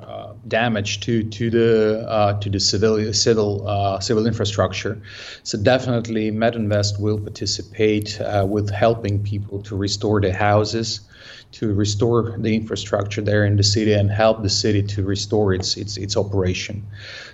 uh, 0.01 0.33
damage 0.47 0.99
to 1.01 1.23
to 1.23 1.49
the 1.49 2.05
uh, 2.09 2.39
to 2.39 2.49
the 2.49 2.59
civil 2.59 3.13
civil 3.13 3.67
uh, 3.67 3.99
civil 3.99 4.27
infrastructure. 4.27 5.01
So 5.43 5.57
definitely, 5.57 6.31
Metinvest 6.31 6.99
will 6.99 7.19
participate 7.19 8.19
uh, 8.19 8.45
with 8.49 8.69
helping 8.69 9.23
people 9.23 9.61
to 9.63 9.77
restore 9.77 10.19
their 10.19 10.33
houses, 10.33 11.01
to 11.51 11.73
restore 11.73 12.37
the 12.37 12.55
infrastructure 12.55 13.21
there 13.21 13.45
in 13.45 13.57
the 13.57 13.63
city, 13.63 13.93
and 13.93 14.09
help 14.09 14.41
the 14.41 14.49
city 14.49 14.81
to 14.83 15.03
restore 15.03 15.53
its 15.53 15.77
its 15.77 15.97
its 15.97 16.15
operation. 16.15 16.85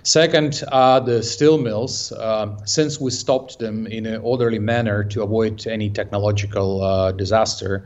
Second, 0.02 0.62
uh, 0.72 1.00
the 1.00 1.22
steel 1.22 1.58
mills. 1.58 2.12
Um, 2.12 2.58
since 2.64 3.00
we 3.00 3.10
stopped 3.10 3.58
them 3.58 3.86
in 3.86 4.06
an 4.06 4.20
orderly 4.22 4.58
manner 4.58 5.04
to 5.04 5.22
avoid 5.22 5.66
any 5.66 5.90
technological 5.90 6.82
uh, 6.82 7.12
disaster, 7.12 7.84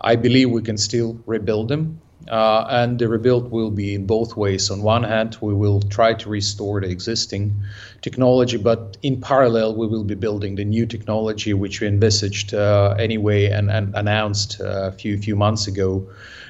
I 0.00 0.16
believe 0.16 0.50
we 0.50 0.62
can 0.62 0.76
still 0.76 1.18
rebuild 1.26 1.68
them. 1.68 2.00
Uh, 2.28 2.66
and 2.70 2.98
the 2.98 3.08
rebuild 3.08 3.50
will 3.50 3.70
be 3.70 3.94
in 3.94 4.06
both 4.06 4.36
ways. 4.36 4.70
On 4.70 4.82
one 4.82 5.04
hand, 5.04 5.36
we 5.40 5.54
will 5.54 5.80
try 5.80 6.14
to 6.14 6.28
restore 6.28 6.80
the 6.80 6.88
existing 6.88 7.54
technology, 8.00 8.56
but 8.56 8.96
in 9.02 9.20
parallel, 9.20 9.76
we 9.76 9.86
will 9.86 10.04
be 10.04 10.14
building 10.14 10.54
the 10.54 10.64
new 10.64 10.86
technology, 10.86 11.52
which 11.52 11.80
we 11.80 11.86
envisaged 11.86 12.54
uh, 12.54 12.94
anyway 12.98 13.46
and, 13.46 13.70
and 13.70 13.94
announced 13.94 14.60
uh, 14.60 14.88
a 14.88 14.92
few 14.92 15.18
few 15.18 15.36
months 15.36 15.66
ago 15.66 16.08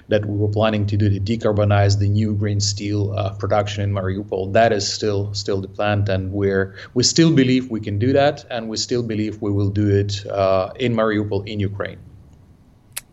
that 0.09 0.27
we 0.27 0.37
were 0.37 0.49
planning 0.49 0.87
to 0.87 0.97
do 0.97 1.09
to 1.09 1.21
decarbonize 1.21 1.99
the 1.99 2.09
new 2.09 2.35
green 2.35 2.61
steel 2.61 3.13
uh, 3.17 3.33
production 3.35 3.83
in 3.83 3.93
Mariupol. 3.93 4.53
That 4.53 4.73
is 4.73 4.91
still 4.91 5.33
still 5.35 5.61
the 5.61 5.69
plan, 5.69 6.05
and 6.09 6.33
we're 6.33 6.75
we 6.95 7.03
still 7.03 7.33
believe 7.35 7.71
we 7.71 7.81
can 7.81 7.99
do 7.99 8.13
that, 8.13 8.45
and 8.51 8.69
we 8.69 8.77
still 8.77 9.03
believe 9.03 9.41
we 9.41 9.51
will 9.51 9.71
do 9.71 9.89
it 9.89 10.27
uh, 10.27 10.73
in 10.79 10.95
Mariupol 10.95 11.47
in 11.47 11.61
Ukraine. 11.61 11.99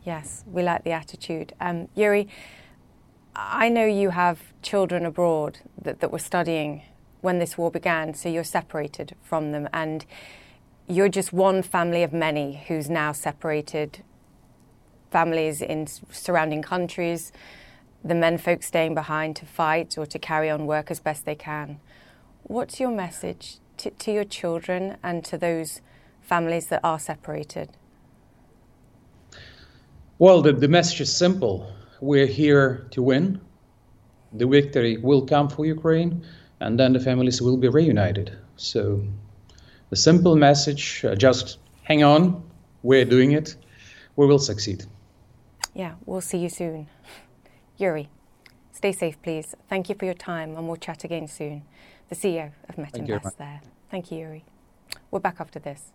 Yes, 0.04 0.44
we 0.48 0.64
like 0.64 0.84
the 0.84 0.92
attitude. 0.92 1.54
Um, 1.60 1.88
Yuri, 1.96 2.28
I 3.36 3.70
know 3.70 3.86
you 3.86 4.10
have 4.10 4.42
children 4.62 5.06
abroad 5.06 5.60
that, 5.80 6.00
that 6.00 6.12
were 6.12 6.20
studying 6.20 6.82
when 7.22 7.38
this 7.38 7.58
war 7.58 7.70
began, 7.70 8.16
so 8.16 8.28
you're 8.28 8.44
separated 8.44 9.16
from 9.22 9.52
them, 9.52 9.70
and 9.72 10.06
you're 10.88 11.10
just 11.10 11.32
one 11.32 11.62
family 11.62 12.02
of 12.02 12.12
many 12.12 12.64
who's 12.68 12.90
now 12.90 13.12
separated. 13.12 14.04
Families 15.12 15.62
in 15.62 15.88
surrounding 15.88 16.64
countries, 16.64 17.32
the 18.04 18.16
men 18.16 18.40
folk 18.40 18.64
staying 18.64 18.96
behind 18.96 19.36
to 19.36 19.46
fight 19.46 19.98
or 19.98 20.06
to 20.08 20.18
carry 20.18 20.50
on 20.50 20.66
work 20.66 20.90
as 20.90 21.00
best 21.00 21.26
they 21.26 21.36
can. 21.36 21.80
What's 22.44 22.80
your 22.80 22.92
message 22.92 23.58
to, 23.78 23.92
to 23.92 24.12
your 24.12 24.24
children 24.24 24.98
and 25.04 25.24
to 25.26 25.38
those 25.38 25.82
families 26.22 26.68
that 26.68 26.80
are 26.84 26.98
separated? 26.98 27.70
Well, 30.22 30.44
the, 30.44 30.54
the 30.54 30.68
message 30.68 31.02
is 31.02 31.12
simple. 31.12 31.66
We're 32.00 32.28
here 32.28 32.86
to 32.92 33.02
win. 33.02 33.42
The 34.34 34.46
victory 34.46 34.98
will 34.98 35.26
come 35.26 35.50
for 35.50 35.66
Ukraine, 35.66 36.24
and 36.60 36.80
then 36.80 36.94
the 36.94 37.00
families 37.00 37.42
will 37.42 37.58
be 37.58 37.70
reunited. 37.70 38.38
So, 38.56 39.02
the 39.90 39.96
simple 39.96 40.36
message 40.36 41.04
uh, 41.04 41.16
just 41.16 41.58
hang 41.82 42.04
on, 42.04 42.44
we're 42.84 43.04
doing 43.04 43.32
it, 43.32 43.56
we 44.16 44.28
will 44.28 44.38
succeed. 44.38 44.86
Yeah, 45.74 45.96
we'll 46.06 46.22
see 46.22 46.38
you 46.38 46.50
soon. 46.50 46.88
Yuri, 47.80 48.08
stay 48.74 48.92
safe, 48.92 49.20
please. 49.24 49.56
Thank 49.70 49.90
you 49.90 49.96
for 49.96 50.06
your 50.06 50.14
time, 50.32 50.56
and 50.56 50.68
we'll 50.68 50.78
chat 50.78 51.04
again 51.04 51.28
soon. 51.28 51.64
The 52.10 52.16
CEO 52.16 52.52
of 52.70 52.76
Metinvest 52.76 53.38
there. 53.38 53.62
Thank 53.90 54.12
you, 54.12 54.20
Yuri. 54.20 54.46
We're 55.10 55.20
back 55.20 55.38
after 55.40 55.58
this. 55.58 55.92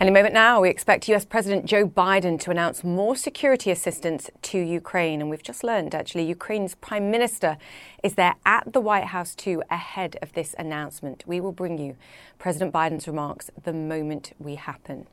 Any 0.00 0.10
moment 0.10 0.34
now, 0.34 0.60
we 0.60 0.70
expect 0.70 1.08
US 1.08 1.24
President 1.24 1.66
Joe 1.66 1.86
Biden 1.86 2.40
to 2.40 2.50
announce 2.50 2.82
more 2.82 3.14
security 3.14 3.70
assistance 3.70 4.28
to 4.42 4.58
Ukraine. 4.58 5.20
And 5.20 5.30
we've 5.30 5.42
just 5.42 5.62
learned, 5.62 5.94
actually, 5.94 6.24
Ukraine's 6.24 6.74
Prime 6.74 7.12
Minister 7.12 7.56
is 8.02 8.16
there 8.16 8.34
at 8.44 8.72
the 8.72 8.80
White 8.80 9.04
House 9.04 9.36
too 9.36 9.62
ahead 9.70 10.16
of 10.20 10.32
this 10.32 10.52
announcement. 10.58 11.22
We 11.28 11.40
will 11.40 11.52
bring 11.52 11.78
you 11.78 11.96
President 12.40 12.72
Biden's 12.72 13.06
remarks 13.06 13.52
the 13.62 13.72
moment 13.72 14.32
we 14.40 14.56
happen. 14.56 15.06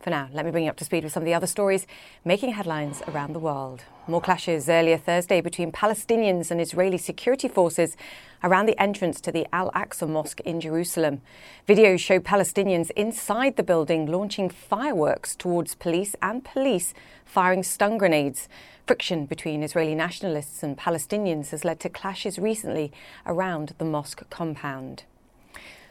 For 0.00 0.08
now, 0.08 0.30
let 0.32 0.46
me 0.46 0.50
bring 0.50 0.64
you 0.64 0.70
up 0.70 0.78
to 0.78 0.84
speed 0.86 1.04
with 1.04 1.12
some 1.12 1.22
of 1.22 1.26
the 1.26 1.34
other 1.34 1.46
stories 1.46 1.86
making 2.24 2.52
headlines 2.52 3.02
around 3.06 3.34
the 3.34 3.38
world. 3.38 3.82
More 4.08 4.22
clashes 4.22 4.66
earlier 4.66 4.96
Thursday 4.96 5.42
between 5.42 5.72
Palestinians 5.72 6.50
and 6.50 6.58
Israeli 6.58 6.96
security 6.96 7.48
forces 7.48 7.98
around 8.42 8.64
the 8.64 8.80
entrance 8.80 9.20
to 9.20 9.30
the 9.30 9.46
Al 9.52 9.70
Aqsa 9.72 10.08
Mosque 10.08 10.40
in 10.40 10.58
Jerusalem. 10.58 11.20
Videos 11.68 11.98
show 11.98 12.18
Palestinians 12.18 12.90
inside 12.92 13.56
the 13.56 13.62
building 13.62 14.06
launching 14.06 14.48
fireworks 14.48 15.36
towards 15.36 15.74
police 15.74 16.16
and 16.22 16.44
police 16.44 16.94
firing 17.26 17.62
stun 17.62 17.98
grenades. 17.98 18.48
Friction 18.86 19.26
between 19.26 19.62
Israeli 19.62 19.94
nationalists 19.94 20.62
and 20.62 20.78
Palestinians 20.78 21.50
has 21.50 21.62
led 21.62 21.78
to 21.80 21.90
clashes 21.90 22.38
recently 22.38 22.90
around 23.26 23.74
the 23.76 23.84
mosque 23.84 24.22
compound. 24.30 25.04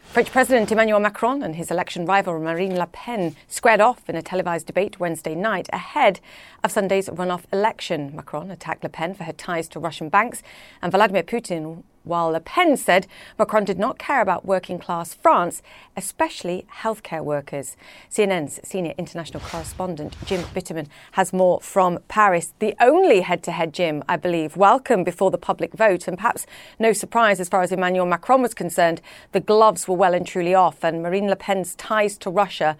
French 0.10 0.32
President 0.32 0.72
Emmanuel 0.72 1.00
Macron 1.00 1.44
and 1.44 1.56
his 1.56 1.70
election 1.70 2.04
rival 2.04 2.40
Marine 2.40 2.76
Le 2.76 2.88
Pen 2.88 3.36
squared 3.48 3.80
off 3.80 4.10
in 4.10 4.16
a 4.16 4.24
televised 4.24 4.66
debate 4.66 5.00
Wednesday 5.00 5.36
night 5.36 5.70
ahead 5.72 6.20
of 6.64 6.72
Sunday's 6.72 7.10
runoff 7.10 7.44
election. 7.54 8.16
Macron 8.16 8.50
attacked 8.50 8.84
Le 8.84 8.90
Pen 8.90 9.14
for 9.14 9.26
her 9.26 9.34
ties 9.34 9.68
to 9.68 9.80
Russian 9.80 10.10
banks, 10.10 10.42
and 10.82 10.92
Vladimir 10.92 11.22
Putin 11.22 11.84
while 12.04 12.30
Le 12.30 12.40
Pen 12.40 12.78
said 12.78 13.08
Macron 13.38 13.66
did 13.66 13.80
not 13.80 14.00
care 14.00 14.22
about 14.22 14.46
working 14.46 14.80
class 14.80 15.14
France, 15.14 15.62
especially 15.96 16.66
healthcare 16.82 17.24
workers. 17.24 17.76
CNN's 18.12 18.60
senior 18.68 18.94
international 18.98 19.42
correspondent 19.42 20.16
Jim 20.26 20.44
Bittermann 20.54 20.88
has 21.14 21.34
more 21.34 21.62
from 21.62 22.00
Paris, 22.08 22.54
the 22.60 22.76
only 22.80 23.22
head 23.22 23.44
to 23.44 23.52
head 23.52 23.74
Jim, 23.74 24.04
I 24.08 24.18
believe, 24.18 24.58
welcome 24.58 25.04
before 25.04 25.32
the 25.32 25.38
public 25.38 25.74
vote. 25.74 26.08
And 26.08 26.18
perhaps 26.18 26.46
no 26.80 26.94
surprise 26.94 27.40
as 27.40 27.50
far 27.50 27.62
as 27.62 27.72
Emmanuel 27.72 28.06
Macron 28.06 28.42
was 28.42 28.54
concerned, 28.54 29.02
the 29.32 29.40
gloves 29.40 29.88
were 29.88 29.96
well 29.96 30.14
and 30.14 30.26
truly 30.26 30.54
off, 30.54 30.84
and 30.84 31.04
Marine 31.04 31.28
Le 31.28 31.36
Pen's 31.36 31.76
ties 31.76 32.18
to 32.20 32.30
Russia 32.30 32.78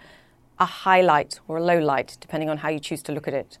a 0.58 0.66
highlight 0.66 1.40
or 1.48 1.56
a 1.56 1.62
low 1.62 1.78
light, 1.78 2.18
depending 2.20 2.50
on 2.50 2.58
how 2.58 2.68
you 2.68 2.78
choose 2.78 3.02
to 3.02 3.12
look 3.12 3.26
at 3.26 3.34
it. 3.34 3.58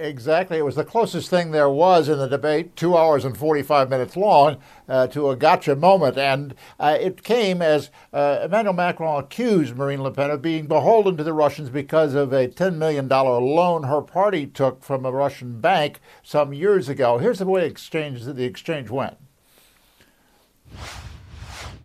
Exactly. 0.00 0.58
It 0.58 0.64
was 0.64 0.76
the 0.76 0.84
closest 0.84 1.28
thing 1.28 1.50
there 1.50 1.68
was 1.68 2.08
in 2.08 2.18
the 2.18 2.28
debate, 2.28 2.76
two 2.76 2.96
hours 2.96 3.24
and 3.24 3.36
45 3.36 3.90
minutes 3.90 4.16
long, 4.16 4.58
uh, 4.88 5.08
to 5.08 5.30
a 5.30 5.36
gotcha 5.36 5.74
moment. 5.74 6.16
And 6.16 6.54
uh, 6.78 6.96
it 7.00 7.24
came 7.24 7.60
as 7.60 7.90
uh, 8.12 8.40
Emmanuel 8.44 8.74
Macron 8.74 9.24
accused 9.24 9.76
Marine 9.76 10.02
Le 10.02 10.12
Pen 10.12 10.30
of 10.30 10.40
being 10.40 10.68
beholden 10.68 11.16
to 11.16 11.24
the 11.24 11.32
Russians 11.32 11.68
because 11.68 12.14
of 12.14 12.32
a 12.32 12.46
$10 12.46 12.76
million 12.76 13.08
loan 13.08 13.84
her 13.84 14.00
party 14.00 14.46
took 14.46 14.84
from 14.84 15.04
a 15.04 15.10
Russian 15.10 15.60
bank 15.60 15.98
some 16.22 16.52
years 16.52 16.88
ago. 16.88 17.18
Here's 17.18 17.40
the 17.40 17.46
way 17.46 17.66
exchange, 17.66 18.22
the 18.22 18.44
exchange 18.44 18.90
went. 18.90 19.16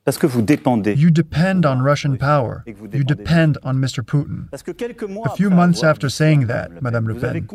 You 0.05 1.09
depend 1.09 1.65
on 1.65 1.81
Russian 1.81 2.17
power. 2.17 2.63
You 2.65 3.03
depend 3.05 3.57
on 3.63 3.77
Mr. 3.77 4.03
Putin. 4.03 4.49
A 4.51 5.35
few 5.35 5.49
months 5.49 5.81
after 5.81 6.09
saying 6.09 6.47
that, 6.47 6.81
Madame 6.81 7.07
Le 7.07 7.15
Pen, 7.15 7.47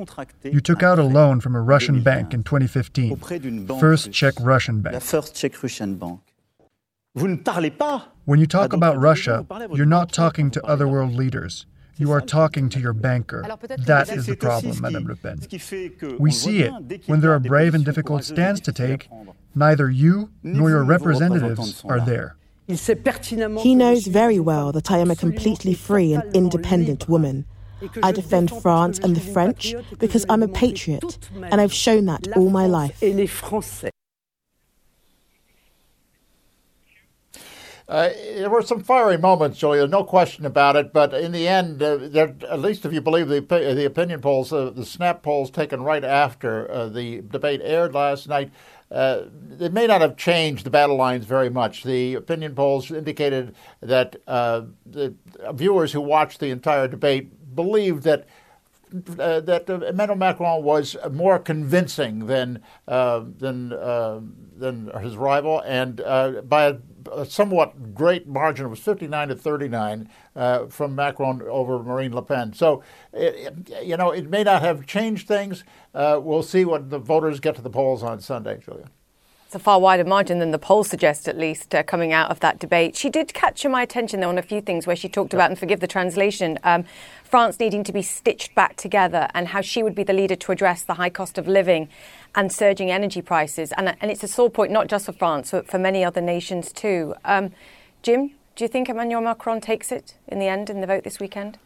you 0.45 0.61
took 0.61 0.83
out 0.83 0.99
a 0.99 1.03
loan 1.03 1.41
from 1.41 1.55
a 1.55 1.61
Russian 1.61 2.03
bank 2.03 2.33
in 2.33 2.43
2015, 2.43 3.17
First 3.79 4.13
Czech 4.13 4.35
Russian 4.41 4.81
Bank. 4.81 5.03
When 8.25 8.41
you 8.41 8.47
talk 8.47 8.73
about 8.73 8.99
Russia, 8.99 9.47
you're 9.75 9.85
not 9.85 10.13
talking 10.13 10.51
to 10.53 10.65
other 10.67 10.89
world 10.89 11.13
leaders. 11.15 11.67
You 11.99 12.13
are 12.13 12.21
talking 12.21 12.69
to 12.71 12.79
your 12.81 12.93
banker. 12.93 13.43
That 13.77 14.09
is 14.11 14.27
the 14.27 14.37
problem, 14.37 14.81
Madame 14.81 15.05
Le 15.05 15.17
Pen. 15.17 15.41
We 16.19 16.31
see 16.31 16.63
it. 16.63 16.73
When 17.09 17.21
there 17.21 17.33
are 17.33 17.41
brave 17.41 17.75
and 17.75 17.85
difficult 17.85 18.25
stands 18.25 18.61
to 18.63 18.73
take, 18.73 19.09
neither 19.55 19.91
you 19.91 20.31
nor 20.43 20.71
your 20.71 20.85
representatives 20.85 21.83
are 21.85 22.05
there. 22.05 22.37
He 22.69 23.75
knows 23.75 24.07
very 24.07 24.39
well 24.39 24.73
that 24.73 24.91
I 24.91 24.99
am 24.99 25.11
a 25.11 25.17
completely 25.17 25.73
free 25.73 26.13
and 26.13 26.23
independent 26.37 27.09
woman. 27.09 27.47
I 28.03 28.13
defend 28.13 28.51
France 28.51 28.99
and 28.99 29.17
the 29.17 29.21
French 29.21 29.75
because 29.99 30.27
I'm 30.29 30.43
a 30.43 30.49
patriot, 30.49 31.19
and 31.35 31.61
I've 31.61 31.73
shown 31.73 32.07
that 32.07 32.27
all 32.37 32.51
my 32.51 32.67
life. 32.67 33.03
Uh, 37.89 38.11
there 38.35 38.51
were 38.51 38.61
some 38.61 38.83
fiery 38.83 39.17
moments, 39.17 39.59
Julia, 39.59 39.87
no 39.87 40.05
question 40.05 40.45
about 40.45 40.77
it. 40.77 40.93
But 40.93 41.15
in 41.15 41.33
the 41.33 41.49
end, 41.49 41.83
uh, 41.83 41.97
there, 41.97 42.37
at 42.51 42.61
least 42.61 42.85
if 42.85 42.93
you 42.93 43.01
believe 43.01 43.29
the 43.29 43.41
the 43.41 43.87
opinion 43.87 44.21
polls, 44.21 44.53
uh, 44.53 44.69
the 44.69 44.85
snap 44.85 45.23
polls 45.23 45.51
taken 45.51 45.83
right 45.83 46.05
after 46.05 46.71
uh, 46.71 46.89
the 46.91 47.23
debate 47.23 47.63
aired 47.65 47.95
last 47.95 48.29
night, 48.29 48.51
uh, 48.91 49.25
it 49.61 49.73
may 49.73 49.87
not 49.87 50.01
have 50.01 50.17
changed 50.17 50.65
the 50.65 50.71
battle 50.71 50.97
lines 50.97 51.25
very 51.27 51.51
much. 51.51 51.83
The 51.83 52.15
opinion 52.15 52.55
polls 52.55 52.91
indicated 52.91 53.55
that 53.81 54.17
uh, 54.27 54.63
the 54.87 55.15
viewers 55.53 55.93
who 55.93 56.01
watched 56.01 56.41
the 56.41 56.51
entire 56.51 56.89
debate 56.89 57.55
believed 57.55 58.05
that 58.05 58.27
uh, 59.19 59.41
that 59.41 59.69
Emmanuel 59.69 60.17
Macron 60.17 60.63
was 60.63 60.97
more 61.11 61.39
convincing 61.39 62.27
than 62.27 62.63
uh, 62.87 63.23
than 63.39 63.73
uh, 63.73 64.21
than 64.57 64.91
his 65.03 65.17
rival, 65.17 65.61
and 65.61 66.01
uh, 66.01 66.41
by 66.43 66.65
a, 66.65 66.77
a, 67.13 67.27
somewhat 67.27 67.95
great 67.95 68.27
margin, 68.27 68.67
it 68.67 68.69
was 68.69 68.81
59 68.81 69.29
to 69.29 69.37
39 69.37 70.09
uh, 70.37 70.67
from 70.67 70.95
Macron 70.95 71.43
over 71.43 71.83
Marine 71.83 72.15
Le 72.15 72.23
Pen. 72.23 72.53
So, 72.53 72.83
it, 73.13 73.55
it, 73.69 73.85
you 73.85 73.97
know, 73.97 74.11
it 74.11 74.29
may 74.29 74.45
not 74.45 74.63
have 74.63 74.87
changed 74.87 75.29
things. 75.29 75.65
we'll 75.95 76.43
see 76.43 76.65
what 76.65 76.91
the 76.91 76.99
voters 76.99 77.41
get 77.41 77.57
to 77.57 77.63
the 77.63 77.71
polls 77.71 78.03
on 78.03 78.21
Sunday, 78.21 78.59
Julia. 78.65 78.91
It's 79.49 79.55
a 79.55 79.59
far 79.59 79.81
wider 79.81 80.05
margin 80.05 80.41
than 80.41 80.51
the 80.51 80.59
polls 80.59 80.91
suggest, 80.91 81.27
at 81.27 81.39
least, 81.39 81.75
uh, 81.75 81.83
coming 81.83 82.13
out 82.13 82.31
of 82.31 82.41
that 82.41 82.59
debate. 82.59 82.95
She 82.95 83.09
did 83.09 83.33
catch 83.33 83.65
my 83.65 83.81
attention, 83.81 84.21
though, 84.21 84.29
on 84.29 84.37
a 84.37 84.43
few 84.43 84.61
things 84.61 84.87
where 84.87 84.95
she 84.95 85.09
talked 85.09 85.33
about, 85.33 85.49
and 85.49 85.59
forgive 85.59 85.81
the 85.81 85.87
translation, 85.87 86.59
um, 86.65 86.85
France 87.25 87.59
needing 87.59 87.83
to 87.85 87.91
be 87.91 88.03
stitched 88.03 88.55
back 88.55 88.77
together 88.77 89.27
and 89.33 89.49
how 89.49 89.63
she 89.63 89.83
would 89.83 89.95
be 89.95 90.03
the 90.03 90.13
leader 90.13 90.37
to 90.37 90.53
address 90.53 90.83
the 90.83 90.93
high 90.93 91.09
cost 91.09 91.39
of 91.39 91.49
living 91.49 91.89
and 92.39 92.53
surging 92.53 92.89
energy 92.89 93.21
prices. 93.21 93.73
And, 93.77 93.97
and 94.01 94.13
it's 94.13 94.23
a 94.23 94.29
sore 94.29 94.49
point 94.49 94.71
not 94.71 94.87
just 94.87 95.07
for 95.07 95.13
France, 95.13 95.51
but 95.51 95.67
for 95.67 95.77
many 95.77 96.05
other 96.05 96.21
nations 96.21 96.73
too. 96.73 97.17
Um, 97.25 97.51
Jim, 98.01 98.31
do 98.55 98.63
you 98.63 98.69
think 98.69 98.89
Emmanuel 98.89 99.21
Macron 99.21 99.61
takes 99.61 99.91
it 99.91 100.15
in 100.29 100.39
the 100.39 100.47
end 100.47 100.71
in 100.71 100.81
the 100.81 100.87
vote 100.87 101.03
this 101.03 101.19
weekend? 101.19 101.59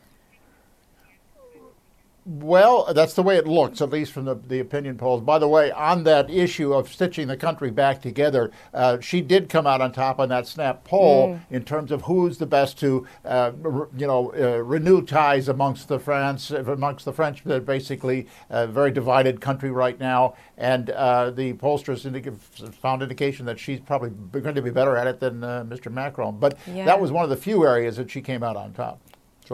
Well, 2.25 2.93
that's 2.95 3.15
the 3.15 3.23
way 3.23 3.37
it 3.37 3.49
looks, 3.49 3.81
at 3.81 3.91
least 3.91 4.13
from 4.13 4.27
the, 4.27 4.37
the 4.37 4.61
opinion 4.61 4.97
polls. 4.97 5.23
By 5.23 5.41
the 5.41 5.49
way, 5.49 5.73
on 5.73 6.05
that 6.05 6.31
issue 6.31 6.73
of 6.73 6.89
stitching 6.89 7.27
the 7.27 7.37
country 7.37 7.73
back 7.73 8.01
together, 8.01 8.53
uh, 8.73 9.01
she 9.01 9.21
did 9.21 9.49
come 9.49 9.67
out 9.67 9.81
on 9.81 9.91
top 9.91 10.21
on 10.21 10.29
that 10.29 10.47
snap 10.47 10.85
poll 10.85 11.35
mm. 11.35 11.41
in 11.51 11.65
terms 11.65 11.91
of 11.91 12.03
who's 12.03 12.39
the 12.39 12.47
best 12.47 12.79
to, 12.79 13.05
uh, 13.25 13.51
re, 13.57 13.87
you 13.97 14.07
know, 14.07 14.33
uh, 14.35 14.63
renew 14.63 15.03
ties 15.03 15.49
amongst 15.49 15.89
the 15.89 15.99
France, 15.99 16.53
amongst 16.53 17.07
the 17.07 17.13
French. 17.13 17.43
They're 17.43 17.61
basically 17.61 18.29
a 18.51 18.69
very 18.69 18.93
divided 18.93 19.41
country 19.41 19.73
right 19.73 19.99
now, 19.99 20.37
and 20.57 20.91
uh, 20.91 21.31
the 21.31 21.55
pollsters 21.55 22.07
indica- 22.07 22.37
found 22.71 23.03
indication 23.03 23.47
that 23.47 23.59
she's 23.59 23.81
probably 23.81 24.11
going 24.41 24.55
to 24.55 24.63
be 24.63 24.71
better 24.71 24.97
at 24.97 25.09
it 25.09 25.19
than 25.19 25.43
uh, 25.43 25.65
Mr. 25.65 25.91
Macron. 25.91 26.39
But 26.39 26.57
yeah. 26.69 26.85
that 26.85 27.01
was 27.01 27.11
one 27.11 27.25
of 27.25 27.31
the 27.31 27.37
few 27.37 27.67
areas 27.67 27.97
that 27.97 28.13
she 28.13 28.21
came 28.21 28.45
out 28.45 28.57
on 28.57 28.73
top. 28.75 29.01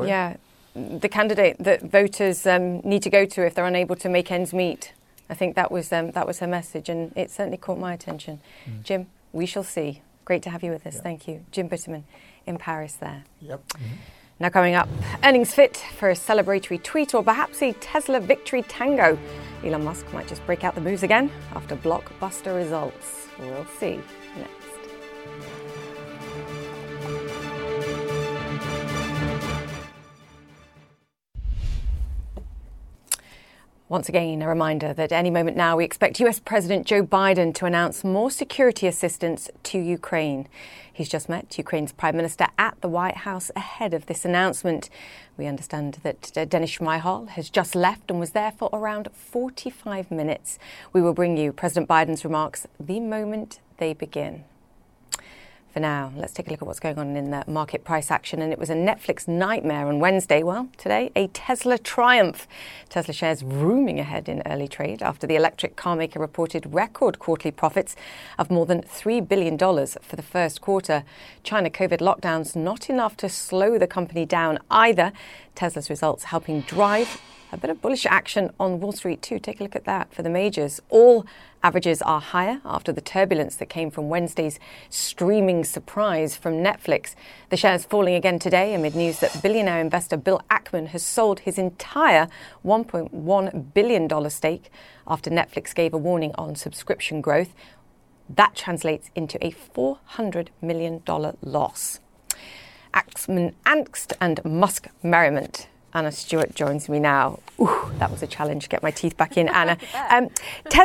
Yeah 0.07 0.37
the 0.79 1.09
candidate 1.09 1.57
that 1.59 1.83
voters 1.83 2.47
um, 2.47 2.81
need 2.81 3.03
to 3.03 3.11
go 3.11 3.25
to 3.25 3.47
if 3.47 3.55
they're 3.55 3.67
unable 3.67 3.97
to 3.97 4.09
make 4.09 4.31
ends 4.31 4.53
meet. 4.53 4.93
I 5.31 5.35
think 5.35 5.57
that 5.57 5.71
was 5.71 5.93
um, 5.93 6.13
that 6.13 6.27
was 6.27 6.39
her 6.39 6.47
message, 6.47 6.89
and 6.89 7.13
it 7.17 7.31
certainly 7.31 7.59
caught 7.59 7.79
my 7.79 7.93
attention. 7.93 8.41
Mm. 8.67 8.83
Jim, 8.83 9.07
we 9.33 9.47
shall 9.47 9.65
see. 9.65 10.03
Great 10.25 10.43
to 10.43 10.51
have 10.51 10.63
you 10.63 10.71
with 10.71 10.87
us. 10.87 10.97
Yeah. 10.97 11.03
Thank 11.03 11.29
you, 11.29 11.45
Jim 11.53 11.69
Bittermann, 11.69 12.05
in 12.47 12.59
Paris. 12.59 12.95
There. 12.95 13.25
Yep. 13.41 13.69
Mm-hmm. 13.69 13.95
Now 14.41 14.51
coming 14.51 14.75
up, 14.75 14.89
earnings 15.25 15.53
fit 15.53 15.77
for 15.97 16.11
a 16.11 16.15
celebratory 16.15 16.83
tweet, 16.83 17.15
or 17.15 17.25
perhaps 17.25 17.61
a 17.61 17.73
Tesla 17.73 18.21
victory 18.21 18.63
tango. 18.63 19.19
Elon 19.65 19.85
Musk 19.85 20.11
might 20.13 20.29
just 20.29 20.45
break 20.47 20.63
out 20.63 20.77
the 20.77 20.81
moves 20.81 21.03
again 21.03 21.31
after 21.55 21.75
blockbuster 21.75 22.55
results. 22.55 23.27
We'll 23.41 23.67
see. 23.81 24.01
Once 33.91 34.07
again, 34.07 34.43
a 34.43 34.47
reminder 34.47 34.93
that 34.93 35.13
any 35.13 35.31
moment 35.31 35.57
now 35.57 35.75
we 35.75 35.83
expect 35.83 36.21
US 36.21 36.39
President 36.39 36.87
Joe 36.87 37.03
Biden 37.03 37.55
to 37.55 37.65
announce 37.65 38.05
more 38.05 38.31
security 38.31 38.87
assistance 38.87 39.49
to 39.63 39.79
Ukraine. 39.79 40.47
He's 40.93 41.09
just 41.09 41.27
met 41.27 41.57
Ukraine's 41.57 41.93
Prime 41.93 42.15
Minister 42.15 42.49
at 42.59 42.79
the 42.83 42.89
White 42.89 43.17
House 43.19 43.51
ahead 43.57 43.95
of 43.95 44.05
this 44.05 44.27
announcement. 44.27 44.91
We 45.39 45.47
understand 45.47 46.01
that 46.03 46.31
Denis 46.51 46.77
Shmyhal 46.77 47.29
has 47.29 47.49
just 47.49 47.75
left 47.75 48.11
and 48.11 48.21
was 48.21 48.33
there 48.33 48.53
for 48.53 48.69
around 48.75 49.09
45 49.15 50.11
minutes. 50.11 50.59
We 50.93 51.01
will 51.01 51.15
bring 51.15 51.39
you 51.39 51.51
President 51.51 51.89
Biden's 51.89 52.27
remarks 52.27 52.67
the 52.79 53.01
moment 53.01 53.61
they 53.79 53.95
begin 53.95 54.45
for 55.73 55.81
now. 55.81 56.13
Let's 56.17 56.33
take 56.33 56.49
a 56.49 56.51
look 56.51 56.63
at 56.63 56.67
what's 56.67 56.81
going 56.81 56.99
on 56.99 57.17
in 57.17 57.31
the 57.31 57.45
market 57.47 57.85
price 57.85 58.11
action. 58.11 58.43
And 58.43 58.53
it 58.53 58.59
was 58.59 58.71
a 58.71 58.75
Netflix 58.75 59.29
nightmare 59.29 59.87
on 59.87 60.01
Wednesday. 60.01 60.43
Well, 60.43 60.69
today, 60.77 61.11
a 61.15 61.29
Tesla 61.29 61.79
triumph. 61.79 62.49
Tesla 62.89 63.15
shares 63.15 63.43
rooming 63.43 64.01
ahead 64.01 64.29
in 64.29 64.43
early 64.47 64.69
trade 64.69 65.03
after 65.03 65.27
the 65.27 65.37
electric 65.37 65.77
car 65.77 65.97
maker 65.97 66.19
reported 66.19 66.73
record 66.73 67.19
quarterly 67.19 67.53
profits 67.53 67.97
of 68.39 68.51
more 68.51 68.67
than 68.67 68.83
$3 68.83 69.27
billion 69.27 69.59
for 69.59 70.17
the 70.17 70.23
first 70.23 70.61
quarter. 70.61 71.05
China 71.43 71.71
COVID 71.71 71.99
lockdowns 71.99 72.57
not 72.57 72.89
enough 72.89 73.17
to 73.19 73.29
slow 73.29 73.79
the 73.79 73.87
company 73.87 74.25
down 74.25 74.59
either. 74.71 75.13
Tesla's 75.55 75.91
results 75.91 76.25
helping 76.25 76.63
drive 76.63 77.21
a 77.51 77.57
bit 77.57 77.71
of 77.71 77.81
bullish 77.81 78.05
action 78.07 78.51
on 78.61 78.81
Wall 78.81 78.93
Street, 78.93 79.23
too. 79.23 79.39
Take 79.39 79.61
a 79.61 79.63
look 79.63 79.77
at 79.77 79.85
that 79.85 80.13
for 80.13 80.23
the 80.23 80.31
majors. 80.31 80.81
All 80.91 81.27
averages 81.63 82.03
are 82.03 82.21
higher 82.21 82.61
after 82.65 82.93
the 82.93 83.01
turbulence 83.01 83.57
that 83.57 83.69
came 83.69 83.91
from 83.91 84.09
Wednesday's 84.09 84.61
streaming 84.91 85.65
surprise 85.65 86.37
from 86.37 86.55
Netflix. 86.55 87.15
The 87.49 87.57
shares 87.57 87.85
falling 87.85 88.15
again 88.15 88.39
today 88.39 88.75
amid 88.75 88.95
news 88.95 89.21
that 89.21 89.43
billionaire 89.43 89.81
investor 89.81 90.17
Bill 90.17 90.43
Ackman 90.51 90.89
has 90.89 91.03
sold 91.03 91.41
his 91.41 91.59
entire 91.59 92.29
$1.1 92.65 93.75
billion 93.75 94.31
stake 94.31 94.71
after 95.07 95.31
Netflix 95.31 95.75
gave 95.75 95.95
a 95.95 95.99
warning 95.99 96.33
on 96.37 96.55
subscription 96.55 97.21
growth. 97.21 97.55
That 98.29 98.55
translates 98.55 99.11
into 99.15 99.45
a 99.45 99.53
$400 99.53 100.49
million 100.61 101.03
loss. 101.41 102.01
Ackman 102.93 103.55
angst 103.65 104.13
and 104.21 104.45
Musk 104.45 104.89
merriment 105.03 105.69
Anna 105.95 106.13
Stewart 106.13 106.55
joins 106.55 106.89
me 106.89 106.99
now. 106.99 107.41
Ooh, 107.61 107.91
that 107.99 108.11
was 108.11 108.23
a 108.23 108.27
challenge. 108.27 108.69
Get 108.69 108.83
my 108.83 108.91
teeth 108.91 109.17
back 109.17 109.37
in, 109.37 109.49
Anna. 109.49 109.77
Um, 110.11 110.29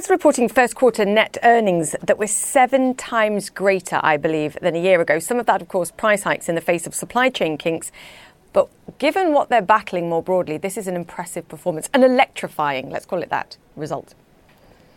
reporting 0.10 0.50
first 0.50 0.76
quarter 0.76 1.06
net 1.06 1.38
earnings 1.44 1.96
that 2.02 2.18
were 2.18 2.28
seven 2.28 2.94
times 2.96 3.50
greater, 3.50 4.00
I 4.04 4.18
believe, 4.18 4.58
than 4.62 4.76
a 4.76 4.82
year 4.82 5.00
ago. 5.02 5.20
Some 5.20 5.40
of 5.40 5.46
that, 5.46 5.62
of 5.62 5.68
course, 5.68 5.92
price 5.92 6.24
hikes 6.24 6.50
in 6.50 6.56
the 6.56 6.62
face 6.62 6.86
of 6.86 6.94
supply 6.94 7.30
chain 7.30 7.58
kinks. 7.58 7.92
But 8.52 8.70
given 9.00 9.34
what 9.34 9.50
they're 9.50 9.62
battling 9.62 10.10
more 10.10 10.22
broadly, 10.22 10.58
this 10.58 10.78
is 10.78 10.88
an 10.88 10.96
impressive 10.96 11.48
performance, 11.48 11.90
an 11.94 12.04
electrifying, 12.04 12.90
let's 12.90 13.06
call 13.06 13.22
it 13.22 13.30
that, 13.30 13.58
result. 13.76 14.14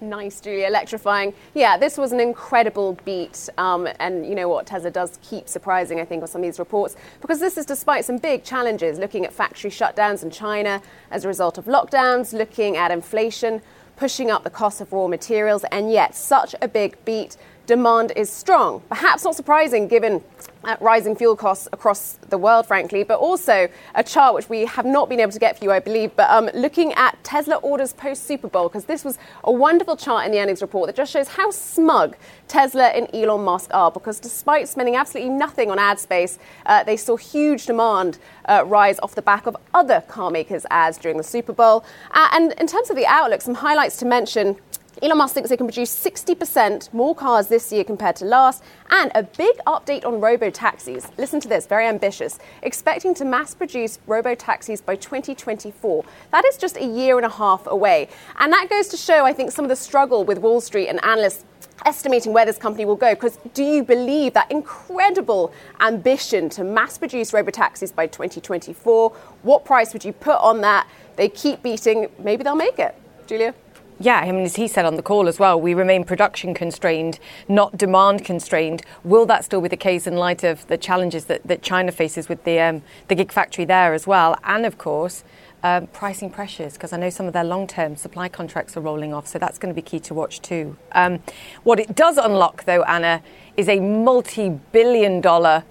Nice, 0.01 0.43
Julia, 0.43 0.67
electrifying. 0.67 1.33
Yeah, 1.55 1.79
this 1.79 1.97
was 1.97 2.13
an 2.13 2.21
incredible 2.21 2.99
beat. 3.07 3.49
Um, 3.57 3.89
and 3.99 4.27
you 4.27 4.35
know 4.35 4.47
what? 4.47 4.67
Tesla 4.67 4.91
does 4.91 5.19
keep 5.23 5.49
surprising, 5.49 6.01
I 6.01 6.05
think, 6.05 6.21
with 6.21 6.31
some 6.31 6.43
of 6.43 6.47
these 6.47 6.59
reports 6.59 6.97
because 7.23 7.41
this 7.41 7.57
is 7.57 7.65
despite 7.65 8.05
some 8.05 8.19
big 8.19 8.45
challenges 8.45 8.99
looking 8.99 9.25
at 9.25 9.33
factory 9.33 9.71
shutdowns 9.71 10.23
in 10.23 10.31
China 10.31 10.83
as 11.11 11.25
a 11.25 11.29
result 11.29 11.57
of 11.57 11.65
lockdowns, 11.65 12.35
looking 12.35 12.77
at 12.77 12.91
inflation, 12.91 13.63
pushing 13.97 14.31
up 14.31 14.45
the 14.45 14.51
cost 14.51 14.83
of 14.83 14.93
raw 14.93 15.07
materials, 15.07 15.65
and 15.73 15.91
yet 15.91 16.15
such 16.15 16.55
a 16.61 16.69
big 16.69 17.03
beat 17.07 17.39
demand 17.67 18.13
is 18.17 18.31
strong. 18.31 18.81
Perhaps 18.89 19.25
not 19.25 19.35
surprising 19.35 19.89
given 19.89 20.23
uh, 20.65 20.77
rising 20.81 21.15
fuel 21.15 21.37
costs 21.37 21.69
across 21.73 22.19
the 22.29 22.39
world, 22.39 22.67
frankly, 22.67 23.05
but 23.05 23.19
also 23.19 23.69
a 23.95 24.03
chart 24.03 24.35
which 24.35 24.49
we 24.49 24.65
have 24.65 24.85
not 24.85 25.09
been 25.09 25.21
able 25.21 25.31
to 25.33 25.39
get 25.39 25.59
for 25.59 25.65
you, 25.65 25.71
I 25.71 25.79
believe, 25.79 26.15
but 26.17 26.29
um, 26.31 26.51
looking 26.55 26.93
at 26.95 27.23
Tesla 27.23 27.57
orders 27.57 27.93
post 27.93 28.27
Super 28.27 28.49
Bowl, 28.49 28.69
because 28.69 28.87
this 28.87 29.05
was 29.05 29.19
a 29.45 29.53
wonderful 29.53 29.97
chart 29.97 30.27
in 30.27 30.33
the 30.33 30.41
earnings 30.41 30.63
report 30.63 30.89
that 30.89 30.97
just 30.97 31.13
shows 31.13 31.29
how 31.29 31.51
smug 31.51 32.17
Tesla 32.49 32.89
and 32.89 33.09
Elon 33.15 33.45
Musk 33.45 33.71
are, 33.73 33.91
because 33.91 34.19
despite 34.19 34.69
spending 34.69 34.97
absolutely 34.97 35.33
nothing 35.33 35.71
on 35.71 35.79
ad 35.79 36.01
space, 36.01 36.39
uh, 36.67 36.83
they 36.83 36.97
saw 36.97 37.17
huge 37.17 37.67
demand 37.67 38.19
uh, 38.47 38.65
rise 38.67 38.99
off 39.01 39.15
the 39.15 39.23
back 39.23 39.47
of 39.47 39.57
other 39.73 40.01
car 40.09 40.31
makers' 40.31 40.67
ads 40.71 40.99
during 40.99 41.17
the 41.17 41.25
Super 41.25 41.53
Bowl. 41.53 41.85
Uh, 42.11 42.29
and 42.33 42.53
in 42.55 42.67
terms 42.67 42.91
of 42.91 42.97
the 42.97 43.07
outlook, 43.07 43.41
some 43.41 43.55
highlights 43.55 43.97
to 43.99 44.05
mention. 44.05 44.57
Elon 45.03 45.19
Musk 45.19 45.35
thinks 45.35 45.51
they 45.51 45.59
can 45.59 45.67
produce 45.67 45.95
60% 45.95 46.91
more 46.95 47.15
cars 47.15 47.49
this 47.49 47.71
year 47.71 47.85
compared 47.85 48.17
to 48.17 48.25
last, 48.25 48.63
and 48.89 49.13
a 49.15 49.23
big 49.23 49.55
update 49.67 50.07
on 50.07 50.23
robo 50.23 50.49
taxis. 50.49 51.07
Listen 51.19 51.39
to 51.41 51.49
this, 51.49 51.67
very 51.67 51.87
ambitious. 51.87 52.39
Expecting 52.63 53.15
to 53.17 53.27
mass 53.27 53.55
produce 53.55 53.99
robo 54.07 54.35
taxis 54.35 54.81
by 54.81 54.97
2024. 54.97 56.03
That 56.33 56.47
is 56.47 56.57
just 56.57 56.79
a 56.79 56.85
year 56.85 57.19
and 57.19 57.27
a 57.27 57.31
half 57.31 57.67
away. 57.67 58.09
And 58.39 58.51
that 58.55 58.71
goes 58.71 58.89
to 58.89 58.97
show, 58.97 59.27
I 59.27 59.35
think, 59.35 59.53
some 59.53 59.67
of 59.67 59.69
the 59.69 59.77
struggle 59.77 60.25
with 60.25 60.39
Wall 60.39 60.63
Street 60.63 60.89
and 60.89 61.05
analysts 61.05 61.45
estimating 61.85 62.33
where 62.33 62.47
this 62.47 62.57
company 62.57 62.87
will 62.87 62.97
go. 62.97 63.15
Because 63.15 63.39
do 63.53 63.63
you 63.63 63.85
believe 63.85 64.33
that 64.33 64.51
incredible 64.51 65.53
ambition 65.81 66.49
to 66.49 66.65
mass 66.65 66.97
produce 66.97 67.35
robo 67.35 67.51
taxis 67.51 67.93
by 67.93 68.07
2024? 68.07 69.11
What 69.43 69.67
price 69.67 69.93
would 69.93 70.07
you 70.07 70.15
put 70.15 70.41
on 70.41 70.63
that? 70.63 70.89
They 71.17 71.29
keep 71.29 71.63
beating, 71.63 72.09
maybe 72.19 72.45
they'll 72.45 72.57
make 72.57 72.79
it. 72.79 72.95
Julia? 73.27 73.55
Yeah, 73.99 74.19
I 74.19 74.31
mean, 74.31 74.45
as 74.45 74.57
he 74.57 74.69
said 74.69 74.85
on 74.85 74.97
the 74.97 75.03
call 75.03 75.27
as 75.27 75.39
well, 75.39 75.59
we 75.59 75.73
remain 75.73 76.05
production 76.05 76.53
constrained, 76.53 77.19
not 77.49 77.79
demand 77.79 78.27
constrained. 78.27 78.83
Will 79.05 79.25
that 79.27 79.45
still 79.45 79.63
be 79.63 79.69
the 79.69 79.77
case 79.77 80.07
in 80.07 80.17
light 80.17 80.45
of 80.45 80.67
the 80.67 80.77
challenges 80.77 81.25
that, 81.27 81.43
that 81.47 81.63
China 81.63 81.91
faces 81.91 82.29
with 82.29 82.45
the, 82.45 82.61
um, 82.61 82.83
the 83.09 83.15
gig 83.15 83.33
factory 83.33 83.65
there 83.65 83.95
as 83.95 84.07
well? 84.07 84.39
And 84.45 84.67
of 84.67 84.77
course, 84.77 85.25
um, 85.63 85.87
pricing 85.89 86.31
pressures, 86.31 86.75
because 86.75 86.93
I 86.93 86.99
know 86.99 87.09
some 87.09 87.27
of 87.27 87.33
their 87.33 87.43
long 87.43 87.67
term 87.67 87.97
supply 87.97 88.29
contracts 88.29 88.77
are 88.77 88.81
rolling 88.81 89.15
off, 89.15 89.27
so 89.27 89.39
that's 89.39 89.59
going 89.59 89.75
to 89.75 89.75
be 89.75 89.83
key 89.83 89.99
to 90.01 90.15
watch 90.15 90.43
too. 90.43 90.77
Um, 90.93 91.21
what 91.63 91.81
it 91.81 91.97
does 91.97 92.19
unlock, 92.19 92.65
though, 92.65 92.83
Anna, 92.83 93.23
is 93.57 93.67
a 93.69 93.81
multi 93.81 94.51
billion 94.51 95.23
dollar 95.23 95.65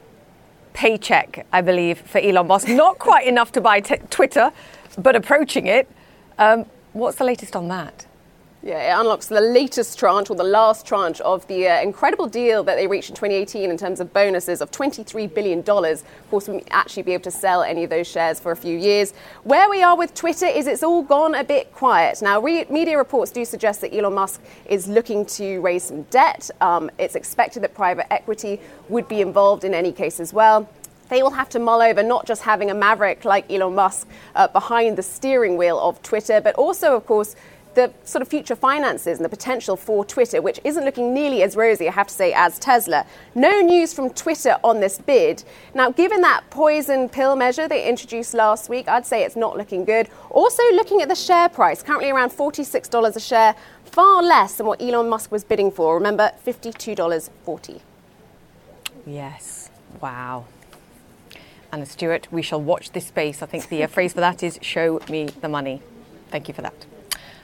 paycheck, 0.73 1.45
I 1.53 1.61
believe, 1.61 1.99
for 1.99 2.17
Elon 2.17 2.47
Musk. 2.47 2.67
Not 2.67 2.97
quite 2.97 3.27
enough 3.27 3.51
to 3.53 3.61
buy 3.61 3.81
t- 3.81 3.97
Twitter, 4.09 4.51
but 4.97 5.15
approaching 5.15 5.67
it. 5.67 5.87
Um, 6.39 6.65
what's 6.93 7.17
the 7.17 7.23
latest 7.23 7.55
on 7.55 7.67
that? 7.67 8.07
Yeah, 8.65 8.95
it 8.95 8.99
unlocks 8.99 9.27
the 9.27 9.41
latest 9.41 9.99
tranche 9.99 10.31
or 10.31 10.35
the 10.35 10.43
last 10.43 10.87
tranche 10.87 11.21
of 11.21 11.45
the 11.45 11.67
uh, 11.67 11.81
incredible 11.81 12.25
deal 12.25 12.63
that 12.63 12.77
they 12.77 12.87
reached 12.87 13.09
in 13.09 13.15
2018 13.15 13.69
in 13.69 13.77
terms 13.77 13.99
of 13.99 14.11
bonuses 14.11 14.59
of 14.59 14.71
$23 14.71 15.31
billion. 15.35 15.59
Of 15.59 16.03
course, 16.31 16.47
we 16.47 16.63
actually 16.71 17.03
be 17.03 17.13
able 17.13 17.25
to 17.25 17.31
sell 17.31 17.61
any 17.61 17.83
of 17.83 17.91
those 17.91 18.07
shares 18.07 18.39
for 18.39 18.51
a 18.51 18.55
few 18.55 18.75
years. 18.75 19.13
Where 19.43 19.69
we 19.69 19.83
are 19.83 19.95
with 19.95 20.15
Twitter 20.15 20.47
is 20.47 20.65
it's 20.65 20.81
all 20.81 21.03
gone 21.03 21.35
a 21.35 21.43
bit 21.43 21.73
quiet. 21.73 22.23
Now, 22.23 22.41
re- 22.41 22.65
media 22.67 22.97
reports 22.97 23.29
do 23.29 23.45
suggest 23.45 23.81
that 23.81 23.93
Elon 23.93 24.15
Musk 24.15 24.41
is 24.65 24.87
looking 24.87 25.27
to 25.27 25.59
raise 25.61 25.83
some 25.83 26.01
debt. 26.03 26.49
Um, 26.59 26.89
it's 26.97 27.13
expected 27.13 27.61
that 27.61 27.75
private 27.75 28.11
equity 28.11 28.59
would 28.89 29.07
be 29.07 29.21
involved 29.21 29.63
in 29.63 29.75
any 29.75 29.91
case 29.91 30.19
as 30.19 30.33
well 30.33 30.67
they 31.07 31.21
will 31.21 31.29
have 31.29 31.47
to 31.47 31.59
mull 31.59 31.83
over 31.83 32.01
not 32.01 32.25
just 32.25 32.41
having 32.41 32.71
a 32.71 32.73
maverick 32.73 33.23
like 33.25 33.45
Elon 33.51 33.75
Musk 33.75 34.07
uh, 34.33 34.47
behind 34.47 34.97
the 34.97 35.03
steering 35.03 35.55
wheel 35.55 35.79
of 35.79 36.01
Twitter, 36.01 36.41
but 36.41 36.55
also, 36.55 36.95
of 36.95 37.05
course, 37.05 37.35
the 37.75 37.91
sort 38.03 38.21
of 38.21 38.27
future 38.27 38.55
finances 38.55 39.17
and 39.17 39.25
the 39.25 39.29
potential 39.29 39.75
for 39.75 40.03
Twitter, 40.03 40.41
which 40.41 40.59
isn't 40.63 40.83
looking 40.83 41.13
nearly 41.13 41.43
as 41.43 41.55
rosy, 41.55 41.87
I 41.87 41.91
have 41.91 42.07
to 42.07 42.13
say, 42.13 42.33
as 42.33 42.57
Tesla. 42.57 43.05
No 43.35 43.61
news 43.61 43.93
from 43.93 44.09
Twitter 44.09 44.57
on 44.63 44.79
this 44.79 44.97
bid. 44.97 45.43
Now, 45.73 45.91
given 45.91 46.21
that 46.21 46.49
poison 46.49 47.09
pill 47.09 47.35
measure 47.35 47.67
they 47.67 47.87
introduced 47.87 48.33
last 48.33 48.69
week, 48.69 48.87
I'd 48.87 49.05
say 49.05 49.23
it's 49.23 49.35
not 49.35 49.57
looking 49.57 49.85
good. 49.85 50.09
Also, 50.29 50.63
looking 50.73 51.01
at 51.01 51.09
the 51.09 51.15
share 51.15 51.49
price, 51.49 51.83
currently 51.83 52.09
around 52.09 52.31
$46 52.31 53.15
a 53.15 53.19
share, 53.19 53.55
far 53.83 54.23
less 54.23 54.55
than 54.55 54.65
what 54.65 54.81
Elon 54.81 55.09
Musk 55.09 55.31
was 55.31 55.43
bidding 55.43 55.71
for. 55.71 55.95
Remember, 55.95 56.31
$52.40. 56.45 57.81
Yes. 59.05 59.69
Wow. 60.01 60.45
Anna 61.71 61.85
Stewart, 61.85 62.27
we 62.31 62.41
shall 62.41 62.61
watch 62.61 62.91
this 62.91 63.07
space. 63.07 63.41
I 63.41 63.45
think 63.45 63.69
the 63.69 63.83
uh, 63.83 63.87
phrase 63.87 64.13
for 64.13 64.21
that 64.21 64.41
is 64.43 64.59
show 64.61 65.01
me 65.09 65.25
the 65.41 65.49
money. 65.49 65.81
Thank 66.31 66.47
you 66.47 66.53
for 66.53 66.61
that. 66.61 66.85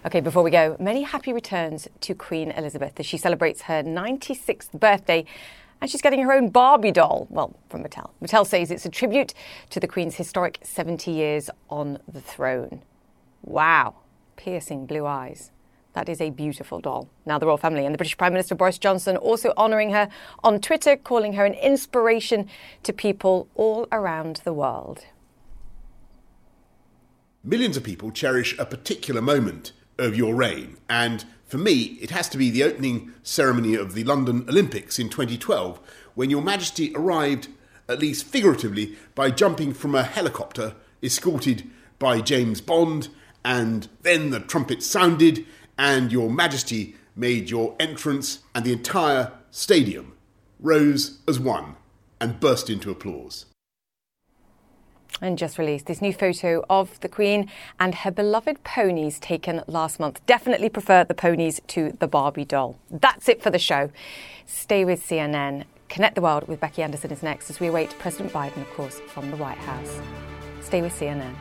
Okay, 0.04 0.20
before 0.20 0.42
we 0.42 0.50
go, 0.50 0.76
many 0.80 1.04
happy 1.04 1.32
returns 1.32 1.88
to 2.00 2.16
Queen 2.16 2.50
Elizabeth 2.50 3.00
as 3.00 3.06
she 3.06 3.18
celebrates 3.18 3.62
her 3.64 3.84
96th 3.84 4.72
birthday 4.80 5.24
and 5.80 5.92
she's 5.92 6.02
getting 6.02 6.24
her 6.24 6.34
own 6.34 6.50
Barbie 6.50 6.92
doll, 6.92 7.28
well, 7.30 7.56
from 7.70 7.84
Mattel. 7.84 8.10
Mattel 8.20 8.46
says 8.48 8.72
it's 8.72 8.86
a 8.86 8.90
tribute 8.90 9.36
to 9.70 9.80
the 9.80 9.88
Queen's 9.88 10.16
historic 10.16 10.58
70 10.64 11.12
years 11.12 11.52
on 11.70 12.00
the 12.12 12.20
throne. 12.20 12.82
Wow, 13.44 13.94
piercing 14.38 14.88
blue 14.88 15.06
eyes. 15.06 15.52
That 15.94 16.10
is 16.10 16.20
a 16.20 16.32
beautiful 16.32 16.80
doll. 16.80 17.08
Now, 17.28 17.38
the 17.38 17.46
royal 17.46 17.58
family 17.58 17.86
and 17.86 17.94
the 17.94 17.98
British 17.98 18.18
Prime 18.18 18.34
Minister 18.34 18.56
Boris 18.56 18.80
Johnson 18.80 19.18
also 19.18 19.54
honouring 19.56 19.92
her 19.92 20.10
on 20.44 20.62
Twitter, 20.62 20.98
calling 20.98 21.34
her 21.34 21.46
an 21.46 21.54
inspiration 21.54 22.48
to 22.82 22.92
people 22.92 23.48
all 23.54 23.88
around 23.92 24.42
the 24.46 24.54
world. 24.54 25.06
Millions 27.44 27.78
of 27.78 27.84
people 27.84 28.10
cherish 28.10 28.58
a 28.58 28.66
particular 28.66 29.22
moment 29.22 29.74
of 29.98 30.16
your 30.16 30.36
reign. 30.36 30.78
And 30.90 31.26
for 31.46 31.58
me, 31.58 31.98
it 32.02 32.12
has 32.12 32.30
to 32.30 32.38
be 32.38 32.50
the 32.50 32.64
opening 32.64 33.12
ceremony 33.24 33.76
of 33.76 33.94
the 33.94 34.04
London 34.04 34.46
Olympics 34.48 35.00
in 35.00 35.10
2012, 35.10 35.80
when 36.16 36.30
Your 36.30 36.42
Majesty 36.42 36.94
arrived, 36.96 37.50
at 37.90 38.00
least 38.00 38.26
figuratively, 38.26 38.96
by 39.16 39.32
jumping 39.32 39.74
from 39.74 39.96
a 39.96 40.04
helicopter 40.04 40.76
escorted 41.04 41.70
by 42.00 42.22
James 42.22 42.62
Bond, 42.62 43.10
and 43.44 43.88
then 44.02 44.30
the 44.30 44.40
trumpet 44.40 44.84
sounded, 44.84 45.46
and 45.78 46.12
Your 46.12 46.30
Majesty 46.30 46.96
made 47.16 47.50
your 47.50 47.76
entrance, 47.80 48.40
and 48.56 48.66
the 48.66 48.74
entire 48.74 49.32
stadium 49.50 50.14
rose 50.60 51.20
as 51.28 51.40
one 51.40 51.76
and 52.20 52.40
burst 52.40 52.70
into 52.70 52.92
applause 52.92 53.46
and 55.22 55.38
just 55.38 55.58
released 55.58 55.88
this 55.88 56.02
new 56.02 56.14
photo 56.14 56.64
of 56.70 57.00
the 57.02 57.10
Queen 57.10 57.50
and 57.80 57.96
her 57.96 58.12
beloved 58.12 58.64
ponies 58.64 59.20
taken 59.20 59.62
last 59.68 60.00
month. 60.00 60.26
Definitely 60.26 60.70
prefer 60.70 61.04
the 61.04 61.14
ponies 61.14 61.60
to 61.68 61.92
the 62.00 62.08
Barbie 62.08 62.46
doll. 62.46 62.78
That's 62.90 63.28
it 63.28 63.42
for 63.42 63.50
the 63.50 63.60
show. 63.60 63.90
Stay 64.46 64.86
with 64.86 65.06
CNN. 65.06 65.66
Connect 65.90 66.16
the 66.16 66.22
World 66.22 66.48
with 66.48 66.60
Becky 66.60 66.82
Anderson 66.84 67.12
is 67.12 67.22
next 67.22 67.50
as 67.50 67.60
we 67.60 67.68
await 67.68 67.98
President 68.00 68.32
Biden, 68.32 68.62
of 68.62 68.70
course, 68.72 69.02
from 69.08 69.30
the 69.30 69.38
White 69.38 69.58
House. 69.58 70.00
Stay 70.62 70.82
with 70.82 70.94
CNN. 70.98 71.36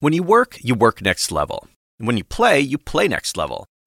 When 0.00 0.12
you 0.12 0.22
work, 0.22 0.58
you 0.62 0.74
work 0.74 1.02
next 1.02 1.32
level. 1.32 1.66
When 1.98 2.16
you 2.16 2.24
play, 2.24 2.60
you 2.60 2.78
play 2.78 3.08
next 3.08 3.36
level. 3.36 3.66